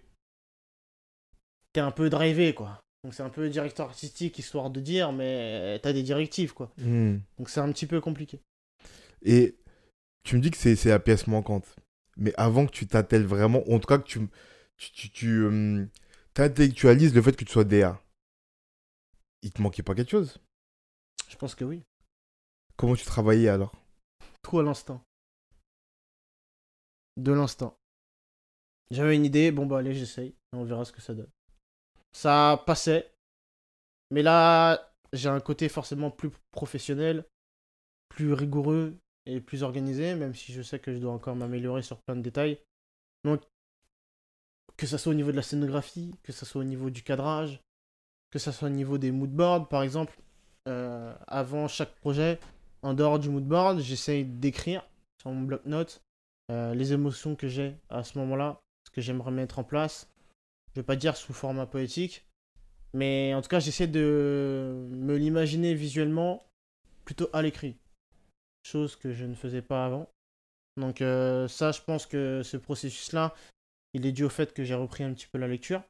t'es 1.73 1.81
un 1.81 1.91
peu 1.91 2.11
drivé, 2.11 2.55
quoi. 2.55 2.81
Donc 3.05 3.15
c'est 3.15 3.23
un 3.23 3.31
peu 3.31 3.49
directeur 3.49 3.87
artistique, 3.87 4.39
histoire 4.39 4.71
de 4.71 4.81
dire, 4.81 5.13
mais 5.13 5.79
t'as 5.83 5.93
des 5.93 6.03
directives, 6.03 6.53
quoi. 6.53 6.73
Hmm. 6.79 7.19
Donc 7.39 7.49
c'est 7.49 7.61
un 7.61 7.71
petit 7.73 7.87
peu 7.87 8.01
compliqué. 8.01 8.41
Et 9.23 9.57
tu 10.25 10.37
me 10.37 10.41
dis 10.41 10.51
que 10.51 10.57
c'est 10.57 10.85
la 10.87 10.99
pièce 10.99 11.27
manquante. 11.27 11.77
Mais 12.17 12.35
avant 12.37 12.67
que 12.67 12.73
tu 12.73 12.87
t'attelles 12.87 13.27
vraiment, 13.27 13.63
en 13.71 13.79
tout 13.79 13.87
cas 13.87 13.99
que 13.99 14.07
tu, 14.07 14.29
tu, 14.77 14.93
tu, 14.93 15.11
tu, 15.11 15.29
euh, 15.45 15.87
t'intellectualises 16.35 17.15
le 17.15 17.23
fait 17.23 17.37
que 17.37 17.45
tu 17.45 17.53
sois 17.53 17.65
DA, 17.65 18.03
il 19.43 19.53
te 19.53 19.63
manquait 19.63 19.85
pas 19.85 19.95
quelque 19.95 20.11
chose? 20.11 20.41
Je 21.29 21.37
pense 21.37 21.55
que 21.55 21.65
oui. 21.65 21.85
Comment 22.77 22.97
tu 22.97 23.05
travaillais 23.05 23.49
alors? 23.49 23.75
Tout 24.43 24.59
à 24.59 24.63
l'instinct. 24.63 25.01
De 27.19 27.33
l'instinct. 27.33 27.75
J'avais 28.93 29.17
une 29.17 29.25
idée, 29.25 29.51
bon 29.51 29.67
bah 29.67 29.79
allez, 29.79 29.93
j'essaye, 29.93 30.35
on 30.53 30.63
verra 30.63 30.85
ce 30.85 30.93
que 30.93 31.01
ça 31.01 31.15
donne. 31.15 31.31
Ça 32.13 32.63
passait, 32.65 33.13
mais 34.13 34.23
là, 34.23 34.93
j'ai 35.13 35.29
un 35.29 35.41
côté 35.41 35.69
forcément 35.69 36.13
plus 36.13 36.31
professionnel, 36.53 37.25
plus 38.09 38.33
rigoureux 38.33 38.97
et 39.27 39.41
plus 39.41 39.65
organisé, 39.65 40.15
même 40.15 40.35
si 40.35 40.53
je 40.53 40.63
sais 40.63 40.79
que 40.79 40.95
je 40.95 40.99
dois 40.99 41.13
encore 41.13 41.35
m'améliorer 41.35 41.83
sur 41.83 41.99
plein 41.99 42.15
de 42.15 42.23
détails. 42.23 42.61
Donc, 43.25 43.43
que 44.77 44.87
ça 44.87 44.97
soit 44.97 45.11
au 45.11 45.17
niveau 45.17 45.33
de 45.33 45.37
la 45.37 45.43
scénographie, 45.43 46.15
que 46.23 46.31
ça 46.31 46.47
soit 46.47 46.61
au 46.61 46.65
niveau 46.65 46.89
du 46.89 47.03
cadrage, 47.03 47.61
que 48.31 48.39
ça 48.39 48.53
soit 48.53 48.69
au 48.69 48.73
niveau 48.73 48.97
des 48.97 49.11
moodboards, 49.11 49.69
par 49.69 49.83
exemple, 49.83 50.17
euh, 50.69 51.13
avant 51.27 51.67
chaque 51.67 51.97
projet, 51.97 52.39
en 52.83 52.95
dehors 52.95 53.19
du 53.19 53.29
moodboard, 53.29 53.81
j'essaye 53.81 54.25
d'écrire 54.25 54.89
sur 55.21 55.33
mon 55.33 55.43
bloc-notes 55.43 56.01
euh, 56.51 56.75
les 56.75 56.93
émotions 56.93 57.37
que 57.37 57.49
j'ai 57.49 57.77
à 57.89 58.03
ce 58.05 58.19
moment-là, 58.19 58.61
ce 58.87 58.91
que 58.91 59.01
j'aimerais 59.01 59.31
mettre 59.31 59.59
en 59.59 59.65
place. 59.65 60.11
Je 60.75 60.81
vais 60.81 60.85
pas 60.85 60.97
dire 60.97 61.17
sous 61.17 61.33
format 61.33 61.67
poétique, 61.67 62.27
mais 62.95 63.35
en 63.35 63.43
tout 63.43 63.49
cas, 63.49 63.61
j'essaie 63.61 63.87
de 63.87 64.87
me 64.91 65.17
l'imaginer 65.17 65.75
visuellement 65.75 66.47
plutôt 67.05 67.29
à 67.33 67.43
l'écrit. 67.43 67.77
Chose 68.63 68.97
que 68.97 69.13
je 69.13 69.25
ne 69.25 69.35
faisais 69.35 69.63
pas 69.63 69.85
avant. 69.85 70.09
Donc 70.77 71.03
euh, 71.03 71.49
ça, 71.49 71.73
je 71.73 71.81
pense 71.83 72.07
que 72.07 72.43
ce 72.43 72.57
processus-là, 72.57 73.35
il 73.95 74.07
est 74.07 74.13
dû 74.13 74.25
au 74.25 74.29
fait 74.29 74.55
que 74.55 74.65
j'ai 74.65 74.75
repris 74.75 75.05
un 75.05 75.13
petit 75.13 75.27
peu 75.27 75.39
la 75.39 75.49
lecture. 75.49 75.83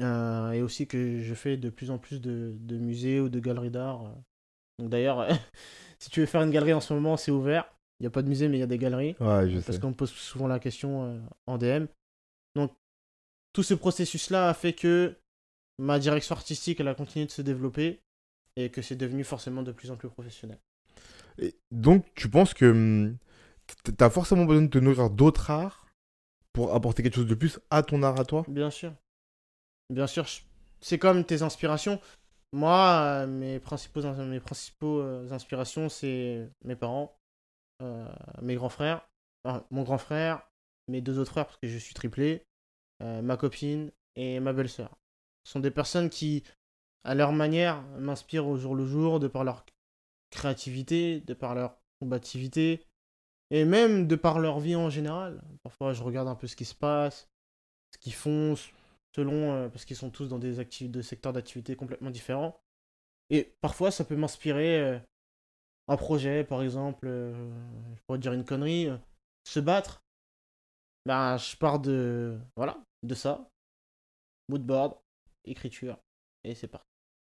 Euh, 0.00 0.50
et 0.52 0.62
aussi 0.62 0.86
que 0.86 1.20
je 1.20 1.34
fais 1.34 1.56
de 1.56 1.70
plus 1.70 1.90
en 1.90 1.98
plus 1.98 2.20
de, 2.20 2.54
de 2.58 2.76
musées 2.76 3.20
ou 3.20 3.28
de 3.28 3.40
galeries 3.40 3.70
d'art. 3.70 4.14
Donc 4.78 4.90
d'ailleurs, 4.90 5.26
si 5.98 6.10
tu 6.10 6.20
veux 6.20 6.26
faire 6.26 6.42
une 6.42 6.50
galerie 6.50 6.72
en 6.72 6.80
ce 6.80 6.92
moment, 6.92 7.16
c'est 7.16 7.30
ouvert. 7.30 7.71
Il 8.02 8.06
n'y 8.06 8.08
a 8.08 8.10
pas 8.10 8.22
de 8.22 8.28
musée, 8.28 8.48
mais 8.48 8.56
il 8.56 8.60
y 8.60 8.64
a 8.64 8.66
des 8.66 8.78
galeries. 8.78 9.14
Ouais, 9.20 9.48
je 9.48 9.60
Parce 9.60 9.78
qu'on 9.78 9.90
me 9.90 9.94
pose 9.94 10.10
souvent 10.10 10.48
la 10.48 10.58
question 10.58 11.04
euh, 11.04 11.20
en 11.46 11.56
DM. 11.56 11.86
Donc, 12.56 12.72
tout 13.52 13.62
ce 13.62 13.74
processus-là 13.74 14.48
a 14.48 14.54
fait 14.54 14.72
que 14.72 15.14
ma 15.78 16.00
direction 16.00 16.34
artistique, 16.34 16.80
elle 16.80 16.88
a 16.88 16.96
continué 16.96 17.26
de 17.26 17.30
se 17.30 17.42
développer 17.42 18.00
et 18.56 18.70
que 18.70 18.82
c'est 18.82 18.96
devenu 18.96 19.22
forcément 19.22 19.62
de 19.62 19.70
plus 19.70 19.92
en 19.92 19.96
plus 19.96 20.08
professionnel. 20.08 20.58
Et 21.38 21.54
donc, 21.70 22.04
tu 22.16 22.28
penses 22.28 22.54
que 22.54 22.66
hum, 22.66 23.16
t- 23.84 23.92
t'as 23.92 24.10
forcément 24.10 24.46
besoin 24.46 24.62
de 24.62 24.66
te 24.66 24.78
nourrir 24.78 25.08
d'autres 25.08 25.50
arts 25.52 25.86
pour 26.52 26.74
apporter 26.74 27.04
quelque 27.04 27.14
chose 27.14 27.28
de 27.28 27.36
plus 27.36 27.60
à 27.70 27.84
ton 27.84 28.02
art 28.02 28.18
à 28.18 28.24
toi? 28.24 28.44
Bien 28.48 28.70
sûr. 28.70 28.92
Bien 29.90 30.08
sûr, 30.08 30.26
c'est 30.80 30.98
comme 30.98 31.24
tes 31.24 31.42
inspirations. 31.42 32.00
Moi, 32.52 33.00
euh, 33.02 33.26
mes 33.28 33.60
principaux, 33.60 34.02
mes 34.02 34.40
principaux 34.40 35.00
euh, 35.00 35.30
inspirations, 35.30 35.88
c'est 35.88 36.48
mes 36.64 36.76
parents, 36.76 37.16
mes 38.40 38.54
grands 38.54 38.68
frères, 38.68 39.06
mon 39.70 39.82
grand 39.82 39.98
frère, 39.98 40.48
mes 40.88 41.00
deux 41.00 41.18
autres 41.18 41.30
frères, 41.30 41.46
parce 41.46 41.58
que 41.58 41.68
je 41.68 41.78
suis 41.78 41.94
triplé, 41.94 42.46
euh, 43.02 43.22
ma 43.22 43.36
copine 43.36 43.90
et 44.16 44.40
ma 44.40 44.52
belle-sœur. 44.52 44.96
Ce 45.44 45.52
sont 45.52 45.60
des 45.60 45.70
personnes 45.70 46.10
qui, 46.10 46.44
à 47.04 47.14
leur 47.14 47.32
manière, 47.32 47.82
m'inspirent 47.98 48.46
au 48.46 48.56
jour 48.56 48.74
le 48.74 48.86
jour, 48.86 49.20
de 49.20 49.28
par 49.28 49.44
leur 49.44 49.64
créativité, 50.30 51.20
de 51.20 51.34
par 51.34 51.54
leur 51.54 51.76
combativité, 52.00 52.86
et 53.50 53.64
même 53.64 54.06
de 54.06 54.16
par 54.16 54.38
leur 54.38 54.60
vie 54.60 54.76
en 54.76 54.90
général. 54.90 55.42
Parfois, 55.62 55.92
je 55.92 56.02
regarde 56.02 56.28
un 56.28 56.34
peu 56.34 56.46
ce 56.46 56.56
qui 56.56 56.64
se 56.64 56.74
passe, 56.74 57.28
ce 57.92 57.98
qu'ils 57.98 58.14
font, 58.14 58.54
selon, 59.14 59.52
euh, 59.52 59.68
parce 59.68 59.84
qu'ils 59.84 59.96
sont 59.96 60.10
tous 60.10 60.28
dans 60.28 60.38
des, 60.38 60.54
secteurs 61.02 61.32
d'activité 61.32 61.76
complètement 61.76 62.10
différents. 62.10 62.60
Et 63.30 63.54
parfois, 63.60 63.90
ça 63.90 64.04
peut 64.04 64.16
m'inspirer 64.16 64.80
euh, 64.80 64.98
un 65.88 65.96
projet, 65.96 66.44
par 66.44 66.62
exemple, 66.62 67.06
euh, 67.06 67.50
je 67.94 68.00
pourrais 68.06 68.18
dire 68.18 68.32
une 68.32 68.44
connerie, 68.44 68.88
euh, 68.88 68.96
se 69.44 69.60
battre. 69.60 70.02
Ben, 71.06 71.36
je 71.36 71.56
pars 71.56 71.80
de, 71.80 72.38
voilà, 72.56 72.78
de 73.02 73.14
ça. 73.14 73.48
Moodboard, 74.48 74.96
écriture, 75.44 75.98
et 76.44 76.54
c'est 76.54 76.68
parti. 76.68 76.86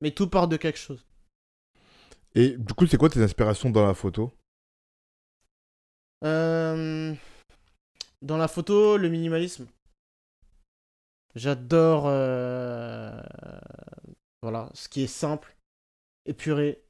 Mais 0.01 0.11
tout 0.11 0.29
part 0.29 0.47
de 0.47 0.57
quelque 0.57 0.79
chose. 0.79 1.05
Et 2.35 2.57
du 2.57 2.73
coup, 2.73 2.85
c'est 2.85 2.97
quoi 2.97 3.09
tes 3.09 3.23
inspirations 3.23 3.69
dans 3.69 3.85
la 3.85 3.93
photo? 3.93 4.31
Euh, 6.23 7.13
dans 8.21 8.37
la 8.37 8.47
photo, 8.47 8.97
le 8.97 9.09
minimalisme. 9.09 9.67
J'adore 11.35 12.05
euh, 12.07 13.21
voilà, 14.41 14.69
ce 14.73 14.89
qui 14.89 15.03
est 15.03 15.07
simple, 15.07 15.55
épuré. 16.25 16.83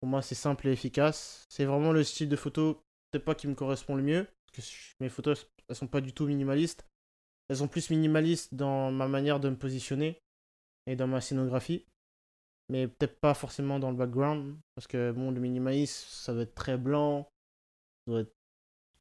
Pour 0.00 0.08
moi, 0.08 0.22
c'est 0.22 0.34
simple 0.34 0.68
et 0.68 0.72
efficace. 0.72 1.44
C'est 1.48 1.64
vraiment 1.64 1.92
le 1.92 2.02
style 2.04 2.28
de 2.28 2.36
photo, 2.36 2.82
peut-être 3.10 3.24
pas 3.24 3.34
qui 3.34 3.46
me 3.48 3.54
correspond 3.54 3.94
le 3.94 4.02
mieux. 4.02 4.26
Parce 4.52 4.68
que 4.68 4.74
mes 5.00 5.08
photos, 5.08 5.46
elles 5.68 5.76
sont 5.76 5.86
pas 5.86 6.00
du 6.00 6.12
tout 6.12 6.26
minimalistes. 6.26 6.84
Elles 7.48 7.56
sont 7.58 7.68
plus 7.68 7.90
minimalistes 7.90 8.54
dans 8.54 8.90
ma 8.90 9.08
manière 9.08 9.40
de 9.40 9.48
me 9.50 9.56
positionner 9.56 10.18
et 10.86 10.96
dans 10.96 11.06
ma 11.06 11.20
scénographie. 11.20 11.84
Mais 12.70 12.86
peut-être 12.86 13.18
pas 13.20 13.34
forcément 13.34 13.78
dans 13.78 13.90
le 13.90 13.96
background. 13.96 14.56
Parce 14.74 14.86
que 14.86 15.10
bon, 15.12 15.30
le 15.32 15.40
minimalisme, 15.40 16.06
ça 16.08 16.32
doit 16.32 16.42
être 16.42 16.54
très 16.54 16.76
blanc. 16.78 17.28
Ça 18.06 18.12
doit 18.12 18.20
être 18.22 18.32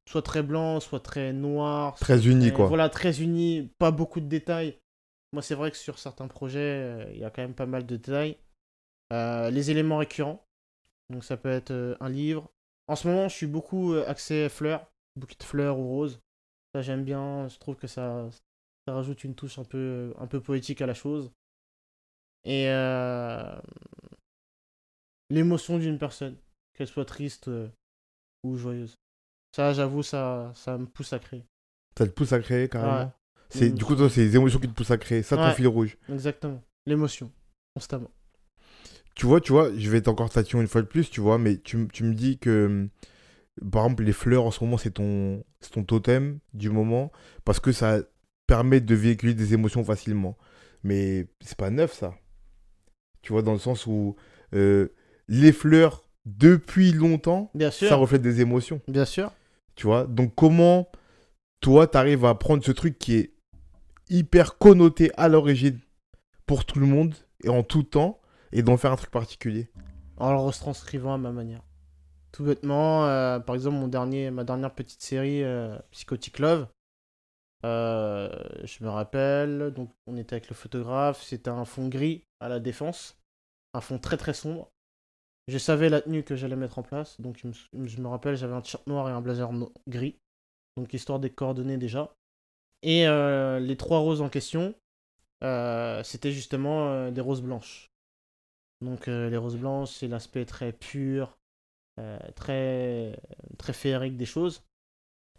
soit 0.08 0.24
très 0.24 0.42
blanc, 0.44 0.80
soit 0.80 1.00
très 1.00 1.32
noir. 1.34 1.96
Très 2.00 2.28
uni, 2.28 2.48
très- 2.48 2.56
quoi. 2.56 2.68
Voilà, 2.68 2.90
très 2.90 3.22
uni, 3.22 3.72
pas 3.78 3.92
beaucoup 3.92 4.20
de 4.20 4.28
détails. 4.28 4.78
Moi, 5.34 5.44
c'est 5.44 5.54
vrai 5.56 5.70
que 5.70 5.78
sur 5.78 6.00
certains 6.00 6.28
projets, 6.28 6.60
euh, 6.60 7.12
il 7.14 7.20
y 7.20 7.24
a 7.24 7.30
quand 7.30 7.44
même 7.44 7.54
pas 7.54 7.68
mal 7.68 7.86
de 7.86 7.96
détails. 7.96 8.38
Euh, 9.14 9.52
les 9.52 9.70
éléments 9.72 9.98
récurrents. 9.98 10.44
Donc, 11.10 11.24
ça 11.24 11.38
peut 11.38 11.50
être 11.50 11.72
euh, 11.72 11.96
un 12.00 12.10
livre. 12.10 12.50
En 12.88 12.96
ce 12.96 13.08
moment, 13.08 13.28
je 13.28 13.36
suis 13.36 13.48
beaucoup 13.48 13.94
euh, 13.94 14.04
axé 14.08 14.48
fleurs, 14.50 14.92
bouquet 15.16 15.36
de 15.40 15.44
fleurs 15.44 15.78
ou 15.80 15.88
roses. 15.88 16.20
Ça, 16.74 16.82
j'aime 16.82 17.04
bien. 17.04 17.48
Je 17.48 17.58
trouve 17.58 17.76
que 17.76 17.88
ça, 17.88 18.30
ça 18.88 18.94
rajoute 18.94 19.24
une 19.24 19.36
touche 19.36 19.58
un 19.60 19.64
peu, 19.64 20.14
un 20.20 20.28
peu 20.28 20.40
poétique 20.40 20.82
à 20.82 20.86
la 20.86 20.94
chose. 20.94 21.32
Et 22.46 22.70
euh, 22.70 23.60
l'émotion 25.30 25.78
d'une 25.78 25.98
personne, 25.98 26.38
qu'elle 26.74 26.88
soit 26.88 27.06
triste 27.06 27.48
euh, 27.48 27.68
ou 28.44 28.56
joyeuse. 28.56 28.96
Ça, 29.56 29.74
j'avoue, 29.74 30.04
ça, 30.04 30.52
ça 30.56 30.78
me 30.78 30.86
pousse 30.86 31.14
à 31.14 31.20
créer. 31.20 31.44
Ça 31.98 32.06
te 32.06 32.12
pousse 32.12 32.32
à 32.34 32.40
créer 32.40 32.70
carrément 32.70 33.00
Ouais. 33.06 33.12
C'est. 33.50 33.72
Du 33.72 33.84
coup, 33.84 33.96
toi, 33.96 34.10
c'est 34.10 34.22
les 34.22 34.36
émotions 34.36 34.60
qui 34.60 34.68
te 34.70 34.74
poussent 34.74 34.92
à 34.92 34.98
créer. 34.98 35.24
Ça, 35.24 35.36
ton 35.36 35.44
Ouais. 35.46 35.56
fil 35.56 35.68
rouge. 35.68 35.98
Exactement. 36.08 36.62
L'émotion, 36.86 37.32
constamment. 37.76 38.12
Tu 39.20 39.26
vois, 39.26 39.42
tu 39.42 39.52
vois, 39.52 39.70
je 39.78 39.90
vais 39.90 39.98
être 39.98 40.08
encore 40.08 40.30
tatillon 40.30 40.62
une 40.62 40.70
fois 40.70 40.82
de 40.82 40.88
plus, 40.88 41.10
tu 41.10 41.20
vois, 41.20 41.38
mais 41.38 41.58
tu, 41.58 41.90
tu 41.92 42.06
me 42.06 42.14
dis 42.14 42.38
que, 42.38 42.68
hum, 42.68 42.90
par 43.70 43.84
exemple, 43.84 44.06
les 44.06 44.14
fleurs 44.14 44.46
en 44.46 44.52
ce 44.52 44.64
moment, 44.64 44.78
c'est 44.78 44.92
ton, 44.92 45.44
totem 45.86 46.40
du 46.54 46.70
moment, 46.70 47.12
parce 47.44 47.60
que 47.60 47.74
ça 47.74 48.00
permet 48.48 48.80
de 48.80 48.96
véhiculer 48.96 49.34
des 49.34 49.54
émotions 49.54 49.84
facilement. 49.84 50.38
Mais 50.84 51.28
c'est 51.42 51.58
pas 51.58 51.70
neuf, 51.70 51.92
ça. 51.96 52.16
Tu 53.22 53.34
vois, 53.34 53.42
dans 53.42 53.52
le 53.52 53.60
sens 53.60 53.88
où 53.88 54.16
euh, 54.56 54.88
les 55.28 55.52
fleurs, 55.52 56.06
depuis 56.26 56.94
longtemps, 56.94 57.52
Bien 57.54 57.72
sûr. 57.72 57.90
ça 57.90 57.98
reflète 57.98 58.22
des 58.22 58.40
émotions, 58.40 58.80
Bien 58.88 59.04
sûr. 59.04 59.34
tu 59.76 59.86
vois. 59.86 60.06
Donc, 60.06 60.34
comment, 60.34 60.90
toi, 61.60 61.88
t'arrives 61.88 62.24
à 62.24 62.36
prendre 62.36 62.64
ce 62.64 62.72
truc 62.72 62.98
qui 62.98 63.16
est 63.16 63.34
hyper 64.10 64.58
connoté 64.58 65.12
à 65.18 65.28
l'origine 65.28 65.78
pour 66.46 66.64
tout 66.64 66.80
le 66.80 66.86
monde 66.88 67.16
et 67.44 67.50
en 67.50 67.64
tout 67.64 67.84
temps, 67.84 68.19
et 68.52 68.64
d'en 68.64 68.78
faire 68.78 68.92
un 68.92 68.96
truc 68.96 69.12
particulier 69.12 69.70
En 70.18 70.32
le 70.32 70.40
retranscrivant 70.40 71.14
à 71.14 71.18
ma 71.18 71.32
manière. 71.32 71.62
Tout 72.32 72.44
bêtement, 72.44 73.08
euh, 73.08 73.40
par 73.40 73.56
exemple, 73.56 73.78
mon 73.78 73.88
dernier, 73.88 74.30
ma 74.30 74.44
dernière 74.44 74.74
petite 74.74 75.02
série, 75.02 75.44
euh, 75.44 75.78
Psychotic 75.92 76.40
Love, 76.40 76.68
euh, 77.66 78.30
je 78.64 78.84
me 78.84 78.90
rappelle, 78.90 79.72
donc 79.76 79.92
on 80.06 80.16
était 80.16 80.36
avec 80.36 80.50
le 80.50 80.56
photographe, 80.56 81.24
c'était 81.24 81.50
un 81.50 81.66
fond 81.66 81.88
gris 81.88 82.24
à 82.40 82.48
la 82.48 82.60
défense, 82.60 83.18
un 83.74 83.82
fond 83.82 83.98
très 83.98 84.18
très 84.18 84.34
sombre. 84.34 84.72
Je 85.48 85.58
savais 85.58 85.90
la 85.90 86.02
tenue 86.02 86.24
que 86.24 86.36
j'allais 86.36 86.56
mettre 86.56 86.78
en 86.78 86.84
place, 86.84 87.20
donc 87.20 87.40
je 87.42 88.02
me, 88.02 88.08
rappelle, 88.08 88.36
j'avais 88.36 88.54
un 88.54 88.62
t-shirt 88.62 88.86
noir 88.86 89.10
et 89.10 89.12
un 89.12 89.22
blazer 89.22 89.50
gris, 89.88 90.20
donc 90.78 90.94
histoire 90.94 91.20
des 91.20 91.32
coordonnées 91.32 91.78
déjà. 91.78 92.14
Et 92.84 93.08
les 93.08 93.76
trois 93.76 93.98
roses 93.98 94.22
en 94.22 94.30
question, 94.30 94.76
c'était 95.42 96.32
justement 96.32 97.10
des 97.10 97.22
roses 97.22 97.42
blanches. 97.42 97.89
Donc 98.82 99.08
euh, 99.08 99.30
les 99.30 99.38
roses 99.38 99.58
blanches, 99.58 99.92
c'est 99.92 100.08
l'aspect 100.08 100.46
très 100.46 100.72
pur, 100.72 101.38
euh, 102.00 102.18
très, 102.36 103.20
très 103.58 103.74
féerique 103.74 104.18
des 104.18 104.26
choses. 104.26 104.64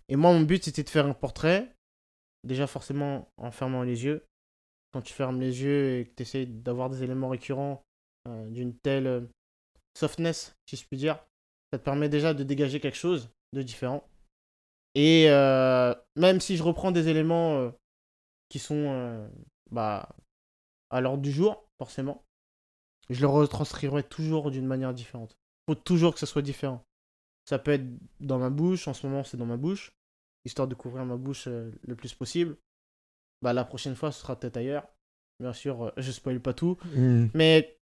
Et 0.08 0.16
moi, 0.16 0.32
mon 0.32 0.42
but, 0.42 0.64
c'était 0.64 0.82
de 0.82 0.90
faire 0.90 1.06
un 1.06 1.14
portrait, 1.14 1.74
déjà 2.44 2.66
forcément 2.66 3.28
en 3.36 3.50
fermant 3.50 3.82
les 3.82 4.04
yeux. 4.04 4.26
Quand 4.92 5.02
tu 5.02 5.14
fermes 5.14 5.40
les 5.40 5.62
yeux 5.62 6.00
et 6.00 6.06
que 6.06 6.14
tu 6.16 6.22
essaies 6.22 6.46
d'avoir 6.46 6.90
des 6.90 7.02
éléments 7.02 7.28
récurrents 7.28 7.84
euh, 8.28 8.50
d'une 8.50 8.76
telle 8.76 9.28
softness, 9.96 10.56
si 10.66 10.76
je 10.76 10.86
puis 10.86 10.96
dire, 10.96 11.24
ça 11.72 11.78
te 11.78 11.84
permet 11.84 12.08
déjà 12.08 12.34
de 12.34 12.42
dégager 12.42 12.80
quelque 12.80 12.96
chose 12.96 13.30
de 13.52 13.62
différent. 13.62 14.06
Et 14.96 15.28
même 16.16 16.40
si 16.40 16.56
je 16.56 16.64
reprends 16.64 16.90
des 16.90 17.06
éléments 17.06 17.72
qui 18.48 18.58
sont 18.58 19.30
bah, 19.70 20.08
à 20.90 21.00
l'ordre 21.00 21.22
du 21.22 21.30
jour, 21.30 21.64
forcément, 21.78 22.24
je 23.10 23.20
le 23.20 23.26
retranscrirai 23.26 24.02
toujours 24.02 24.50
d'une 24.50 24.66
manière 24.66 24.94
différente. 24.94 25.36
Faut 25.68 25.74
toujours 25.74 26.14
que 26.14 26.20
ça 26.20 26.26
soit 26.26 26.42
différent. 26.42 26.84
Ça 27.44 27.58
peut 27.58 27.72
être 27.72 27.86
dans 28.20 28.38
ma 28.38 28.50
bouche, 28.50 28.88
en 28.88 28.94
ce 28.94 29.06
moment 29.06 29.24
c'est 29.24 29.36
dans 29.36 29.46
ma 29.46 29.56
bouche, 29.56 29.92
histoire 30.44 30.68
de 30.68 30.74
couvrir 30.74 31.04
ma 31.04 31.16
bouche 31.16 31.46
euh, 31.48 31.70
le 31.82 31.96
plus 31.96 32.14
possible. 32.14 32.56
Bah 33.42 33.52
la 33.52 33.64
prochaine 33.64 33.96
fois 33.96 34.12
ce 34.12 34.20
sera 34.20 34.38
peut-être 34.38 34.56
ailleurs. 34.56 34.86
Bien 35.40 35.52
sûr, 35.52 35.84
euh, 35.84 35.90
je 35.96 36.12
spoil 36.12 36.40
pas 36.40 36.54
tout. 36.54 36.76
Mais 37.34 37.78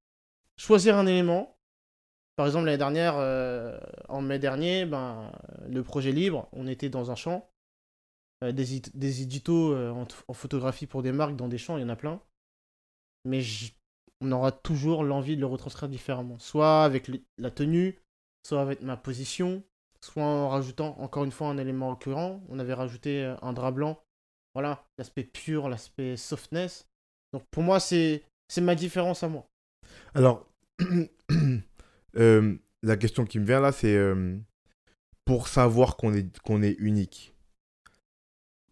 choisir 0.57 0.97
un 0.97 1.07
élément. 1.07 1.57
Par 2.37 2.47
exemple, 2.47 2.67
l'année 2.67 2.79
dernière, 2.79 3.17
euh, 3.17 3.81
en 4.09 4.23
mai 4.23 4.39
dernier, 4.39 4.87
ben, 4.87 5.33
le 5.69 5.83
projet 5.83 6.13
libre, 6.13 6.49
on 6.53 6.69
était 6.69 6.89
dans 6.89 7.11
un 7.11 7.17
champ. 7.17 7.51
Euh, 8.45 8.53
des, 8.53 8.79
des 8.95 9.23
éditos 9.23 9.73
euh, 9.73 9.91
en, 9.91 10.07
en 10.29 10.33
photographie 10.33 10.87
pour 10.87 11.03
des 11.03 11.11
marques 11.11 11.35
dans 11.35 11.49
des 11.49 11.59
champs, 11.59 11.77
il 11.77 11.81
y 11.81 11.85
en 11.85 11.89
a 11.89 11.97
plein. 11.97 12.23
Mais 13.25 13.41
on 14.21 14.33
aura 14.33 14.53
toujours 14.53 15.05
l'envie 15.05 15.37
de 15.37 15.41
le 15.41 15.47
retranscrire 15.47 15.89
différemment. 15.89 16.39
Soit 16.39 16.85
avec 16.85 17.11
la 17.39 17.51
tenue, 17.51 17.99
soit 18.43 18.61
avec 18.61 18.83
ma 18.83 18.97
position, 18.97 19.63
soit 20.01 20.25
en 20.25 20.49
rajoutant 20.49 20.99
encore 21.01 21.25
une 21.25 21.31
fois 21.31 21.49
un 21.49 21.59
élément 21.59 21.91
récurrent. 21.91 22.43
On 22.49 22.59
avait 22.59 22.75
rajouté 22.75 23.25
euh, 23.25 23.37
un 23.43 23.53
drap 23.53 23.73
blanc. 23.73 24.03
Voilà, 24.55 24.85
l'aspect 24.97 25.25
pur, 25.25 25.69
l'aspect 25.69 26.17
softness. 26.17 26.89
Donc 27.33 27.45
pour 27.51 27.63
moi, 27.63 27.79
c'est 27.81 28.25
ma 28.61 28.75
différence 28.75 29.23
à 29.23 29.29
moi. 29.29 29.47
Alors, 30.15 30.47
euh, 32.17 32.57
la 32.83 32.97
question 32.97 33.25
qui 33.25 33.39
me 33.39 33.45
vient 33.45 33.61
là, 33.61 33.73
c'est 33.73 33.95
euh, 33.95 34.37
pour 35.25 35.49
savoir 35.49 35.97
qu'on 35.97 36.15
est, 36.15 36.39
qu'on 36.41 36.63
est 36.63 36.77
unique, 36.79 37.35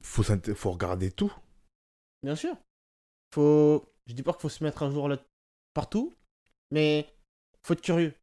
faut, 0.03 0.23
faut 0.23 0.71
regarder 0.71 1.11
tout. 1.11 1.33
Bien 2.23 2.35
sûr. 2.35 2.57
Faut 3.35 3.85
Je 4.07 4.15
dis 4.15 4.23
pas 4.23 4.33
qu'il 4.33 4.43
faut 4.43 4.49
se 4.49 4.65
mettre 4.65 4.83
à 4.83 4.91
jour 4.91 5.09
là 5.09 5.19
partout, 5.77 6.17
mais 6.71 7.07
faut 7.63 7.75
être 7.75 7.83
curieux. 7.83 8.15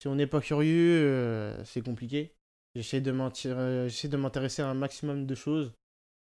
Si 0.00 0.06
on 0.06 0.14
n'est 0.14 0.28
pas 0.28 0.40
curieux, 0.40 1.02
euh, 1.02 1.64
c'est 1.64 1.82
compliqué. 1.82 2.36
J'essaie 2.76 3.00
de 3.00 3.10
m'intér- 3.10 3.58
euh, 3.58 3.88
j'essaie 3.88 4.08
de 4.08 4.16
m'intéresser 4.16 4.62
à 4.62 4.68
un 4.68 4.74
maximum 4.74 5.26
de 5.26 5.34
choses, 5.34 5.72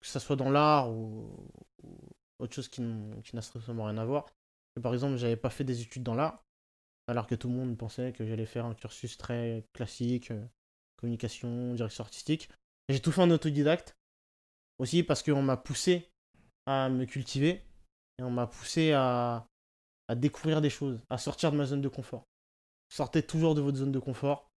que 0.00 0.06
ce 0.06 0.20
soit 0.20 0.36
dans 0.36 0.50
l'art 0.50 0.88
ou, 0.90 1.28
ou 1.82 1.98
autre 2.38 2.54
chose 2.54 2.68
qui 2.68 2.80
n'a 2.80 3.42
strictement 3.42 3.86
rien 3.86 3.98
à 3.98 4.04
voir. 4.04 4.26
Par 4.80 4.94
exemple, 4.94 5.16
j'avais 5.16 5.36
pas 5.36 5.50
fait 5.50 5.64
des 5.64 5.82
études 5.82 6.04
dans 6.04 6.14
l'art, 6.14 6.44
alors 7.08 7.26
que 7.26 7.34
tout 7.34 7.48
le 7.48 7.54
monde 7.54 7.76
pensait 7.76 8.12
que 8.12 8.24
j'allais 8.24 8.46
faire 8.46 8.66
un 8.66 8.74
cursus 8.74 9.18
très 9.18 9.64
classique, 9.72 10.30
euh, 10.30 10.46
communication, 10.96 11.74
direction 11.74 12.04
artistique. 12.04 12.48
J'ai 12.88 13.00
tout 13.00 13.10
fait 13.10 13.22
en 13.22 13.30
autodidacte, 13.30 13.96
aussi 14.78 15.02
parce 15.02 15.24
qu'on 15.24 15.42
m'a 15.42 15.56
poussé 15.56 16.08
à 16.66 16.88
me 16.88 17.04
cultiver 17.04 17.64
et 18.18 18.22
on 18.22 18.30
m'a 18.30 18.46
poussé 18.46 18.92
à, 18.92 19.46
à 20.08 20.14
découvrir 20.14 20.60
des 20.60 20.70
choses, 20.70 21.00
à 21.10 21.18
sortir 21.18 21.52
de 21.52 21.56
ma 21.56 21.66
zone 21.66 21.80
de 21.82 21.88
confort. 21.88 22.24
Sortez 22.90 23.22
toujours 23.22 23.54
de 23.54 23.60
votre 23.62 23.78
zone 23.78 23.92
de 23.92 23.98
confort, 23.98 24.50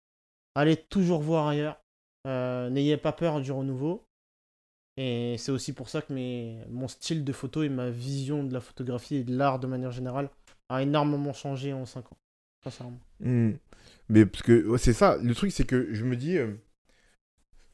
allez 0.54 0.76
toujours 0.76 1.22
voir 1.22 1.48
ailleurs, 1.48 1.80
Euh, 2.26 2.70
n'ayez 2.70 2.96
pas 2.96 3.12
peur 3.12 3.40
du 3.42 3.52
renouveau. 3.52 4.06
Et 4.96 5.36
c'est 5.38 5.52
aussi 5.52 5.72
pour 5.72 5.88
ça 5.88 6.02
que 6.02 6.12
mes, 6.12 6.64
mon 6.68 6.88
style 6.88 7.24
de 7.24 7.32
photo 7.32 7.62
et 7.62 7.68
ma 7.68 7.90
vision 7.90 8.44
de 8.44 8.52
la 8.52 8.60
photographie 8.60 9.16
et 9.16 9.24
de 9.24 9.36
l'art 9.36 9.58
de 9.58 9.66
manière 9.66 9.90
générale 9.92 10.30
a 10.68 10.82
énormément 10.82 11.32
changé 11.32 11.72
en 11.72 11.84
5 11.86 12.12
ans. 12.12 12.16
Sincèrement. 12.62 13.00
Hmm. 13.20 13.52
Mais 14.08 14.26
parce 14.26 14.42
que 14.42 14.76
c'est 14.76 14.92
ça, 14.92 15.16
le 15.22 15.34
truc 15.34 15.52
c'est 15.52 15.66
que 15.66 15.92
je 15.92 16.04
me 16.04 16.16
dis. 16.16 16.36
euh, 16.38 16.54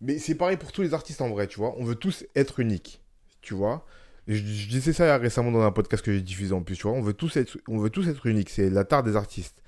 Mais 0.00 0.18
c'est 0.18 0.34
pareil 0.34 0.56
pour 0.56 0.72
tous 0.72 0.82
les 0.82 0.94
artistes 0.94 1.20
en 1.20 1.30
vrai, 1.30 1.46
tu 1.46 1.58
vois. 1.58 1.74
On 1.78 1.84
veut 1.84 1.94
tous 1.94 2.24
être 2.34 2.60
uniques, 2.60 3.02
tu 3.42 3.54
vois. 3.54 3.86
Je, 4.28 4.34
je 4.36 4.68
disais 4.68 4.92
ça 4.92 5.16
récemment 5.18 5.50
dans 5.50 5.62
un 5.62 5.72
podcast 5.72 6.04
que 6.04 6.12
j'ai 6.12 6.20
diffusé 6.20 6.52
en 6.52 6.62
plus, 6.62 6.76
tu 6.76 6.82
vois. 6.84 6.92
On 6.92 7.02
veut 7.02 7.14
tous 7.14 7.36
être, 7.36 7.58
on 7.68 7.78
veut 7.78 7.90
tous 7.90 8.08
être 8.08 8.26
uniques, 8.26 8.50
c'est 8.50 8.70
la 8.70 8.84
tare 8.84 9.02
des 9.02 9.16
artistes. 9.16 9.62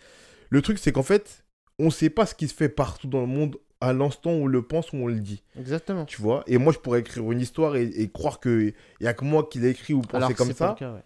Le 0.51 0.63
truc 0.63 0.79
c'est 0.79 0.93
qu'en 0.93 1.03
fait, 1.03 1.45
on 1.79 1.91
sait 1.91 2.11
pas 2.11 2.27
ce 2.27 2.35
qui 2.35 2.49
se 2.49 2.55
fait 2.55 2.69
partout 2.69 3.09
dans 3.09 3.21
le 3.23 3.27
monde 3.27 3.57
à 3.81 3.93
l'instant 3.93 4.31
où 4.31 4.45
on 4.45 4.47
le 4.47 4.63
pense 4.63 4.93
ou 4.93 4.97
on 4.97 5.07
le 5.09 5.19
dit, 5.19 5.43
Exactement. 5.59 6.05
tu 6.05 6.21
vois? 6.23 6.45
Et 6.47 6.59
moi 6.59 6.73
je 6.73 6.79
pourrais 6.79 7.01
écrire 7.01 7.31
une 7.33 7.41
histoire 7.41 7.75
et, 7.77 7.85
et 7.87 8.09
croire 8.11 8.39
que 8.39 8.73
y 9.01 9.07
a 9.07 9.15
que 9.15 9.25
moi 9.25 9.49
qui 9.51 9.59
l'ai 9.59 9.71
écrit 9.71 9.93
ou 9.95 10.03
pensé 10.03 10.35
comme 10.35 10.53
ça. 10.53 10.77
ouais. 10.81 11.03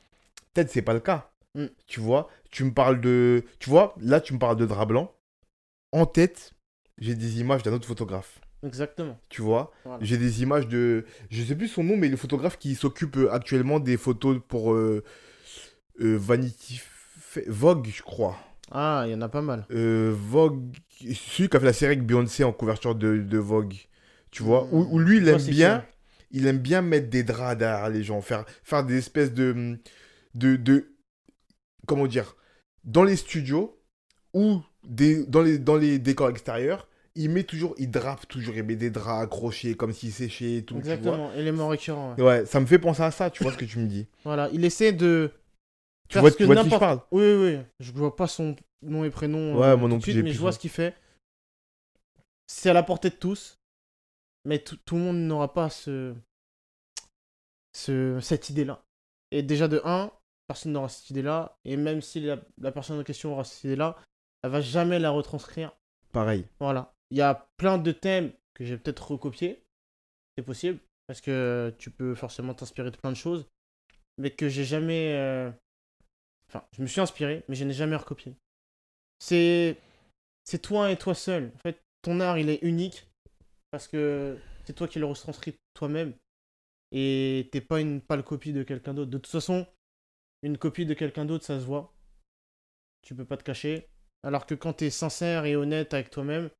Peut-être 0.52 0.70
c'est 0.70 0.82
pas 0.82 0.92
le 0.94 1.00
cas. 1.00 1.30
Mm. 1.54 1.66
Tu 1.86 2.00
vois, 2.00 2.28
tu 2.50 2.64
me 2.64 2.72
parles 2.72 3.00
de. 3.00 3.44
Tu 3.60 3.70
vois, 3.70 3.94
là 4.00 4.20
tu 4.20 4.34
me 4.34 4.38
parles 4.38 4.56
de 4.56 4.66
drap 4.66 4.84
blanc. 4.86 5.14
En 5.92 6.04
tête, 6.04 6.52
j'ai 6.98 7.14
des 7.14 7.40
images 7.40 7.62
d'un 7.62 7.72
autre 7.72 7.88
photographe. 7.88 8.40
Exactement. 8.66 9.18
Tu 9.28 9.42
vois, 9.42 9.72
Voilà. 9.84 9.98
j'ai 10.02 10.16
des 10.18 10.42
images 10.42 10.66
de. 10.68 11.04
Je 11.30 11.42
sais 11.42 11.54
plus 11.56 11.68
son 11.68 11.84
nom, 11.84 11.96
mais 11.96 12.08
le 12.08 12.16
photographe 12.16 12.58
qui 12.58 12.74
s'occupe 12.74 13.16
euh, 13.16 13.32
actuellement 13.32 13.80
des 13.80 13.96
photos 13.96 14.38
pour 14.48 14.72
euh, 14.74 15.02
euh, 16.00 16.16
Vanity 16.18 16.80
Vogue, 17.46 17.88
je 17.94 18.02
crois. 18.02 18.36
Ah, 18.70 19.04
il 19.06 19.12
y 19.12 19.14
en 19.14 19.20
a 19.22 19.28
pas 19.28 19.42
mal. 19.42 19.66
Euh, 19.70 20.12
Vogue. 20.16 20.74
Celui 20.98 21.48
qui 21.48 21.56
a 21.56 21.60
fait 21.60 21.66
la 21.66 21.72
série 21.72 21.92
avec 21.94 22.06
Beyoncé 22.06 22.42
en 22.44 22.52
couverture 22.52 22.94
de, 22.94 23.18
de 23.18 23.38
Vogue. 23.38 23.74
Tu 24.30 24.42
vois, 24.42 24.64
Mm. 24.64 24.68
où, 24.72 24.88
où 24.92 24.98
lui 24.98 25.18
il 25.18 25.28
aime 25.28 25.42
bien. 25.42 25.80
qui, 25.80 26.38
Il 26.38 26.46
aime 26.46 26.58
bien 26.58 26.82
mettre 26.82 27.08
des 27.08 27.22
draps 27.22 27.56
derrière 27.58 27.88
les 27.90 28.02
gens, 28.02 28.20
faire, 28.20 28.44
faire 28.64 28.84
des 28.84 28.96
espèces 28.98 29.32
de, 29.32 29.78
de, 30.34 30.56
de. 30.56 30.92
Comment 31.86 32.06
dire 32.06 32.36
Dans 32.84 33.04
les 33.04 33.16
studios 33.16 33.78
ou 34.34 34.60
des, 34.84 35.24
dans, 35.26 35.42
les, 35.42 35.58
dans 35.58 35.76
les 35.76 35.98
décors 35.98 36.28
extérieurs, 36.30 36.88
il 37.16 37.30
met 37.30 37.44
toujours, 37.44 37.74
il 37.78 37.90
drape 37.90 38.28
toujours, 38.28 38.54
il 38.54 38.62
met 38.62 38.76
des 38.76 38.90
draps 38.90 39.24
accrochés 39.24 39.74
comme 39.74 39.90
et 39.90 39.94
tout. 39.94 40.06
tu 40.40 40.72
vois. 40.72 40.78
Exactement, 40.78 41.32
élément 41.34 41.68
récurrent. 41.68 42.14
ouais. 42.16 42.22
Ouais, 42.22 42.46
ça 42.46 42.60
me 42.60 42.66
fait 42.66 42.78
penser 42.78 43.02
à 43.02 43.10
ça, 43.10 43.30
tu 43.30 43.42
vois 43.42 43.52
ce 43.52 43.58
que 43.58 43.64
tu 43.64 43.78
me 43.78 43.86
dis. 43.86 44.06
Voilà, 44.24 44.48
il 44.52 44.64
essaie 44.64 44.92
de. 44.92 45.32
Tu 46.08 46.18
vois, 46.18 46.30
ce 46.30 46.36
tu 46.36 46.44
vois 46.44 46.54
de 46.54 46.62
qui 46.62 46.70
je 46.70 46.76
parle? 46.78 47.00
Oui, 47.10 47.24
oui. 47.34 47.58
Je 47.80 47.90
vois 47.92 48.14
pas 48.14 48.28
son 48.28 48.54
nom 48.82 49.02
et 49.04 49.10
prénom. 49.10 49.58
Ouais, 49.58 49.66
euh, 49.68 49.76
moi 49.76 49.88
non 49.88 49.98
plus, 49.98 50.12
suite, 50.12 50.24
mais 50.24 50.32
je 50.32 50.38
vois 50.38 50.52
ce 50.52 50.58
qu'il 50.58 50.70
fait. 50.70 50.94
C'est 52.46 52.70
à 52.70 52.72
la 52.72 52.82
portée 52.84 53.10
de 53.10 53.16
tous. 53.16 53.58
Mais 54.44 54.60
tout, 54.60 54.76
tout 54.84 54.94
le 54.94 55.00
monde 55.00 55.18
n'aura 55.18 55.52
pas 55.52 55.68
ce, 55.70 56.14
ce, 57.72 58.20
cette 58.20 58.50
idée-là. 58.50 58.84
Et 59.32 59.42
déjà, 59.42 59.66
de 59.66 59.80
1, 59.84 60.12
personne 60.46 60.72
n'aura 60.72 60.88
cette 60.88 61.10
idée-là. 61.10 61.58
Et 61.64 61.76
même 61.76 62.00
si 62.00 62.20
la, 62.20 62.38
la 62.60 62.70
personne 62.70 63.00
en 63.00 63.02
question 63.02 63.32
aura 63.32 63.42
cette 63.42 63.64
idée-là, 63.64 63.96
elle 64.44 64.50
va 64.50 64.60
jamais 64.60 65.00
la 65.00 65.10
retranscrire. 65.10 65.72
Pareil. 66.12 66.46
Voilà. 66.60 66.94
Il 67.10 67.18
y 67.18 67.22
a 67.22 67.48
plein 67.56 67.78
de 67.78 67.92
thèmes 67.92 68.32
que 68.54 68.64
j'ai 68.64 68.76
peut-être 68.76 69.10
recopiés. 69.12 69.62
C'est 70.36 70.44
possible. 70.44 70.78
Parce 71.06 71.20
que 71.20 71.74
tu 71.78 71.90
peux 71.90 72.14
forcément 72.14 72.54
t'inspirer 72.54 72.90
de 72.90 72.96
plein 72.96 73.10
de 73.12 73.16
choses. 73.16 73.46
Mais 74.18 74.30
que 74.30 74.48
j'ai 74.48 74.64
jamais. 74.64 75.14
euh, 75.14 75.50
Enfin, 76.48 76.64
je 76.72 76.82
me 76.82 76.86
suis 76.86 77.00
inspiré, 77.00 77.42
mais 77.48 77.54
je 77.56 77.64
n'ai 77.64 77.72
jamais 77.74 77.96
recopié. 77.96 78.34
C'est. 79.18 79.76
C'est 80.44 80.60
toi 80.62 80.90
et 80.92 80.96
toi 80.96 81.14
seul. 81.14 81.52
En 81.56 81.58
fait, 81.58 81.82
ton 82.02 82.20
art, 82.20 82.38
il 82.38 82.48
est 82.48 82.62
unique. 82.62 83.06
Parce 83.70 83.88
que 83.88 84.38
c'est 84.64 84.74
toi 84.74 84.88
qui 84.88 84.98
le 84.98 85.06
retranscris 85.06 85.56
toi-même. 85.74 86.14
Et 86.92 87.48
t'es 87.52 87.60
pas 87.60 87.80
une 87.80 88.00
pâle 88.00 88.22
copie 88.24 88.52
de 88.52 88.62
quelqu'un 88.62 88.94
d'autre. 88.94 89.10
De 89.10 89.18
toute 89.18 89.30
façon, 89.30 89.66
une 90.42 90.56
copie 90.58 90.86
de 90.86 90.94
quelqu'un 90.94 91.24
d'autre, 91.24 91.44
ça 91.44 91.58
se 91.58 91.64
voit. 91.64 91.92
Tu 93.02 93.14
peux 93.14 93.24
pas 93.24 93.36
te 93.36 93.42
cacher. 93.42 93.88
Alors 94.22 94.46
que 94.46 94.54
quand 94.54 94.74
t'es 94.74 94.90
sincère 94.90 95.44
et 95.44 95.56
honnête 95.56 95.94
avec 95.94 96.10
toi-même, 96.10 96.50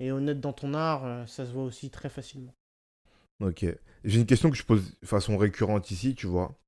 et 0.00 0.12
honnête 0.12 0.40
dans 0.40 0.52
ton 0.52 0.74
art, 0.74 1.04
euh, 1.04 1.26
ça 1.26 1.46
se 1.46 1.52
voit 1.52 1.64
aussi 1.64 1.90
très 1.90 2.08
facilement. 2.08 2.54
Ok. 3.40 3.64
J'ai 4.04 4.20
une 4.20 4.26
question 4.26 4.50
que 4.50 4.56
je 4.56 4.62
pose 4.62 4.94
de 5.00 5.06
façon 5.06 5.36
récurrente 5.36 5.90
ici, 5.90 6.14
tu 6.14 6.26
vois. 6.26 6.58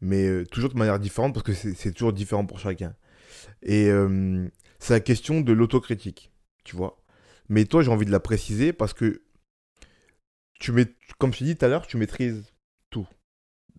Mais 0.00 0.26
euh, 0.26 0.44
toujours 0.44 0.70
de 0.70 0.78
manière 0.78 0.98
différente 0.98 1.34
parce 1.34 1.44
que 1.44 1.52
c'est 1.52 1.92
toujours 1.92 2.12
différent 2.12 2.46
pour 2.46 2.58
chacun. 2.58 2.94
Et 3.62 3.88
euh, 3.88 4.48
c'est 4.78 4.92
la 4.92 5.00
question 5.00 5.40
de 5.40 5.52
l'autocritique, 5.52 6.32
tu 6.64 6.76
vois. 6.76 7.02
Mais 7.48 7.64
toi, 7.64 7.82
j'ai 7.82 7.90
envie 7.90 8.06
de 8.06 8.10
la 8.10 8.20
préciser 8.20 8.72
parce 8.72 8.92
que 8.92 9.22
tu 10.58 10.72
mets, 10.72 10.86
comme 11.18 11.32
je 11.32 11.40
t'ai 11.40 11.44
dit 11.44 11.56
tout 11.56 11.64
à 11.64 11.68
l'heure, 11.68 11.86
tu 11.86 11.96
maîtrises 11.96 12.52
tout. 12.90 13.06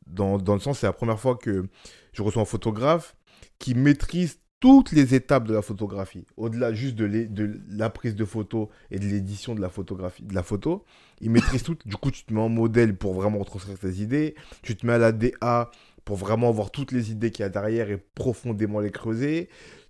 Dans, 0.06 0.38
dans 0.38 0.54
le 0.54 0.60
sens, 0.60 0.80
c'est 0.80 0.88
la 0.88 0.93
première 0.93 1.20
fois 1.20 1.36
que 1.36 1.68
je 2.14 2.22
reçois 2.22 2.41
un 2.41 2.45
photographe 2.45 3.16
qui 3.60 3.76
maîtrise 3.76 4.39
toutes 4.60 4.91
les 4.91 5.14
étapes 5.14 5.45
de 5.45 5.53
la 5.53 5.62
photographie. 5.62 6.26
Au-delà 6.36 6.74
juste 6.74 6.95
de, 6.95 7.62
la 7.70 7.89
prise 7.89 8.16
de 8.16 8.26
photo 8.26 8.70
et 8.89 8.99
de 8.99 9.05
l'édition 9.05 9.53
de 9.53 9.62
la 9.62 9.70
photographie, 9.70 10.24
de 10.24 10.34
la 10.34 10.43
photo, 10.43 10.84
il 11.22 11.30
maîtrise 11.30 11.64
tout. 11.64 11.78
Du 11.86 11.95
coup, 11.95 12.12
tu 12.12 12.24
te 12.24 12.34
mets 12.34 12.41
en 12.41 12.49
modèle 12.49 12.95
pour 12.95 13.14
vraiment 13.14 13.39
retranscrire 13.39 13.78
tes 13.78 14.01
idées. 14.01 14.36
Tu 14.64 14.76
te 14.76 14.86
mets 14.86 14.93
à 14.93 14.97
la 14.97 15.12
DA 15.12 15.70
pour 16.05 16.16
vraiment 16.16 16.51
voir 16.51 16.72
toutes 16.72 16.91
les 16.91 17.12
idées 17.12 17.32
qu'il 17.32 17.43
y 17.43 17.45
a 17.45 17.49
derrière 17.49 17.91
et 17.91 17.97
profondément 18.16 18.80
les 18.80 18.91
creuser. 18.91 19.49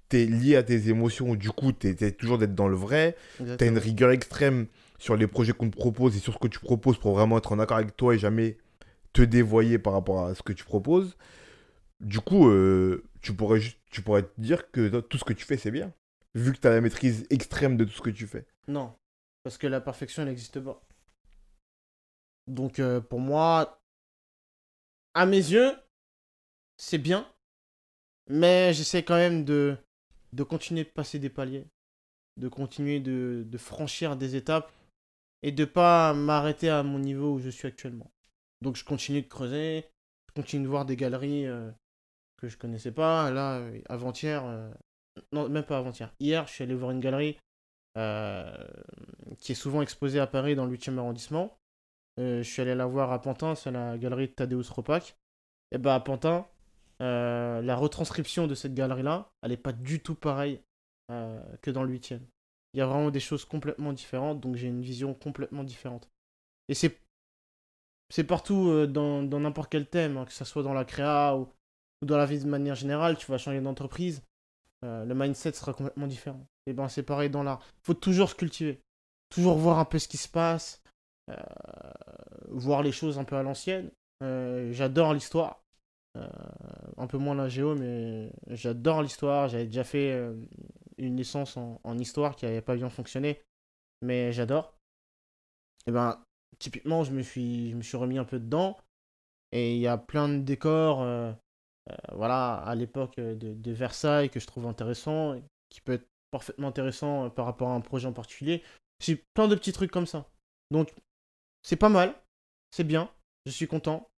Tu 0.09 0.21
es 0.21 0.25
lié 0.25 0.55
à 0.55 0.63
tes 0.63 0.89
émotions, 0.89 1.35
du 1.35 1.49
coup, 1.51 1.71
tu 1.71 1.87
es, 1.87 2.11
toujours 2.11 2.37
d'être 2.37 2.55
dans 2.55 2.67
le 2.67 2.77
vrai. 2.77 3.15
Tu 3.37 3.63
as 3.63 3.67
une 3.67 3.77
rigueur 3.77 4.11
extrême 4.11 4.67
sur 4.97 5.15
les 5.15 5.27
projets 5.27 5.53
qu'on 5.53 5.69
te 5.69 5.77
propose 5.77 6.15
et 6.15 6.19
sur 6.19 6.33
ce 6.33 6.39
que 6.39 6.47
tu 6.47 6.59
proposes 6.59 6.97
pour 6.97 7.13
vraiment 7.13 7.37
être 7.37 7.51
en 7.51 7.59
accord 7.59 7.77
avec 7.77 7.95
toi 7.95 8.15
et 8.15 8.19
jamais 8.19 8.57
te 9.13 9.21
dévoyer 9.21 9.77
par 9.79 9.93
rapport 9.93 10.25
à 10.25 10.35
ce 10.35 10.41
que 10.41 10.53
tu 10.53 10.63
proposes. 10.63 11.15
Du 12.01 12.19
coup, 12.19 12.49
euh, 12.49 13.03
tu, 13.89 14.01
pourrais 14.01 14.23
te 14.23 14.41
dire 14.41 14.71
que 14.71 14.99
tout 15.01 15.17
ce 15.17 15.23
que 15.23 15.33
tu 15.33 15.45
fais, 15.45 15.57
c'est 15.57 15.71
bien. 15.71 15.93
Vu 16.35 16.53
que 16.53 16.59
tu 16.59 16.67
as 16.67 16.71
la 16.71 16.81
maîtrise 16.81 17.25
extrême 17.29 17.77
de 17.77 17.85
tout 17.85 17.91
ce 17.91 18.01
que 18.01 18.09
tu 18.09 18.27
fais. 18.27 18.45
Non, 18.67 18.93
parce 19.43 19.57
que 19.57 19.67
la 19.67 19.81
perfection, 19.81 20.21
elle 20.23 20.29
n'existe 20.29 20.59
pas. 20.59 20.81
Donc, 22.47 22.79
euh, 22.79 23.01
pour 23.01 23.19
moi, 23.19 23.81
à 25.13 25.25
mes 25.25 25.37
yeux, 25.37 25.73
c'est 26.77 26.97
bien, 26.97 27.27
mais 28.29 28.73
j'essaie 28.73 29.03
quand 29.03 29.15
même 29.15 29.43
de, 29.43 29.77
de 30.33 30.43
continuer 30.43 30.83
de 30.83 30.89
passer 30.89 31.19
des 31.19 31.29
paliers, 31.29 31.65
de 32.37 32.47
continuer 32.47 32.99
de, 32.99 33.43
de 33.45 33.57
franchir 33.57 34.15
des 34.15 34.35
étapes 34.35 34.71
et 35.41 35.51
de 35.51 35.65
pas 35.65 36.13
m'arrêter 36.13 36.69
à 36.69 36.83
mon 36.83 36.99
niveau 36.99 37.33
où 37.33 37.39
je 37.39 37.49
suis 37.49 37.67
actuellement. 37.67 38.11
Donc, 38.61 38.75
je 38.75 38.85
continue 38.85 39.21
de 39.21 39.27
creuser, 39.27 39.85
je 40.29 40.33
continue 40.33 40.63
de 40.63 40.69
voir 40.69 40.85
des 40.85 40.95
galeries 40.95 41.45
euh, 41.45 41.69
que 42.37 42.47
je 42.47 42.57
connaissais 42.57 42.91
pas. 42.91 43.31
Là, 43.31 43.57
euh, 43.57 43.81
avant-hier, 43.89 44.45
euh, 44.45 44.71
non, 45.31 45.49
même 45.49 45.63
pas 45.63 45.77
avant-hier, 45.77 46.13
hier, 46.19 46.47
je 46.47 46.53
suis 46.53 46.63
allé 46.63 46.75
voir 46.75 46.91
une 46.91 46.99
galerie 46.99 47.37
euh, 47.97 48.55
qui 49.39 49.51
est 49.51 49.55
souvent 49.55 49.81
exposée 49.81 50.19
à 50.19 50.27
Paris 50.27 50.55
dans 50.55 50.65
le 50.65 50.75
8e 50.75 50.97
arrondissement. 50.97 51.57
Je 52.19 52.41
suis 52.41 52.63
allé 52.63 52.73
la 52.73 52.87
voir 52.87 53.11
à 53.11 53.21
Pantin, 53.21 53.53
c'est 53.53 53.69
la 53.69 53.95
galerie 53.97 54.27
de 54.27 54.33
Tadeusz 54.33 54.71
Ropac. 54.71 55.15
Et 55.71 55.77
bah 55.77 55.93
à 55.93 55.99
Pantin, 55.99 56.47
la 56.99 57.75
retranscription 57.75 58.47
de 58.47 58.55
cette 58.55 58.73
galerie-là, 58.73 59.29
elle 59.43 59.51
n'est 59.51 59.57
pas 59.57 59.71
du 59.71 60.01
tout 60.01 60.15
pareille 60.15 60.59
que 61.09 61.69
dans 61.69 61.83
le 61.83 61.93
8e. 61.93 62.21
Il 62.73 62.79
y 62.79 62.81
a 62.81 62.87
vraiment 62.87 63.11
des 63.11 63.19
choses 63.19 63.45
complètement 63.45 63.93
différentes, 63.93 64.39
donc 64.39 64.55
j'ai 64.55 64.67
une 64.67 64.81
vision 64.81 65.13
complètement 65.13 65.63
différente. 65.63 66.09
Et 66.69 66.73
c'est 66.73 66.99
c'est 68.09 68.23
partout 68.23 68.69
euh, 68.69 68.87
dans 68.87 69.39
n'importe 69.39 69.69
quel 69.69 69.87
thème, 69.87 70.17
hein, 70.17 70.25
que 70.25 70.31
ce 70.31 70.45
soit 70.45 70.63
dans 70.63 70.73
la 70.73 70.85
créa 70.85 71.35
ou, 71.35 71.49
ou 72.01 72.05
dans 72.05 72.17
la 72.17 72.25
vie 72.25 72.39
de 72.39 72.47
manière 72.47 72.75
générale, 72.75 73.17
tu 73.17 73.29
vas 73.31 73.37
changer 73.37 73.61
d'entreprise, 73.61 74.21
euh, 74.85 75.05
le 75.05 75.15
mindset 75.15 75.53
sera 75.53 75.73
complètement 75.73 76.07
différent. 76.07 76.45
Et 76.67 76.73
ben 76.73 76.87
c'est 76.89 77.03
pareil 77.03 77.29
dans 77.29 77.43
l'art. 77.43 77.61
faut 77.83 77.93
toujours 77.93 78.29
se 78.29 78.35
cultiver. 78.35 78.81
Toujours 79.29 79.57
voir 79.57 79.79
un 79.79 79.85
peu 79.85 79.99
ce 79.99 80.07
qui 80.07 80.17
se 80.17 80.29
passe. 80.29 80.81
euh, 81.29 81.35
voir 82.49 82.83
les 82.83 82.91
choses 82.91 83.19
un 83.19 83.23
peu 83.23 83.35
à 83.35 83.43
l'ancienne. 83.43 83.91
Euh, 84.23 84.71
J'adore 84.73 85.13
l'histoire. 85.13 85.61
Un 86.97 87.05
peu 87.05 87.19
moins 87.19 87.35
la 87.35 87.47
géo, 87.47 87.75
mais 87.75 88.31
j'adore 88.47 89.03
l'histoire. 89.03 89.49
J'avais 89.49 89.65
déjà 89.67 89.83
fait 89.83 90.19
une 90.97 91.15
licence 91.15 91.57
en, 91.57 91.79
en 91.83 91.97
histoire 91.99 92.35
qui 92.35 92.45
n'avait 92.45 92.61
pas 92.61 92.75
bien 92.75 92.89
fonctionné, 92.89 93.39
mais 94.01 94.31
j'adore. 94.31 94.73
Et 95.85 95.91
ben, 95.91 96.19
typiquement, 96.59 97.03
je 97.03 97.11
me 97.11 97.21
suis, 97.21 97.69
je 97.71 97.75
me 97.75 97.83
suis 97.83 97.97
remis 97.97 98.17
un 98.17 98.25
peu 98.25 98.39
dedans. 98.39 98.77
Et 99.51 99.75
il 99.75 99.79
y 99.79 99.87
a 99.87 99.97
plein 99.97 100.27
de 100.27 100.39
décors, 100.39 101.01
voilà, 102.13 102.55
à 102.55 102.75
l'époque 102.75 103.17
de, 103.17 103.53
de 103.53 103.71
Versailles 103.71 104.29
que 104.29 104.39
je 104.39 104.47
trouve 104.47 104.65
intéressant, 104.65 105.35
qui 105.69 105.81
peut 105.81 105.93
être 105.93 106.07
parfaitement 106.31 106.67
intéressant 106.67 107.25
euh, 107.25 107.29
par 107.29 107.45
rapport 107.45 107.69
à 107.69 107.73
un 107.73 107.81
projet 107.81 108.07
en 108.07 108.13
particulier. 108.13 108.63
C'est 108.99 109.23
plein 109.33 109.47
de 109.47 109.55
petits 109.55 109.73
trucs 109.73 109.91
comme 109.91 110.07
ça. 110.07 110.29
Donc, 110.71 110.93
c'est 111.63 111.75
pas 111.75 111.89
mal, 111.89 112.15
c'est 112.71 112.83
bien, 112.83 113.09
je 113.45 113.51
suis 113.51 113.67
content, 113.67 114.09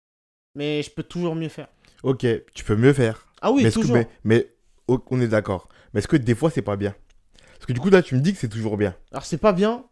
mais 0.56 0.82
je 0.84 0.90
peux 0.92 1.04
toujours 1.04 1.36
mieux 1.36 1.50
faire. 1.50 1.68
Ok, 2.04 2.26
tu 2.54 2.64
peux 2.64 2.76
mieux 2.76 2.94
faire. 2.94 3.28
Ah 3.42 3.52
oui, 3.52 3.64
mais, 3.64 3.70
que- 3.70 3.76
toujours. 3.76 3.96
mais, 3.96 4.08
mais, 4.24 4.56
oh, 4.88 5.04
on 5.12 5.22
est 5.22 5.28
d'accord. 5.28 5.68
Mais 5.94 6.00
est-ce 6.00 6.08
que 6.08 6.18
des 6.18 6.36
fois, 6.36 6.50
c'est 6.50 6.62
pas 6.62 6.78
bien? 6.78 6.96
Parce 7.54 7.66
que 7.66 7.74
du 7.74 7.80
coup, 7.80 7.90
là, 7.90 8.02
tu 8.02 8.16
me 8.16 8.22
dis 8.22 8.34
que 8.34 8.40
c'est 8.40 8.50
toujours 8.50 8.78
bien. 8.78 8.96
Alors, 9.12 9.26
c'est 9.26 9.38
pas 9.38 9.54
bien. 9.54 9.86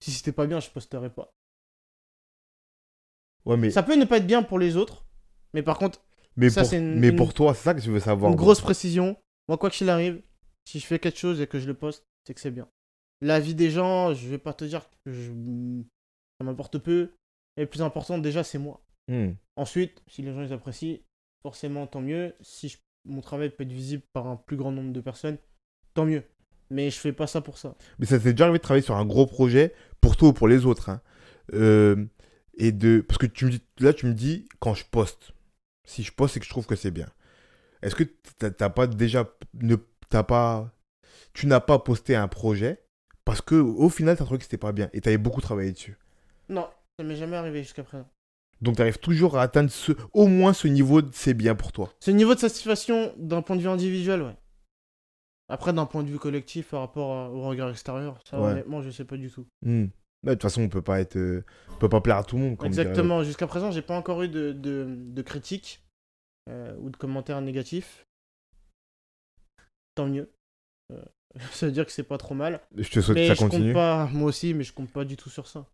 Si 0.00 0.12
c'était 0.12 0.32
pas 0.32 0.46
bien, 0.46 0.60
je 0.60 0.70
posterais 0.70 1.10
pas. 1.10 1.30
Ouais, 3.44 3.56
mais, 3.56 3.70
Ça 3.70 3.82
peut 3.82 3.96
ne 3.96 4.04
pas 4.04 4.18
être 4.18 4.26
bien 4.26 4.42
pour 4.42 4.58
les 4.58 4.76
autres, 4.76 5.04
mais 5.52 5.62
par 5.62 5.78
contre, 5.78 6.00
mais, 6.36 6.50
ça, 6.50 6.62
pour, 6.62 6.70
c'est 6.70 6.78
une- 6.78 6.98
mais 6.98 7.08
une- 7.10 7.16
pour 7.16 7.34
toi, 7.34 7.54
c'est 7.54 7.62
ça 7.64 7.74
que 7.74 7.80
je 7.80 7.90
veux 7.90 8.00
savoir. 8.00 8.30
une 8.30 8.36
grosse 8.36 8.60
précision. 8.60 9.16
Moi, 9.48 9.58
quoi 9.58 9.70
qu'il 9.70 9.88
arrive, 9.90 10.22
si 10.68 10.80
je 10.80 10.86
fais 10.86 10.98
quelque 10.98 11.18
chose 11.18 11.40
et 11.40 11.46
que 11.46 11.58
je 11.58 11.66
le 11.66 11.74
poste, 11.74 12.04
c'est 12.26 12.34
que 12.34 12.40
c'est 12.40 12.50
bien. 12.50 12.68
La 13.20 13.40
vie 13.40 13.54
des 13.54 13.70
gens, 13.70 14.12
je 14.14 14.28
vais 14.28 14.38
pas 14.38 14.52
te 14.54 14.64
dire 14.64 14.82
que 15.04 15.12
je... 15.12 15.30
ça 16.38 16.44
m'importe 16.44 16.78
peu. 16.78 17.10
Et 17.56 17.62
le 17.62 17.66
plus 17.66 17.82
important, 17.82 18.18
déjà, 18.18 18.42
c'est 18.42 18.58
moi. 18.58 18.80
Hmm. 19.08 19.32
Ensuite, 19.56 20.02
si 20.08 20.22
les 20.22 20.32
gens 20.32 20.40
les 20.40 20.52
apprécient, 20.52 20.98
forcément, 21.42 21.86
tant 21.86 22.00
mieux. 22.00 22.34
Si 22.40 22.68
je- 22.68 22.78
mon 23.06 23.20
travail 23.20 23.50
peut 23.50 23.62
être 23.64 23.72
visible 23.72 24.02
par 24.12 24.26
un 24.26 24.36
plus 24.36 24.56
grand 24.56 24.72
nombre 24.72 24.92
de 24.92 25.00
personnes, 25.00 25.38
tant 25.94 26.04
mieux. 26.06 26.22
Mais 26.70 26.90
je 26.90 26.98
fais 26.98 27.12
pas 27.12 27.26
ça 27.26 27.40
pour 27.42 27.58
ça. 27.58 27.76
Mais 27.98 28.06
ça 28.06 28.18
t'est 28.18 28.32
déjà 28.32 28.44
arrivé 28.44 28.58
de 28.58 28.62
travailler 28.62 28.82
sur 28.84 28.96
un 28.96 29.04
gros 29.04 29.26
projet 29.26 29.74
pour 30.00 30.16
toi 30.16 30.30
ou 30.30 30.32
pour 30.32 30.48
les 30.48 30.64
autres. 30.66 30.88
hein. 30.88 31.00
Euh, 31.52 32.04
et 32.56 32.72
de... 32.72 33.04
Parce 33.06 33.18
que 33.18 33.26
tu 33.26 33.44
me 33.44 33.50
dis... 33.50 33.62
là, 33.78 33.92
tu 33.92 34.06
me 34.06 34.14
dis 34.14 34.48
quand 34.58 34.72
je 34.74 34.84
poste. 34.90 35.32
Si 35.84 36.02
je 36.02 36.12
poste, 36.12 36.34
c'est 36.34 36.40
que 36.40 36.46
je 36.46 36.50
trouve 36.50 36.66
que 36.66 36.76
c'est 36.76 36.90
bien. 36.90 37.08
Est-ce 37.82 37.94
que 37.94 38.04
t'as 38.04 38.70
pas 38.70 38.86
déjà. 38.86 39.28
Ne... 39.54 39.76
T'as 40.08 40.22
pas... 40.22 40.70
Tu 41.32 41.46
n'as 41.46 41.60
pas 41.60 41.78
posté 41.78 42.14
un 42.14 42.28
projet 42.28 42.82
parce 43.24 43.40
que 43.40 43.54
au 43.56 43.88
final, 43.88 44.16
t'as 44.16 44.24
trouvé 44.24 44.38
que 44.38 44.44
c'était 44.44 44.56
pas 44.58 44.72
bien 44.72 44.88
et 44.92 45.00
t'avais 45.00 45.18
beaucoup 45.18 45.40
travaillé 45.40 45.72
dessus? 45.72 45.98
Non, 46.48 46.68
ça 46.98 47.04
m'est 47.04 47.16
jamais 47.16 47.36
arrivé 47.36 47.62
jusqu'à 47.62 47.82
présent. 47.82 48.08
Donc, 48.60 48.76
tu 48.76 48.82
arrives 48.82 48.98
toujours 48.98 49.36
à 49.36 49.42
atteindre 49.42 49.70
ce... 49.70 49.92
au 50.12 50.26
moins 50.26 50.52
ce 50.52 50.68
niveau 50.68 51.02
de 51.02 51.10
c'est 51.12 51.34
bien 51.34 51.54
pour 51.54 51.72
toi. 51.72 51.92
Ce 52.00 52.10
niveau 52.10 52.34
de 52.34 52.40
satisfaction 52.40 53.12
d'un 53.16 53.42
point 53.42 53.56
de 53.56 53.62
vue 53.62 53.68
individuel, 53.68 54.22
ouais. 54.22 54.36
Après, 55.48 55.72
d'un 55.72 55.84
point 55.86 56.02
de 56.02 56.08
vue 56.08 56.18
collectif 56.18 56.70
par 56.70 56.80
rapport 56.80 57.32
au 57.34 57.42
regard 57.42 57.68
extérieur, 57.70 58.18
ça, 58.24 58.40
Ouais. 58.40 58.52
honnêtement, 58.52 58.80
je 58.80 58.90
sais 58.90 59.04
pas 59.04 59.16
du 59.16 59.30
tout. 59.30 59.46
Hmm. 59.62 59.86
De 60.24 60.32
toute 60.32 60.42
façon, 60.42 60.62
on 60.62 60.68
peut 60.68 60.82
pas 60.82 61.00
être, 61.00 61.16
euh, 61.16 61.44
on 61.70 61.76
peut 61.76 61.88
pas 61.88 62.00
plaire 62.00 62.16
à 62.16 62.24
tout 62.24 62.36
le 62.36 62.42
monde. 62.42 62.56
comme 62.56 62.66
Exactement. 62.66 63.22
Jusqu'à 63.22 63.46
présent, 63.46 63.70
j'ai 63.70 63.82
pas 63.82 63.96
encore 63.96 64.22
eu 64.22 64.28
de, 64.28 64.52
de, 64.52 64.86
de 64.88 65.22
critiques 65.22 65.82
euh, 66.48 66.74
ou 66.78 66.90
de 66.90 66.96
commentaires 66.96 67.40
négatifs. 67.40 68.06
Tant 69.94 70.06
mieux. 70.06 70.30
Euh, 70.92 71.04
ça 71.52 71.66
veut 71.66 71.72
dire 71.72 71.84
que 71.84 71.92
c'est 71.92 72.02
pas 72.04 72.18
trop 72.18 72.34
mal. 72.34 72.60
Je 72.76 72.90
te 72.90 73.00
souhaite 73.00 73.16
mais 73.16 73.28
que 73.28 73.34
ça 73.34 73.42
continue. 73.42 73.66
compte 73.66 73.74
pas, 73.74 74.06
moi 74.06 74.28
aussi, 74.28 74.54
mais 74.54 74.64
je 74.64 74.72
compte 74.72 74.90
pas 74.90 75.04
du 75.04 75.16
tout 75.16 75.30
sur 75.30 75.46
ça. 75.46 75.66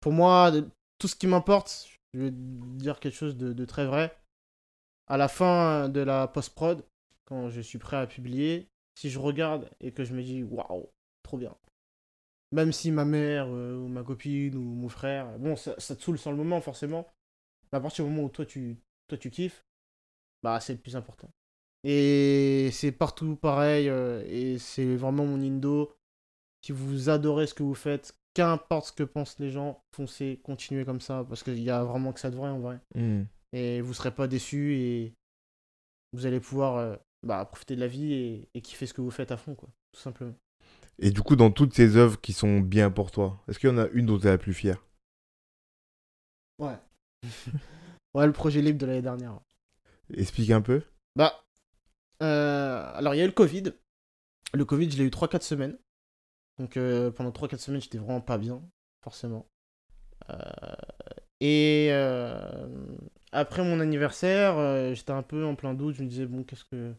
Pour 0.00 0.12
moi, 0.12 0.52
tout 0.98 1.08
ce 1.08 1.16
qui 1.16 1.26
m'importe, 1.26 1.88
je 2.14 2.20
vais 2.20 2.30
dire 2.32 3.00
quelque 3.00 3.16
chose 3.16 3.36
de, 3.36 3.52
de 3.52 3.64
très 3.64 3.86
vrai. 3.86 4.16
À 5.08 5.16
la 5.16 5.28
fin 5.28 5.88
de 5.88 6.00
la 6.00 6.28
post-prod, 6.28 6.84
quand 7.24 7.48
je 7.48 7.60
suis 7.60 7.78
prêt 7.78 7.96
à 7.96 8.06
publier, 8.06 8.68
si 8.94 9.10
je 9.10 9.18
regarde 9.18 9.68
et 9.80 9.92
que 9.92 10.04
je 10.04 10.14
me 10.14 10.22
dis 10.22 10.42
waouh, 10.42 10.88
trop 11.22 11.38
bien. 11.38 11.54
Même 12.52 12.72
si 12.72 12.90
ma 12.90 13.04
mère 13.04 13.46
euh, 13.48 13.76
ou 13.76 13.88
ma 13.88 14.02
copine 14.02 14.54
ou 14.56 14.62
mon 14.62 14.88
frère, 14.88 15.38
bon, 15.38 15.54
ça, 15.54 15.74
ça 15.78 15.94
te 15.94 16.02
saoule 16.02 16.18
sur 16.18 16.30
le 16.30 16.36
moment 16.36 16.60
forcément, 16.60 17.06
mais 17.70 17.78
à 17.78 17.80
partir 17.80 18.04
du 18.04 18.10
moment 18.10 18.24
où 18.24 18.30
toi 18.30 18.46
tu, 18.46 18.78
toi, 19.06 19.18
tu 19.18 19.30
kiffes, 19.30 19.64
bah 20.42 20.58
c'est 20.60 20.72
le 20.72 20.78
plus 20.78 20.96
important. 20.96 21.28
Et 21.84 22.70
c'est 22.72 22.92
partout 22.92 23.36
pareil, 23.36 23.88
euh, 23.88 24.24
et 24.26 24.58
c'est 24.58 24.96
vraiment 24.96 25.26
mon 25.26 25.40
indo. 25.40 25.94
Si 26.64 26.72
vous 26.72 27.08
adorez 27.08 27.46
ce 27.46 27.54
que 27.54 27.62
vous 27.62 27.74
faites, 27.74 28.18
qu'importe 28.34 28.86
ce 28.86 28.92
que 28.92 29.04
pensent 29.04 29.38
les 29.38 29.50
gens, 29.50 29.82
foncez, 29.92 30.40
continuez 30.42 30.84
comme 30.84 31.00
ça, 31.00 31.24
parce 31.28 31.42
qu'il 31.42 31.62
y 31.62 31.70
a 31.70 31.84
vraiment 31.84 32.12
que 32.12 32.20
ça 32.20 32.30
de 32.30 32.36
vrai 32.36 32.48
en 32.48 32.60
vrai. 32.60 32.80
Hmm. 32.94 33.24
Et 33.52 33.80
vous 33.80 33.94
serez 33.94 34.10
pas 34.10 34.26
déçus 34.26 34.74
et 34.74 35.14
vous 36.12 36.26
allez 36.26 36.40
pouvoir 36.40 36.76
euh, 36.76 36.96
bah, 37.22 37.44
profiter 37.44 37.76
de 37.76 37.80
la 37.80 37.86
vie 37.86 38.12
et, 38.12 38.48
et 38.54 38.60
kiffer 38.62 38.86
ce 38.86 38.94
que 38.94 39.00
vous 39.00 39.10
faites 39.10 39.32
à 39.32 39.36
fond, 39.36 39.54
quoi, 39.54 39.68
tout 39.92 40.00
simplement. 40.00 40.34
Et 41.00 41.10
du 41.10 41.22
coup, 41.22 41.36
dans 41.36 41.50
toutes 41.50 41.74
ces 41.74 41.96
œuvres 41.96 42.20
qui 42.20 42.32
sont 42.32 42.60
bien 42.60 42.90
pour 42.90 43.10
toi, 43.10 43.42
est-ce 43.48 43.58
qu'il 43.58 43.70
y 43.70 43.72
en 43.72 43.78
a 43.78 43.88
une 43.88 44.06
dont 44.06 44.18
tu 44.18 44.26
es 44.26 44.30
la 44.30 44.38
plus 44.38 44.54
fière? 44.54 44.84
Ouais. 46.58 46.76
ouais, 48.14 48.26
le 48.26 48.32
projet 48.32 48.60
libre 48.60 48.78
de 48.78 48.86
l'année 48.86 49.02
dernière. 49.02 49.40
Explique 50.12 50.50
un 50.50 50.62
peu. 50.62 50.82
Bah, 51.14 51.44
euh, 52.22 52.90
alors 52.94 53.14
il 53.14 53.18
y 53.18 53.20
a 53.20 53.24
eu 53.24 53.28
le 53.28 53.32
Covid. 53.32 53.74
Le 54.54 54.64
Covid, 54.64 54.90
je 54.90 54.98
l'ai 54.98 55.04
eu 55.04 55.10
3-4 55.10 55.42
semaines. 55.42 55.78
Donc 56.58 56.76
euh, 56.76 57.10
pendant 57.10 57.30
3-4 57.30 57.58
semaines, 57.58 57.80
j'étais 57.80 57.98
vraiment 57.98 58.20
pas 58.20 58.38
bien, 58.38 58.62
forcément. 59.02 59.46
Euh, 60.30 60.34
et 61.40 61.88
euh, 61.92 62.66
après 63.32 63.62
mon 63.62 63.80
anniversaire, 63.80 64.58
euh, 64.58 64.94
j'étais 64.94 65.12
un 65.12 65.22
peu 65.22 65.44
en 65.44 65.54
plein 65.54 65.74
doute. 65.74 65.94
Je 65.96 66.02
me 66.02 66.08
disais, 66.08 66.26
bon, 66.26 66.42
qu'est-ce 66.42 66.64
que. 66.64 66.94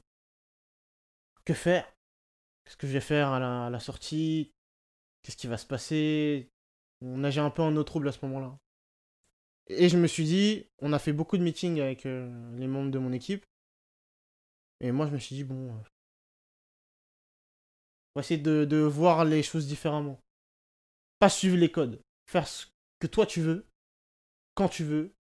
Que 1.46 1.54
faire? 1.54 1.86
Qu'est-ce 2.70 2.78
que 2.78 2.86
je 2.86 2.94
vais 2.94 3.02
faire 3.02 3.30
à 3.30 3.70
la, 3.72 3.80
sortie? 3.80 4.54
Qu'est-ce 5.24 5.38
qui 5.38 5.48
va 5.48 5.58
se 5.58 5.66
passer? 5.66 6.52
On 7.02 7.18
nageait 7.18 7.42
un 7.42 7.50
peu 7.50 7.64
en 7.64 7.76
eau 7.76 7.84
trouble 7.84 8.08
à 8.08 8.12
ce 8.12 8.24
moment-là. 8.28 8.60
Et 9.66 9.90
je 9.90 9.98
me 9.98 10.06
suis 10.06 10.26
dit, 10.26 10.68
on 10.78 10.94
a 10.94 11.00
fait 11.00 11.12
beaucoup 11.12 11.40
de 11.40 11.42
meetings 11.42 11.82
avec 11.82 12.06
euh, 12.06 12.30
les 12.60 12.68
membres 12.68 12.92
de 12.92 13.00
mon 13.00 13.12
équipe. 13.12 13.44
Et 14.82 14.92
moi, 14.92 15.08
je 15.08 15.14
me 15.14 15.18
suis 15.18 15.36
dit, 15.36 15.44
bon, 15.44 15.70
euh, 15.70 15.80
on 18.14 18.20
va 18.20 18.22
essayer 18.22 18.40
de, 18.40 18.66
de 18.66 18.78
voir 18.78 19.26
les 19.26 19.42
choses 19.42 19.66
différemment. 19.66 20.20
Pas 21.18 21.30
suivre 21.30 21.58
les 21.58 21.72
codes. 21.72 22.00
Faire 22.28 22.48
ce 22.48 22.68
que 23.00 23.08
toi 23.08 23.26
tu 23.26 23.42
veux, 23.42 23.66
quand 24.54 24.70
tu 24.70 24.84
veux, 24.84 25.16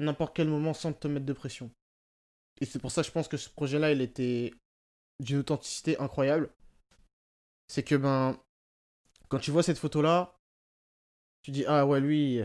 à 0.00 0.02
n'importe 0.02 0.34
quel 0.34 0.48
moment 0.48 0.74
sans 0.74 0.92
te 0.92 1.06
mettre 1.06 1.26
de 1.26 1.32
pression. 1.32 1.70
Et 2.60 2.64
c'est 2.64 2.80
pour 2.80 2.90
ça 2.90 3.02
que 3.02 3.06
je 3.06 3.12
pense 3.12 3.28
que 3.28 3.36
ce 3.36 3.50
projet-là, 3.50 3.92
il 3.92 4.00
était 4.00 4.52
d'une 5.20 5.38
authenticité 5.38 5.96
incroyable. 6.00 6.52
C'est 7.68 7.82
que, 7.82 7.94
ben, 7.94 8.38
quand 9.28 9.38
tu 9.38 9.50
vois 9.50 9.62
cette 9.62 9.78
photo-là, 9.78 10.38
tu 11.42 11.50
dis, 11.50 11.64
ah 11.66 11.86
ouais, 11.86 12.00
lui, 12.00 12.42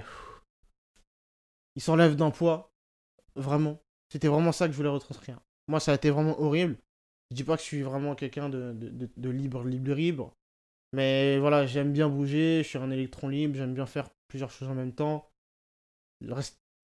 il 1.76 1.82
s'enlève 1.82 2.15
d'un 2.15 2.32
poids. 2.32 2.71
Vraiment. 3.36 3.80
C'était 4.11 4.28
vraiment 4.28 4.51
ça 4.51 4.67
que 4.67 4.74
je 4.74 4.78
voulais 4.78 4.89
retranscrire. 4.89 5.39
Moi, 5.67 5.80
ça 5.80 5.91
a 5.91 5.95
été 5.95 6.09
vraiment 6.09 6.39
horrible. 6.39 6.78
Je 7.32 7.36
dis 7.36 7.43
pas 7.43 7.55
que 7.55 7.61
je 7.63 7.67
suis 7.67 7.82
vraiment 7.82 8.15
quelqu'un 8.15 8.49
de, 8.49 8.74
de, 8.74 9.09
de- 9.17 9.30
libre, 9.30 9.63
libre, 9.63 9.93
libre. 9.93 10.34
Mais 10.93 11.39
voilà, 11.39 11.65
j'aime 11.65 11.93
bien 11.93 12.09
bouger, 12.09 12.61
je 12.63 12.69
suis 12.69 12.78
un 12.78 12.91
électron 12.91 13.28
libre, 13.30 13.55
j'aime 13.55 13.74
bien 13.74 13.88
faire 13.88 14.09
plusieurs 14.28 14.51
choses 14.51 14.69
en 14.69 14.76
même 14.76 14.93
temps. 14.93 15.30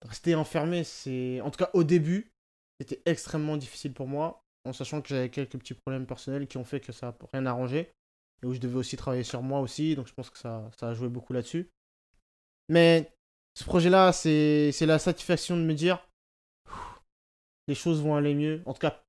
Rester 0.02 0.34
enfermé, 0.34 0.84
c'est. 0.84 1.40
En 1.42 1.50
tout 1.50 1.58
cas, 1.58 1.70
au 1.74 1.84
début, 1.84 2.32
c'était 2.80 3.02
extrêmement 3.06 3.56
difficile 3.56 3.92
pour 3.92 4.08
moi, 4.08 4.42
en 4.64 4.72
sachant 4.72 5.02
que 5.02 5.08
j'avais 5.08 5.30
quelques 5.30 5.58
petits 5.58 5.74
problèmes 5.74 6.06
personnels 6.06 6.46
qui 6.48 6.56
ont 6.56 6.64
fait 6.64 6.80
que 6.80 6.92
ça 6.92 7.06
n'a 7.08 7.28
rien 7.32 7.46
arrangé. 7.46 7.92
Et 8.42 8.46
où 8.46 8.54
je 8.54 8.60
devais 8.60 8.76
aussi 8.76 8.96
travailler 8.96 9.22
sur 9.24 9.42
moi 9.42 9.60
aussi, 9.60 9.94
donc 9.96 10.06
je 10.08 10.14
pense 10.14 10.30
que 10.30 10.38
ça, 10.38 10.70
ça 10.78 10.88
a 10.88 10.94
joué 10.94 11.08
beaucoup 11.08 11.32
là-dessus. 11.32 11.68
Mais 12.68 13.12
ce 13.54 13.64
projet-là, 13.64 14.12
c'est 14.12 14.72
la 14.86 14.98
satisfaction 14.98 15.56
de 15.56 15.62
me 15.62 15.74
dire 15.74 16.06
les 17.68 17.74
choses 17.74 18.02
vont 18.02 18.16
aller 18.16 18.34
mieux. 18.34 18.62
En 18.66 18.72
tout 18.72 18.80
cas, 18.80 19.02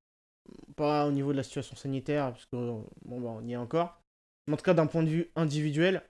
pas 0.76 1.06
au 1.08 1.12
niveau 1.12 1.32
de 1.32 1.38
la 1.38 1.44
situation 1.44 1.76
sanitaire, 1.76 2.32
parce 2.32 2.46
que 2.46 2.56
bon, 2.56 3.22
bah, 3.22 3.30
on 3.30 3.42
y 3.48 3.54
est 3.54 3.58
encore. 3.58 4.02
Mais 4.48 4.54
en 4.54 4.58
tout 4.58 4.64
cas, 4.64 4.74
d'un 4.74 4.88
point 4.88 5.04
de 5.04 5.10
vue 5.10 5.32
individuel, 5.36 6.04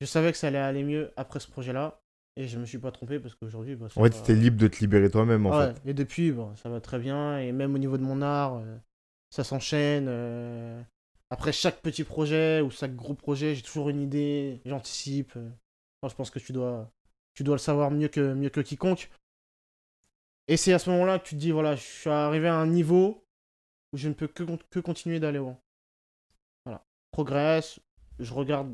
je 0.00 0.06
savais 0.06 0.32
que 0.32 0.38
ça 0.38 0.48
allait 0.48 0.58
aller 0.58 0.84
mieux 0.84 1.12
après 1.16 1.40
ce 1.40 1.48
projet-là. 1.48 2.00
Et 2.36 2.46
je 2.46 2.58
me 2.58 2.66
suis 2.66 2.78
pas 2.78 2.92
trompé 2.92 3.18
parce 3.18 3.34
qu'aujourd'hui. 3.34 3.74
Bah, 3.74 3.86
En 3.96 4.04
fait, 4.04 4.10
va- 4.14 4.22
t'es 4.22 4.34
libre 4.34 4.58
de 4.58 4.68
te 4.68 4.78
libérer 4.78 5.10
toi-même, 5.10 5.46
en 5.46 5.50
Ouais, 5.58 5.72
fait. 5.74 5.90
et 5.90 5.94
depuis, 5.94 6.30
bon, 6.30 6.54
ça 6.56 6.68
va 6.68 6.80
très 6.80 6.98
bien. 7.00 7.38
Et 7.38 7.50
même 7.50 7.74
au 7.74 7.78
niveau 7.78 7.96
de 7.98 8.02
mon 8.04 8.22
art, 8.22 8.56
euh, 8.58 8.76
ça 9.30 9.42
s'enchaîne. 9.42 10.06
euh, 10.08 10.80
Après 11.30 11.52
chaque 11.52 11.82
petit 11.82 12.04
projet 12.04 12.60
ou 12.60 12.70
chaque 12.70 12.94
gros 12.96 13.14
projet, 13.14 13.54
j'ai 13.54 13.62
toujours 13.62 13.90
une 13.90 14.00
idée, 14.00 14.60
j'anticipe. 14.64 15.36
euh. 15.36 15.50
Je 16.08 16.14
pense 16.14 16.30
que 16.30 16.38
tu 16.38 16.52
dois, 16.52 16.90
tu 17.34 17.42
dois 17.42 17.56
le 17.56 17.60
savoir 17.60 17.90
mieux 17.90 18.08
que, 18.08 18.32
mieux 18.34 18.50
que 18.50 18.60
quiconque. 18.60 19.10
Et 20.46 20.56
c'est 20.56 20.72
à 20.72 20.78
ce 20.78 20.88
moment-là 20.90 21.18
que 21.18 21.26
tu 21.28 21.34
te 21.34 21.40
dis, 21.40 21.50
voilà, 21.50 21.76
je 21.76 21.82
suis 21.82 22.08
arrivé 22.10 22.48
à 22.48 22.54
un 22.54 22.66
niveau 22.66 23.26
où 23.92 23.96
je 23.96 24.08
ne 24.08 24.14
peux 24.14 24.28
que, 24.28 24.44
con- 24.44 24.58
que 24.70 24.80
continuer 24.80 25.20
d'aller 25.20 25.38
loin. 25.38 25.58
Voilà. 26.64 26.86
Progresse, 27.10 27.80
je 28.18 28.32
regarde 28.32 28.70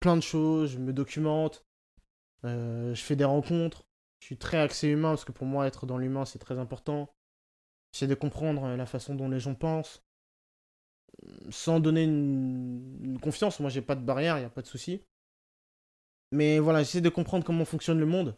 plein 0.00 0.16
de 0.16 0.22
choses, 0.22 0.70
je 0.70 0.78
me 0.78 0.92
documente, 0.92 1.66
euh, 2.44 2.94
je 2.94 3.02
fais 3.02 3.16
des 3.16 3.24
rencontres. 3.24 3.84
Je 4.20 4.26
suis 4.26 4.38
très 4.38 4.58
axé 4.58 4.88
humain 4.88 5.10
parce 5.10 5.24
que 5.26 5.32
pour 5.32 5.46
moi, 5.46 5.66
être 5.66 5.84
dans 5.84 5.98
l'humain, 5.98 6.24
c'est 6.24 6.38
très 6.38 6.58
important. 6.58 7.12
J'essaie 7.92 8.06
de 8.06 8.14
comprendre 8.14 8.66
la 8.68 8.86
façon 8.86 9.14
dont 9.14 9.28
les 9.28 9.40
gens 9.40 9.54
pensent, 9.54 10.02
sans 11.50 11.80
donner 11.80 12.04
une, 12.04 12.98
une 13.02 13.18
confiance. 13.20 13.60
Moi, 13.60 13.70
j'ai 13.70 13.82
pas 13.82 13.94
de 13.94 14.04
barrière, 14.04 14.36
il 14.38 14.40
n'y 14.40 14.46
a 14.46 14.50
pas 14.50 14.62
de 14.62 14.66
souci. 14.66 15.02
Mais 16.32 16.58
voilà, 16.58 16.80
j'essaie 16.80 17.00
de 17.00 17.08
comprendre 17.08 17.44
comment 17.44 17.64
fonctionne 17.64 17.98
le 18.00 18.06
monde 18.06 18.36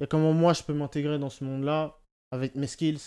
et 0.00 0.06
comment 0.06 0.32
moi 0.32 0.52
je 0.52 0.62
peux 0.62 0.74
m'intégrer 0.74 1.18
dans 1.18 1.30
ce 1.30 1.44
monde-là 1.44 1.98
avec 2.32 2.54
mes 2.54 2.66
skills 2.66 3.00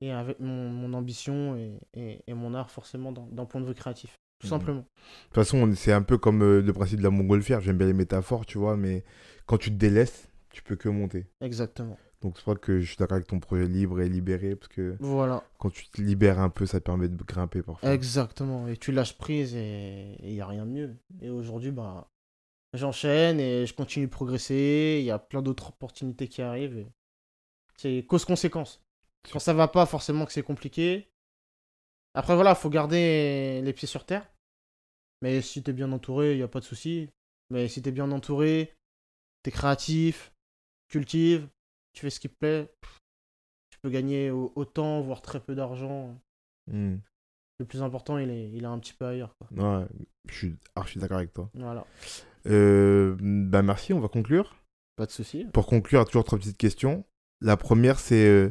et 0.00 0.12
avec 0.12 0.40
mon, 0.40 0.70
mon 0.70 0.94
ambition 0.94 1.56
et, 1.56 1.80
et, 1.94 2.20
et 2.26 2.34
mon 2.34 2.54
art 2.54 2.70
forcément 2.70 3.12
d'un 3.12 3.26
d'un 3.30 3.44
point 3.46 3.60
de 3.60 3.66
vue 3.66 3.74
créatif. 3.74 4.16
Tout 4.40 4.48
Mhm. 4.48 4.50
simplement. 4.50 4.80
De 4.80 4.84
toute 5.26 5.34
façon, 5.34 5.72
c'est 5.74 5.92
un 5.92 6.02
peu 6.02 6.18
comme 6.18 6.42
euh, 6.42 6.60
le 6.62 6.72
principe 6.72 6.98
de 6.98 7.04
la 7.04 7.10
montgolfière. 7.10 7.60
J'aime 7.60 7.78
bien 7.78 7.86
les 7.86 7.92
métaphores, 7.92 8.46
tu 8.46 8.58
vois, 8.58 8.76
mais 8.76 9.04
quand 9.46 9.58
tu 9.58 9.70
te 9.70 9.76
délaisses, 9.76 10.28
tu 10.50 10.62
peux 10.62 10.76
que 10.76 10.88
monter. 10.88 11.26
Exactement. 11.40 11.98
Donc 12.22 12.34
pour 12.40 12.54
ça 12.54 12.54
que 12.54 12.80
je 12.80 12.86
suis 12.86 12.96
d'accord 12.96 13.16
avec 13.16 13.26
ton 13.26 13.40
projet 13.40 13.66
libre 13.66 14.00
et 14.00 14.08
libéré, 14.08 14.54
parce 14.56 14.68
que 14.68 14.96
Voilà. 15.00 15.42
quand 15.58 15.70
tu 15.70 15.88
te 15.88 16.00
libères 16.00 16.38
un 16.38 16.50
peu, 16.50 16.66
ça 16.66 16.78
te 16.78 16.84
permet 16.84 17.08
de 17.08 17.22
grimper 17.24 17.62
parfois. 17.62 17.92
Exactement. 17.92 18.68
Et 18.68 18.76
tu 18.76 18.92
lâches 18.92 19.18
prise 19.18 19.54
et 19.56 20.16
il 20.22 20.32
n'y 20.32 20.40
a 20.40 20.46
rien 20.46 20.64
de 20.64 20.70
mieux. 20.70 20.96
Et 21.20 21.30
aujourd'hui, 21.30 21.72
bah, 21.72 22.08
j'enchaîne 22.74 23.40
et 23.40 23.66
je 23.66 23.74
continue 23.74 24.06
de 24.06 24.10
progresser. 24.10 24.98
Il 25.00 25.04
y 25.04 25.10
a 25.10 25.18
plein 25.18 25.42
d'autres 25.42 25.70
opportunités 25.70 26.28
qui 26.28 26.42
arrivent. 26.42 26.78
et 26.78 26.86
C'est 27.76 28.04
cause-conséquence. 28.06 28.80
Quand 29.32 29.38
ça 29.40 29.52
va 29.52 29.66
pas, 29.68 29.84
forcément 29.86 30.24
que 30.24 30.32
c'est 30.32 30.42
compliqué. 30.42 31.08
Après, 32.14 32.34
voilà, 32.34 32.54
faut 32.54 32.70
garder 32.70 33.60
les 33.62 33.72
pieds 33.72 33.88
sur 33.88 34.04
terre. 34.04 34.28
Mais 35.22 35.40
si 35.40 35.62
t'es 35.62 35.72
bien 35.72 35.90
entouré, 35.92 36.32
il 36.32 36.36
n'y 36.36 36.42
a 36.42 36.48
pas 36.48 36.60
de 36.60 36.64
souci. 36.64 37.08
Mais 37.50 37.68
si 37.68 37.82
t'es 37.82 37.92
bien 37.92 38.10
entouré, 38.12 38.74
t'es 39.42 39.50
créatif, 39.50 40.32
cultives, 40.88 41.48
tu 41.92 42.00
fais 42.02 42.10
ce 42.10 42.20
qui 42.20 42.28
te 42.28 42.34
plaît, 42.34 42.72
tu 43.70 43.78
peux 43.80 43.90
gagner 43.90 44.30
au- 44.30 44.52
autant, 44.56 45.00
voire 45.02 45.22
très 45.22 45.40
peu 45.40 45.54
d'argent. 45.54 46.18
Hmm. 46.70 46.96
Le 47.58 47.66
plus 47.66 47.82
important, 47.82 48.18
il 48.18 48.30
est, 48.30 48.50
il 48.50 48.62
est 48.64 48.66
un 48.66 48.78
petit 48.78 48.94
peu 48.94 49.06
ailleurs. 49.06 49.36
Quoi. 49.38 49.80
Ouais, 49.80 49.86
je 50.28 50.34
suis 50.34 50.56
archi 50.74 50.98
d'accord 50.98 51.18
avec 51.18 51.32
toi. 51.32 51.50
Voilà. 51.54 51.86
Euh, 52.46 53.16
bah 53.20 53.62
merci, 53.62 53.92
on 53.92 54.00
va 54.00 54.08
conclure. 54.08 54.56
Pas 54.96 55.06
de 55.06 55.12
souci. 55.12 55.44
Pour 55.52 55.66
conclure, 55.66 56.04
toujours 56.04 56.24
trois 56.24 56.38
petites 56.38 56.56
questions. 56.58 57.04
La 57.40 57.56
première, 57.56 57.98
c'est 58.00 58.26
euh, 58.26 58.50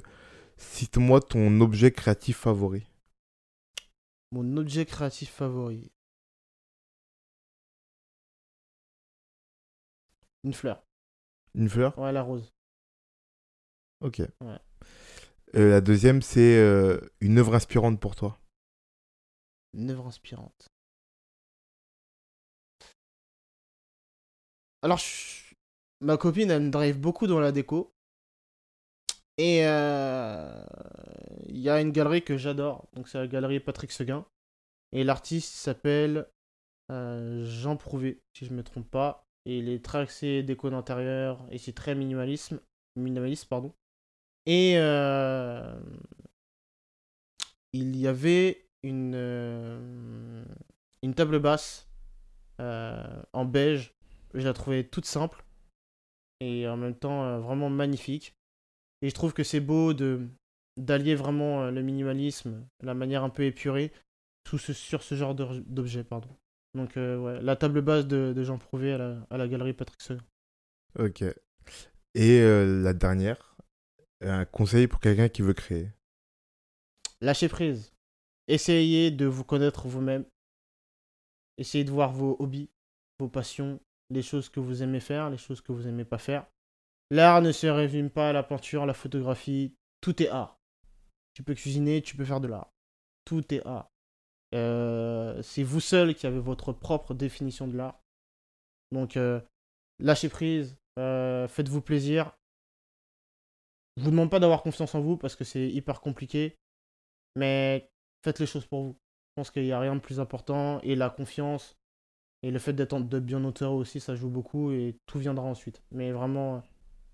cite-moi 0.58 1.20
ton 1.20 1.60
objet 1.62 1.92
créatif 1.92 2.38
favori. 2.38 2.86
Mon 4.32 4.56
objet 4.58 4.86
créatif 4.86 5.30
favori. 5.32 5.92
Une 10.44 10.54
fleur. 10.54 10.84
Une 11.54 11.70
fleur? 11.70 11.98
Ouais, 12.00 12.12
la 12.12 12.22
rose. 12.22 12.52
Ok. 14.02 14.20
Ouais. 14.42 14.60
Euh, 15.56 15.70
la 15.70 15.82
deuxième, 15.82 16.22
c'est 16.22 16.58
euh, 16.58 17.00
une 17.20 17.38
œuvre 17.40 17.56
inspirante 17.56 18.00
pour 18.00 18.16
toi. 18.16 18.38
Une 19.74 19.90
œuvre 19.92 20.08
inspirante. 20.08 20.68
Alors, 24.82 24.98
je- 24.98 25.54
ma 26.02 26.18
copine, 26.18 26.50
elle 26.52 26.64
me 26.64 26.70
drive 26.72 27.00
beaucoup 27.00 27.28
dans 27.28 27.40
la 27.40 27.52
déco. 27.52 27.94
Et 29.38 29.66
euh, 29.66 30.64
il 31.48 31.58
y 31.58 31.70
a 31.70 31.82
une 31.82 31.92
galerie 31.92 32.24
que 32.24 32.38
j'adore. 32.38 32.88
Donc, 32.94 33.08
c'est 33.08 33.18
la 33.18 33.28
galerie 33.28 33.60
Patrick 33.60 33.92
Seguin. 33.92 34.26
Et 34.92 35.04
l'artiste 35.04 35.54
s'appelle 35.54 36.28
Jean 36.90 37.78
Prouvé, 37.78 38.22
si 38.34 38.46
je 38.46 38.52
ne 38.52 38.58
me 38.58 38.64
trompe 38.64 38.90
pas. 38.90 39.26
Et 39.46 39.58
il 39.60 39.70
est 39.70 39.84
très 39.84 40.00
axé 40.00 40.44
déco 40.44 40.70
d'intérieur. 40.70 41.46
Et 41.52 41.58
c'est 41.58 41.74
très 41.74 41.96
minimalisme, 41.96 42.60
minimaliste. 42.96 43.46
pardon. 43.46 43.74
Et 44.46 44.74
euh, 44.78 45.80
il 47.74 47.96
y 47.96 48.08
avait 48.08 48.66
une, 48.84 49.14
euh, 49.16 50.44
une 51.04 51.14
table 51.14 51.40
basse 51.40 51.88
euh, 52.60 53.24
en 53.34 53.46
beige. 53.46 53.94
Je 54.34 54.46
la 54.46 54.54
trouvais 54.54 54.84
toute 54.84 55.06
simple 55.06 55.44
et 56.40 56.68
en 56.68 56.78
même 56.78 56.96
temps 56.96 57.40
vraiment 57.40 57.70
magnifique. 57.70 58.36
Et 59.02 59.10
je 59.10 59.14
trouve 59.14 59.34
que 59.34 59.44
c'est 59.44 59.60
beau 59.60 59.94
de 59.94 60.28
d'allier 60.78 61.16
vraiment 61.16 61.70
le 61.70 61.82
minimalisme, 61.82 62.66
la 62.82 62.94
manière 62.94 63.24
un 63.24 63.30
peu 63.30 63.44
épurée, 63.44 63.92
sur 64.48 65.04
ce 65.04 65.16
genre 65.16 65.36
d'objet. 65.36 66.04
pardon. 66.04 66.30
Donc 66.74 66.96
ouais, 66.96 67.42
la 67.42 67.56
table 67.58 67.82
basse 67.82 68.08
de, 68.08 68.34
de 68.34 68.44
Jean 68.44 68.58
Prouvé 68.58 68.94
à 68.94 68.98
la, 68.98 69.28
à 69.30 69.38
la 69.38 69.48
galerie 69.48 69.74
Patrick 69.74 70.02
Seguin. 70.02 70.24
Ok. 70.98 71.24
Et 72.16 72.42
la 72.42 72.94
dernière, 72.94 73.51
un 74.22 74.46
conseil 74.46 74.88
pour 74.88 75.00
quelqu'un 75.00 75.30
qui 75.30 75.42
veut 75.42 75.54
créer. 75.54 75.90
Lâchez 77.22 77.50
prise. 77.50 77.94
Essayez 78.48 79.12
de 79.12 79.26
vous 79.26 79.44
connaître 79.44 79.88
vous-même. 79.88 80.26
Essayez 81.58 81.84
de 81.84 81.92
voir 81.92 82.12
vos 82.12 82.36
hobbies, 82.40 82.70
vos 83.20 83.30
passions, 83.30 83.80
les 84.10 84.22
choses 84.22 84.50
que 84.50 84.60
vous 84.60 84.84
aimez 84.84 85.00
faire, 85.00 85.30
les 85.30 85.38
choses 85.38 85.62
que 85.62 85.72
vous 85.72 85.88
aimez 85.88 86.06
pas 86.06 86.18
faire. 86.18 86.48
L'art 87.12 87.42
ne 87.42 87.52
se 87.52 87.68
résume 87.68 88.10
pas 88.10 88.30
à 88.30 88.34
la 88.34 88.44
peinture, 88.44 88.86
la 88.86 88.94
photographie. 88.94 89.76
Tout 90.02 90.22
est 90.24 90.30
art. 90.30 90.60
Tu 91.34 91.44
peux 91.44 91.54
cuisiner, 91.54 92.02
tu 92.02 92.16
peux 92.16 92.26
faire 92.26 92.42
de 92.42 92.48
l'art. 92.48 92.72
Tout 93.26 93.54
est 93.54 93.66
art. 93.66 93.92
Euh, 94.54 95.42
c'est 95.42 95.64
vous 95.64 95.80
seul 95.80 96.16
qui 96.16 96.28
avez 96.28 96.40
votre 96.40 96.74
propre 96.74 97.14
définition 97.14 97.68
de 97.68 97.78
l'art. 97.78 98.02
Donc, 98.92 99.16
euh, 99.16 99.40
lâchez 100.00 100.30
prise, 100.30 100.78
euh, 101.00 101.48
faites-vous 101.48 101.82
plaisir. 101.82 102.34
Je 103.98 104.04
vous 104.04 104.12
demande 104.12 104.30
pas 104.30 104.40
d'avoir 104.40 104.64
confiance 104.64 104.96
en 104.96 105.02
vous 105.02 105.18
parce 105.18 105.36
que 105.36 105.44
c'est 105.44 105.68
hyper 105.68 106.02
compliqué, 106.02 106.58
mais 107.36 107.90
faites 108.24 108.40
les 108.40 108.46
choses 108.46 108.66
pour 108.66 108.84
vous. 108.84 108.96
Je 109.32 109.42
pense 109.42 109.52
qu'il 109.52 109.64
n'y 109.64 109.72
a 109.72 109.80
rien 109.80 109.96
de 109.96 110.02
plus 110.02 110.20
important 110.20 110.80
et 110.82 110.96
la 110.96 111.10
confiance 111.10 111.78
et 112.44 112.52
le 112.52 112.60
fait 112.60 112.74
d'être 112.74 113.00
de 113.00 113.20
bien 113.20 113.44
auteur 113.44 113.74
aussi, 113.74 114.00
ça 114.00 114.16
joue 114.16 114.30
beaucoup 114.30 114.72
et 114.72 114.96
tout 115.06 115.20
viendra 115.20 115.46
ensuite. 115.46 115.84
Mais 115.92 116.12
vraiment, 116.12 116.64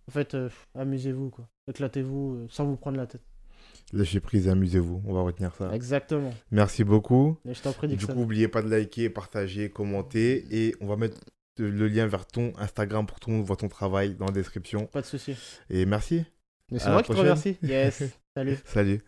en 0.08 0.12
fait, 0.12 0.36
euh, 0.36 0.50
amusez-vous 0.74 1.30
quoi, 1.30 1.50
éclatez-vous 1.68 2.36
euh, 2.36 2.48
sans 2.50 2.66
vous 2.66 2.78
prendre 2.78 2.98
la 2.98 3.08
tête. 3.08 3.22
Lâchez 3.94 4.20
prise 4.20 4.48
et 4.48 4.50
amusez-vous. 4.50 5.02
On 5.06 5.14
va 5.14 5.22
retenir 5.22 5.54
ça. 5.56 5.72
Exactement. 5.74 6.34
Merci 6.52 6.84
beaucoup. 6.84 7.38
Et 7.46 7.54
je 7.54 7.62
t'en 7.62 7.74
prie, 7.74 7.88
Du 7.88 8.06
coup, 8.06 8.14
n'oubliez 8.14 8.48
pas 8.48 8.62
de 8.62 8.70
liker, 8.70 9.10
partager, 9.10 9.70
commenter. 9.70 10.46
Et 10.52 10.76
on 10.82 10.88
va 10.88 10.98
mettre 10.98 11.18
le 11.58 11.88
lien 11.88 12.06
vers 12.06 12.26
ton 12.26 12.54
Instagram 12.58 13.06
pour 13.06 13.18
que 13.18 13.24
tout 13.24 13.30
le 13.30 13.38
monde 13.38 13.46
voit 13.46 13.56
ton 13.56 13.70
travail 13.70 14.16
dans 14.16 14.26
la 14.26 14.32
description. 14.32 14.88
Pas 14.88 15.02
de 15.02 15.06
souci. 15.06 15.36
Et 15.70 15.86
merci. 15.86 16.26
Mais 16.72 16.80
c'est 16.80 16.90
moi 16.90 17.04
qui 17.04 17.12
te 17.12 17.18
remercie. 17.18 17.58
Yes. 17.64 18.04
Salut. 18.36 18.58
Salut. 18.66 19.02